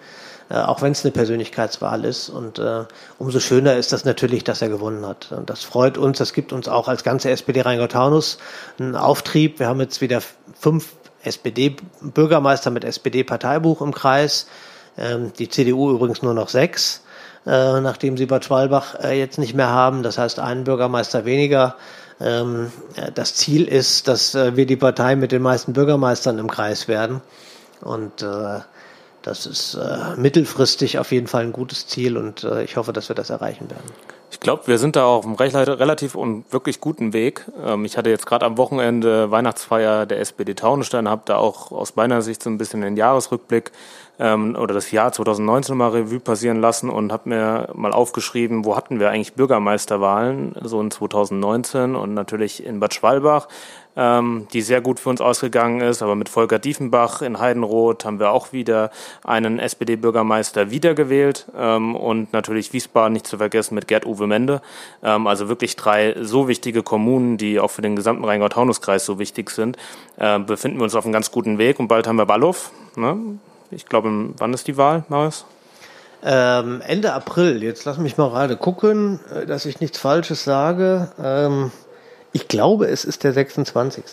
äh, 0.50 0.56
auch 0.56 0.82
wenn 0.82 0.92
es 0.92 1.04
eine 1.04 1.12
Persönlichkeitswahl 1.12 2.06
ist. 2.06 2.30
Und 2.30 2.60
äh, 2.60 2.84
umso 3.18 3.40
schöner 3.40 3.76
ist 3.76 3.94
das 3.94 4.06
natürlich, 4.06 4.44
dass 4.44 4.62
er 4.62 4.70
gewonnen 4.70 5.06
hat. 5.06 5.32
Und 5.32 5.50
das 5.50 5.64
freut 5.64 5.98
uns, 5.98 6.18
das 6.18 6.34
gibt 6.34 6.54
uns 6.54 6.68
auch 6.68 6.88
als 6.88 7.04
ganze 7.04 7.30
SPD 7.32 7.62
Rheingau-Taunus 7.62 8.38
einen 8.80 8.96
Auftrieb. 8.96 9.60
Wir 9.60 9.68
haben 9.68 9.80
jetzt 9.80 10.02
wieder 10.02 10.22
fünf 10.60 10.94
SPD-Bürgermeister 11.24 12.70
mit 12.70 12.84
SPD-Parteibuch 12.84 13.82
im 13.82 13.94
Kreis. 13.94 14.48
Ähm, 14.98 15.34
die 15.38 15.50
CDU 15.50 15.92
übrigens 15.92 16.22
nur 16.22 16.34
noch 16.34 16.50
sechs, 16.50 17.04
äh, 17.46 17.82
nachdem 17.82 18.16
sie 18.16 18.28
Bad 18.28 18.46
Schwalbach 18.46 18.96
äh, 19.04 19.18
jetzt 19.18 19.40
nicht 19.40 19.56
mehr 19.56 19.70
haben. 19.70 20.04
Das 20.04 20.18
heißt, 20.18 20.40
einen 20.40 20.64
Bürgermeister 20.64 21.26
weniger. 21.26 21.76
Ähm, 22.22 22.72
das 23.14 23.36
Ziel 23.36 23.68
ist, 23.68 24.08
dass 24.08 24.36
äh, 24.36 24.56
wir 24.56 24.66
die 24.66 24.78
Partei 24.78 25.16
mit 25.16 25.32
den 25.32 25.42
meisten 25.42 25.74
Bürgermeistern 25.74 26.38
im 26.38 26.50
Kreis 26.50 26.88
werden. 26.88 27.22
Und 27.82 28.22
äh, 28.22 28.60
das 29.26 29.46
ist 29.46 29.74
äh, 29.74 30.16
mittelfristig 30.18 31.00
auf 31.00 31.12
jeden 31.12 31.28
Fall 31.28 31.44
ein 31.44 31.52
gutes 31.52 31.88
Ziel 31.88 32.18
und 32.18 32.44
äh, 32.44 32.64
ich 32.64 32.78
hoffe, 32.78 32.94
dass 32.94 33.10
wir 33.10 33.16
das 33.16 33.30
erreichen 33.30 33.70
werden. 33.70 33.92
Ich 34.30 34.40
glaube, 34.40 34.68
wir 34.68 34.78
sind 34.78 34.96
da 34.96 35.06
auf 35.06 35.26
einem 35.26 35.36
relativ 35.36 36.14
und 36.14 36.52
wirklich 36.52 36.80
guten 36.80 37.14
Weg. 37.14 37.46
Ähm, 37.66 37.86
ich 37.86 37.98
hatte 37.98 38.10
jetzt 38.10 38.26
gerade 38.26 38.46
am 38.46 38.58
Wochenende 38.58 39.32
Weihnachtsfeier 39.32 40.06
der 40.06 40.20
SPD 40.20 40.54
Taunusstein, 40.54 41.10
habe 41.10 41.24
da 41.26 41.38
auch 41.38 41.72
aus 41.72 41.96
meiner 41.96 42.22
Sicht 42.22 42.44
so 42.44 42.50
ein 42.50 42.58
bisschen 42.58 42.82
den 42.82 42.98
Jahresrückblick 42.98 43.72
ähm, 44.20 44.56
oder 44.56 44.74
das 44.74 44.92
Jahr 44.92 45.12
2019 45.12 45.78
mal 45.78 45.90
Revue 45.90 46.20
passieren 46.20 46.60
lassen 46.62 46.90
und 46.90 47.12
habe 47.12 47.30
mir 47.30 47.70
mal 47.74 47.92
aufgeschrieben, 47.92 48.66
wo 48.66 48.76
hatten 48.76 49.00
wir 49.00 49.10
eigentlich 49.10 49.34
Bürgermeisterwahlen, 49.34 50.56
so 50.62 50.82
in 50.82 50.92
2019 50.92 51.96
und 51.96 52.14
natürlich 52.14 52.66
in 52.66 52.80
Bad 52.80 52.94
Schwalbach 52.94 53.48
ähm, 53.96 54.48
die 54.54 54.62
sehr 54.62 54.82
gut 54.82 55.00
für 55.00 55.10
uns 55.10 55.22
ausgegangen 55.22 55.82
ist. 55.82 56.02
Aber 56.02 56.16
mit 56.16 56.30
Volker 56.30 56.60
Diefenbach 56.60 57.22
in 57.22 57.40
Heidenroth 57.40 58.06
haben 58.06 58.20
wir 58.20 58.32
auch 58.32 58.54
wieder 58.54 58.92
einen 59.24 59.60
SPD-Bürgermeister 59.60 60.72
wiedergewählt 60.72 61.48
ähm, 61.58 61.96
und 61.96 62.34
natürlich 62.34 62.74
Wiesbaden 62.74 63.14
nicht 63.14 63.28
zu 63.28 63.38
vergessen 63.38 63.76
mit 63.76 63.88
Gerd-Uwe 63.88 64.28
Mende. 64.28 64.62
Ähm, 65.04 65.28
also 65.28 65.50
wirklich 65.50 65.76
drei 65.76 66.16
so 66.22 66.48
wichtige 66.48 66.84
Kommunen, 66.84 67.38
die 67.38 67.60
auch 67.60 67.72
für 67.72 67.82
den 67.82 67.96
gesamten 67.96 68.26
Rheingau-Taunus-Kreis 68.26 69.06
so 69.06 69.20
wichtig 69.20 69.50
sind, 69.50 69.78
äh, 70.18 70.40
befinden 70.40 70.78
wir 70.78 70.84
uns 70.84 70.96
auf 70.96 71.06
einem 71.06 71.14
ganz 71.14 71.32
guten 71.32 71.58
Weg 71.58 71.80
und 71.80 71.88
bald 71.88 72.08
haben 72.08 72.18
wir 72.18 72.26
Ballow. 72.26 72.56
Ne? 72.96 73.18
Ich 73.72 73.86
glaube, 73.86 74.30
wann 74.38 74.54
ist 74.54 74.68
die 74.68 74.78
Wahl, 74.78 75.04
Marius? 75.10 75.46
Ähm, 76.24 76.82
Ende 76.86 77.14
April. 77.14 77.62
Jetzt 77.64 77.86
lass 77.86 77.98
mich 77.98 78.18
mal 78.18 78.30
gerade 78.30 78.58
gucken, 78.58 79.20
äh, 79.34 79.46
dass 79.46 79.66
ich 79.66 79.80
nichts 79.80 80.00
Falsches 80.00 80.44
sage. 80.44 81.12
Ähm, 81.22 81.72
ich 82.32 82.48
glaube, 82.48 82.88
es 82.88 83.06
ist 83.06 83.24
der 83.24 83.34
26. 83.34 84.04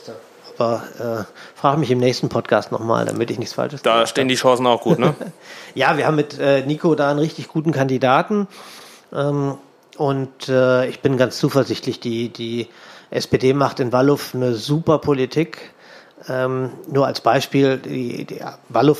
Aber 0.56 0.82
äh, 0.98 1.58
frage 1.58 1.78
mich 1.78 1.90
im 1.90 1.98
nächsten 1.98 2.28
Podcast 2.28 2.70
nochmal, 2.70 3.06
damit 3.06 3.30
ich 3.30 3.38
nichts 3.38 3.54
Falsches 3.54 3.80
sage. 3.82 4.00
Da 4.00 4.06
stehen 4.06 4.28
die 4.28 4.34
Chancen 4.34 4.66
auch 4.66 4.82
gut, 4.82 4.98
ne? 4.98 5.14
ja, 5.74 5.96
wir 5.96 6.06
haben 6.06 6.16
mit 6.16 6.38
äh, 6.38 6.64
Nico 6.66 6.94
da 6.94 7.10
einen 7.10 7.18
richtig 7.18 7.48
guten 7.48 7.72
Kandidaten. 7.72 8.46
Ähm, 9.12 9.54
und 9.96 10.48
äh, 10.48 10.86
ich 10.88 11.00
bin 11.00 11.16
ganz 11.16 11.38
zuversichtlich, 11.38 12.00
die, 12.00 12.28
die 12.28 12.68
SPD 13.10 13.54
macht 13.54 13.80
in 13.80 13.92
Wallow 13.92 14.18
eine 14.34 14.54
super 14.54 14.98
Politik. 14.98 15.72
Ähm, 16.28 16.70
nur 16.90 17.06
als 17.06 17.20
Beispiel, 17.20 17.78
die, 17.78 18.26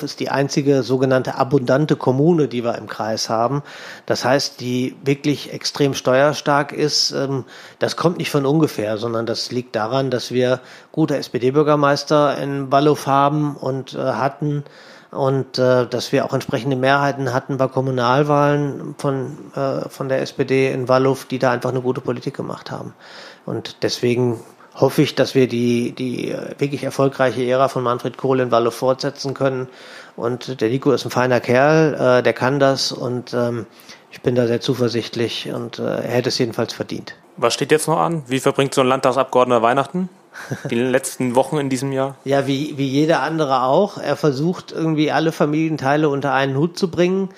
ist 0.02 0.20
die 0.20 0.30
einzige 0.30 0.82
sogenannte 0.82 1.36
abundante 1.36 1.96
Kommune, 1.96 2.48
die 2.48 2.64
wir 2.64 2.76
im 2.76 2.88
Kreis 2.88 3.28
haben. 3.28 3.62
Das 4.06 4.24
heißt, 4.24 4.60
die 4.60 4.96
wirklich 5.04 5.52
extrem 5.52 5.94
steuerstark 5.94 6.72
ist. 6.72 7.12
Ähm, 7.12 7.44
das 7.78 7.96
kommt 7.96 8.18
nicht 8.18 8.30
von 8.30 8.46
ungefähr, 8.46 8.98
sondern 8.98 9.26
das 9.26 9.52
liegt 9.52 9.76
daran, 9.76 10.10
dass 10.10 10.32
wir 10.32 10.60
gute 10.90 11.16
SPD-Bürgermeister 11.16 12.38
in 12.38 12.72
Wallow 12.72 12.98
haben 13.06 13.56
und 13.56 13.94
äh, 13.94 13.98
hatten 13.98 14.64
und 15.12 15.58
äh, 15.58 15.86
dass 15.86 16.10
wir 16.10 16.24
auch 16.24 16.32
entsprechende 16.32 16.74
Mehrheiten 16.74 17.34
hatten 17.34 17.58
bei 17.58 17.68
Kommunalwahlen 17.68 18.94
von, 18.96 19.36
äh, 19.54 19.88
von 19.88 20.08
der 20.08 20.22
SPD 20.22 20.72
in 20.72 20.88
Wallow, 20.88 21.18
die 21.30 21.38
da 21.38 21.50
einfach 21.52 21.70
eine 21.70 21.82
gute 21.82 22.00
Politik 22.00 22.34
gemacht 22.34 22.70
haben. 22.70 22.94
Und 23.44 23.82
deswegen 23.82 24.40
hoffe 24.74 25.02
ich, 25.02 25.14
dass 25.14 25.34
wir 25.34 25.48
die, 25.48 25.92
die 25.92 26.34
wirklich 26.58 26.84
erfolgreiche 26.84 27.44
Ära 27.44 27.68
von 27.68 27.82
Manfred 27.82 28.16
Kohl 28.16 28.40
in 28.40 28.50
Wallo 28.50 28.70
fortsetzen 28.70 29.34
können. 29.34 29.68
Und 30.16 30.60
der 30.60 30.68
Nico 30.68 30.92
ist 30.92 31.04
ein 31.04 31.10
feiner 31.10 31.40
Kerl, 31.40 32.18
äh, 32.18 32.22
der 32.22 32.32
kann 32.32 32.58
das 32.58 32.92
und 32.92 33.32
ähm, 33.32 33.66
ich 34.10 34.20
bin 34.20 34.34
da 34.34 34.46
sehr 34.46 34.60
zuversichtlich 34.60 35.50
und 35.52 35.78
äh, 35.78 35.82
er 35.82 36.02
hätte 36.02 36.28
es 36.28 36.38
jedenfalls 36.38 36.74
verdient. 36.74 37.14
Was 37.38 37.54
steht 37.54 37.70
jetzt 37.72 37.88
noch 37.88 37.98
an? 37.98 38.22
Wie 38.26 38.40
verbringt 38.40 38.74
so 38.74 38.82
ein 38.82 38.86
Landtagsabgeordneter 38.88 39.62
Weihnachten? 39.62 40.10
Die 40.70 40.74
letzten 40.78 41.34
Wochen 41.34 41.56
in 41.56 41.70
diesem 41.70 41.92
Jahr? 41.92 42.16
Ja, 42.24 42.46
wie, 42.46 42.76
wie 42.76 42.88
jeder 42.88 43.22
andere 43.22 43.62
auch. 43.62 43.96
Er 43.96 44.16
versucht 44.16 44.70
irgendwie 44.70 45.10
alle 45.10 45.32
Familienteile 45.32 46.10
unter 46.10 46.34
einen 46.34 46.56
Hut 46.56 46.78
zu 46.78 46.90
bringen, 46.90 47.30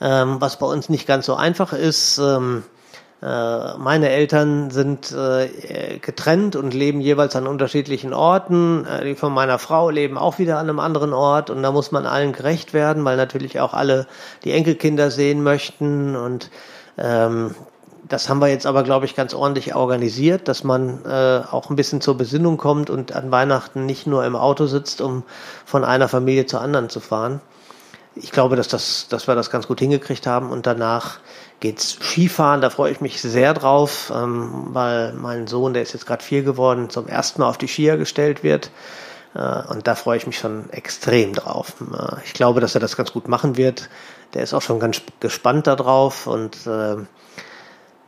ähm, 0.00 0.40
was 0.40 0.58
bei 0.58 0.66
uns 0.66 0.88
nicht 0.88 1.06
ganz 1.06 1.26
so 1.26 1.34
einfach 1.34 1.74
ist. 1.74 2.16
Ähm, 2.16 2.64
äh, 2.64 2.81
meine 3.24 4.08
Eltern 4.08 4.72
sind 4.72 5.12
äh, 5.12 5.98
getrennt 5.98 6.56
und 6.56 6.74
leben 6.74 7.00
jeweils 7.00 7.36
an 7.36 7.46
unterschiedlichen 7.46 8.12
Orten. 8.12 8.84
Äh, 8.84 9.04
die 9.04 9.14
von 9.14 9.32
meiner 9.32 9.60
Frau 9.60 9.90
leben 9.90 10.18
auch 10.18 10.40
wieder 10.40 10.58
an 10.58 10.68
einem 10.68 10.80
anderen 10.80 11.12
Ort 11.12 11.48
und 11.48 11.62
da 11.62 11.70
muss 11.70 11.92
man 11.92 12.04
allen 12.04 12.32
gerecht 12.32 12.74
werden, 12.74 13.04
weil 13.04 13.16
natürlich 13.16 13.60
auch 13.60 13.74
alle 13.74 14.08
die 14.42 14.50
Enkelkinder 14.50 15.12
sehen 15.12 15.44
möchten 15.44 16.16
und 16.16 16.50
ähm, 16.98 17.54
das 18.08 18.28
haben 18.28 18.40
wir 18.40 18.48
jetzt 18.48 18.66
aber, 18.66 18.82
glaube 18.82 19.06
ich, 19.06 19.14
ganz 19.14 19.32
ordentlich 19.32 19.74
organisiert, 19.74 20.48
dass 20.48 20.64
man 20.64 21.04
äh, 21.04 21.42
auch 21.50 21.70
ein 21.70 21.76
bisschen 21.76 22.00
zur 22.00 22.16
Besinnung 22.16 22.56
kommt 22.56 22.90
und 22.90 23.12
an 23.12 23.30
Weihnachten 23.30 23.86
nicht 23.86 24.06
nur 24.08 24.24
im 24.24 24.34
Auto 24.34 24.66
sitzt, 24.66 25.00
um 25.00 25.22
von 25.64 25.84
einer 25.84 26.08
Familie 26.08 26.46
zur 26.46 26.60
anderen 26.60 26.88
zu 26.88 26.98
fahren. 26.98 27.40
Ich 28.14 28.32
glaube, 28.32 28.56
dass, 28.56 28.68
das, 28.68 29.06
dass 29.08 29.28
wir 29.28 29.34
das 29.34 29.48
ganz 29.48 29.68
gut 29.68 29.78
hingekriegt 29.78 30.26
haben 30.26 30.50
und 30.50 30.66
danach 30.66 31.20
geht's 31.62 31.96
Skifahren, 32.02 32.60
da 32.60 32.68
freue 32.68 32.92
ich 32.92 33.00
mich 33.00 33.22
sehr 33.22 33.54
drauf, 33.54 34.12
ähm, 34.14 34.66
weil 34.72 35.14
mein 35.14 35.46
Sohn, 35.46 35.72
der 35.72 35.82
ist 35.82 35.94
jetzt 35.94 36.06
gerade 36.06 36.22
vier 36.22 36.42
geworden, 36.42 36.90
zum 36.90 37.06
ersten 37.06 37.40
Mal 37.40 37.48
auf 37.48 37.56
die 37.56 37.68
Skier 37.68 37.96
gestellt 37.96 38.42
wird. 38.42 38.70
Äh, 39.34 39.62
und 39.68 39.86
da 39.86 39.94
freue 39.94 40.18
ich 40.18 40.26
mich 40.26 40.38
schon 40.38 40.68
extrem 40.70 41.32
drauf. 41.32 41.74
Äh, 41.80 42.16
ich 42.24 42.34
glaube, 42.34 42.60
dass 42.60 42.74
er 42.74 42.80
das 42.80 42.96
ganz 42.96 43.12
gut 43.12 43.28
machen 43.28 43.56
wird. 43.56 43.88
Der 44.34 44.42
ist 44.42 44.52
auch 44.52 44.62
schon 44.62 44.80
ganz 44.80 45.00
gespannt 45.20 45.66
darauf 45.66 46.26
und 46.26 46.66
äh, 46.66 46.96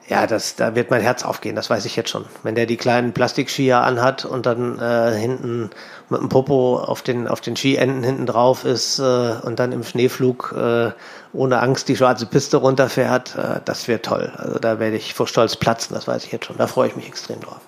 ja, 0.06 0.26
das, 0.26 0.56
da 0.56 0.74
wird 0.74 0.90
mein 0.90 1.00
Herz 1.00 1.24
aufgehen, 1.24 1.56
das 1.56 1.70
weiß 1.70 1.86
ich 1.86 1.96
jetzt 1.96 2.10
schon. 2.10 2.26
Wenn 2.42 2.54
der 2.54 2.66
die 2.66 2.76
kleinen 2.76 3.12
Plastikskier 3.12 3.78
anhat 3.78 4.24
und 4.24 4.44
dann 4.44 4.78
äh, 4.78 5.16
hinten 5.16 5.70
mit 6.10 6.20
dem 6.20 6.28
Popo 6.28 6.78
auf 6.78 7.00
den, 7.02 7.26
auf 7.26 7.40
den 7.40 7.56
Skienden 7.56 8.02
hinten 8.02 8.26
drauf 8.26 8.64
ist 8.64 8.98
äh, 8.98 9.02
und 9.42 9.58
dann 9.58 9.72
im 9.72 9.82
Schneeflug 9.82 10.54
äh, 10.56 10.90
ohne 11.32 11.60
Angst 11.60 11.88
die 11.88 11.96
schwarze 11.96 12.26
Piste 12.26 12.58
runterfährt, 12.58 13.34
äh, 13.36 13.60
das 13.64 13.88
wird 13.88 14.04
toll. 14.04 14.30
Also 14.36 14.58
da 14.58 14.78
werde 14.78 14.96
ich 14.96 15.14
vor 15.14 15.26
Stolz 15.26 15.56
platzen, 15.56 15.94
das 15.94 16.06
weiß 16.06 16.24
ich 16.24 16.32
jetzt 16.32 16.46
schon. 16.46 16.58
Da 16.58 16.66
freue 16.66 16.88
ich 16.88 16.96
mich 16.96 17.08
extrem 17.08 17.40
drauf. 17.40 17.60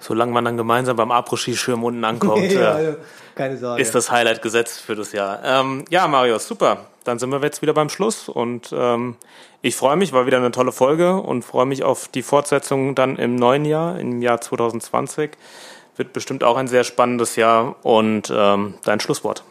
Solange 0.00 0.32
man 0.32 0.44
dann 0.44 0.56
gemeinsam 0.56 0.96
beim 0.96 1.10
Abro-Skischirm 1.10 1.82
unten 1.82 2.04
ankommt, 2.04 2.42
ja, 2.52 2.78
äh, 2.78 2.96
keine 3.34 3.56
Sorge. 3.56 3.82
ist 3.82 3.94
das 3.94 4.10
Highlight 4.10 4.42
gesetzt 4.42 4.80
für 4.80 4.94
das 4.94 5.12
Jahr. 5.12 5.40
Ähm, 5.44 5.84
ja, 5.90 6.06
Marius, 6.06 6.46
super. 6.46 6.86
Dann 7.04 7.18
sind 7.18 7.30
wir 7.30 7.40
jetzt 7.40 7.62
wieder 7.62 7.72
beim 7.72 7.88
Schluss 7.88 8.28
und 8.28 8.72
ähm, 8.72 9.16
ich 9.60 9.74
freue 9.74 9.96
mich, 9.96 10.12
war 10.12 10.26
wieder 10.26 10.36
eine 10.36 10.52
tolle 10.52 10.72
Folge 10.72 11.16
und 11.16 11.42
freue 11.42 11.66
mich 11.66 11.82
auf 11.82 12.08
die 12.08 12.22
Fortsetzung 12.22 12.94
dann 12.94 13.16
im 13.16 13.34
neuen 13.34 13.64
Jahr, 13.64 13.98
im 13.98 14.22
Jahr 14.22 14.40
2020. 14.40 15.30
Wird 15.96 16.12
bestimmt 16.12 16.44
auch 16.44 16.56
ein 16.56 16.68
sehr 16.68 16.84
spannendes 16.84 17.34
Jahr 17.34 17.74
und 17.82 18.32
ähm, 18.34 18.74
dein 18.84 19.00
Schlusswort. 19.00 19.42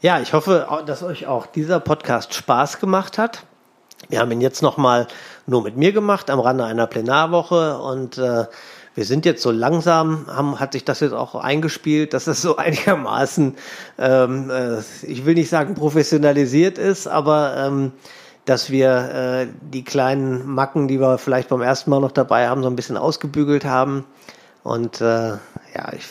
Ja, 0.00 0.20
ich 0.20 0.32
hoffe, 0.32 0.66
dass 0.86 1.02
euch 1.02 1.26
auch 1.26 1.46
dieser 1.46 1.80
Podcast 1.80 2.34
Spaß 2.34 2.80
gemacht 2.80 3.18
hat. 3.18 3.44
Wir 4.08 4.20
haben 4.20 4.30
ihn 4.30 4.40
jetzt 4.40 4.62
nochmal 4.62 5.06
nur 5.46 5.62
mit 5.62 5.76
mir 5.76 5.92
gemacht 5.92 6.28
am 6.28 6.40
Rande 6.40 6.64
einer 6.64 6.86
Plenarwoche 6.86 7.78
und 7.78 8.18
äh, 8.18 8.44
wir 8.96 9.04
sind 9.04 9.26
jetzt 9.26 9.42
so 9.42 9.50
langsam, 9.50 10.26
haben, 10.26 10.58
hat 10.58 10.72
sich 10.72 10.84
das 10.84 11.00
jetzt 11.00 11.12
auch 11.12 11.34
eingespielt, 11.34 12.14
dass 12.14 12.26
es 12.26 12.42
so 12.42 12.56
einigermaßen, 12.56 13.54
ähm, 13.98 14.50
äh, 14.50 14.78
ich 15.02 15.24
will 15.24 15.34
nicht 15.34 15.50
sagen 15.50 15.74
professionalisiert 15.74 16.78
ist, 16.78 17.06
aber 17.06 17.54
ähm, 17.58 17.92
dass 18.46 18.70
wir 18.70 18.90
äh, 18.90 19.46
die 19.60 19.84
kleinen 19.84 20.46
Macken, 20.46 20.88
die 20.88 20.98
wir 20.98 21.18
vielleicht 21.18 21.50
beim 21.50 21.60
ersten 21.60 21.90
Mal 21.90 22.00
noch 22.00 22.12
dabei 22.12 22.48
haben, 22.48 22.62
so 22.62 22.70
ein 22.70 22.76
bisschen 22.76 22.96
ausgebügelt 22.96 23.64
haben. 23.64 24.04
Und 24.62 25.00
äh, 25.00 25.30
ja, 25.74 25.92
ich 25.92 26.06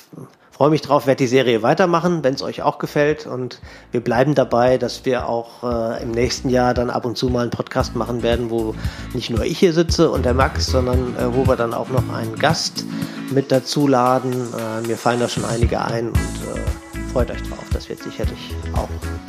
freue 0.56 0.70
mich 0.70 0.82
drauf, 0.82 1.06
werde 1.06 1.18
die 1.18 1.28
Serie 1.28 1.64
weitermachen, 1.64 2.24
wenn 2.24 2.34
es 2.34 2.42
euch 2.42 2.62
auch 2.62 2.80
gefällt. 2.80 3.28
Und 3.28 3.60
wir 3.92 4.00
bleiben 4.00 4.36
dabei, 4.36 4.78
dass 4.78 5.04
wir 5.04 5.28
auch 5.28 5.64
äh, 5.64 6.02
im 6.02 6.12
nächsten 6.12 6.48
Jahr 6.48 6.74
dann 6.74 6.90
ab 6.90 7.04
und 7.04 7.18
zu 7.18 7.28
mal 7.28 7.42
einen 7.42 7.52
Podcast 7.52 7.94
machen 7.94 8.24
werden, 8.24 8.50
wo 8.50 8.74
nicht 9.14 9.30
nur 9.30 9.44
ich 9.44 9.60
hier 9.60 9.74
sitze 9.74 10.10
und 10.10 10.24
der 10.24 10.34
Max, 10.34 10.68
sondern 10.68 11.14
äh, 11.18 11.36
wo 11.36 11.46
wir 11.46 11.58
dann 11.58 11.74
auch 11.74 11.90
noch 11.90 12.08
einen 12.10 12.38
Gast 12.40 12.86
mit 13.32 13.52
dazu 13.52 13.86
laden. 13.86 14.32
Äh, 14.32 14.88
mir 14.88 14.96
fallen 14.96 15.20
da 15.20 15.28
schon 15.28 15.44
einige 15.44 15.82
ein 15.82 16.08
und 16.08 16.16
äh, 16.16 17.12
freut 17.12 17.30
euch 17.32 17.44
drauf. 17.44 17.66
Das 17.74 17.90
wird 17.90 18.02
sicherlich 18.02 18.56
auch 18.74 18.88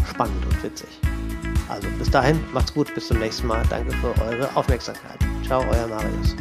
spannend 0.08 0.46
und 0.46 0.62
witzig. 0.62 0.88
Also 1.68 1.88
bis 1.98 2.08
dahin, 2.08 2.38
macht's 2.52 2.72
gut, 2.72 2.94
bis 2.94 3.08
zum 3.08 3.18
nächsten 3.18 3.48
Mal. 3.48 3.64
Danke 3.68 3.92
für 3.96 4.14
eure 4.22 4.48
Aufmerksamkeit. 4.54 5.18
Ciao, 5.44 5.64
euer 5.72 5.88
Marius. 5.88 6.36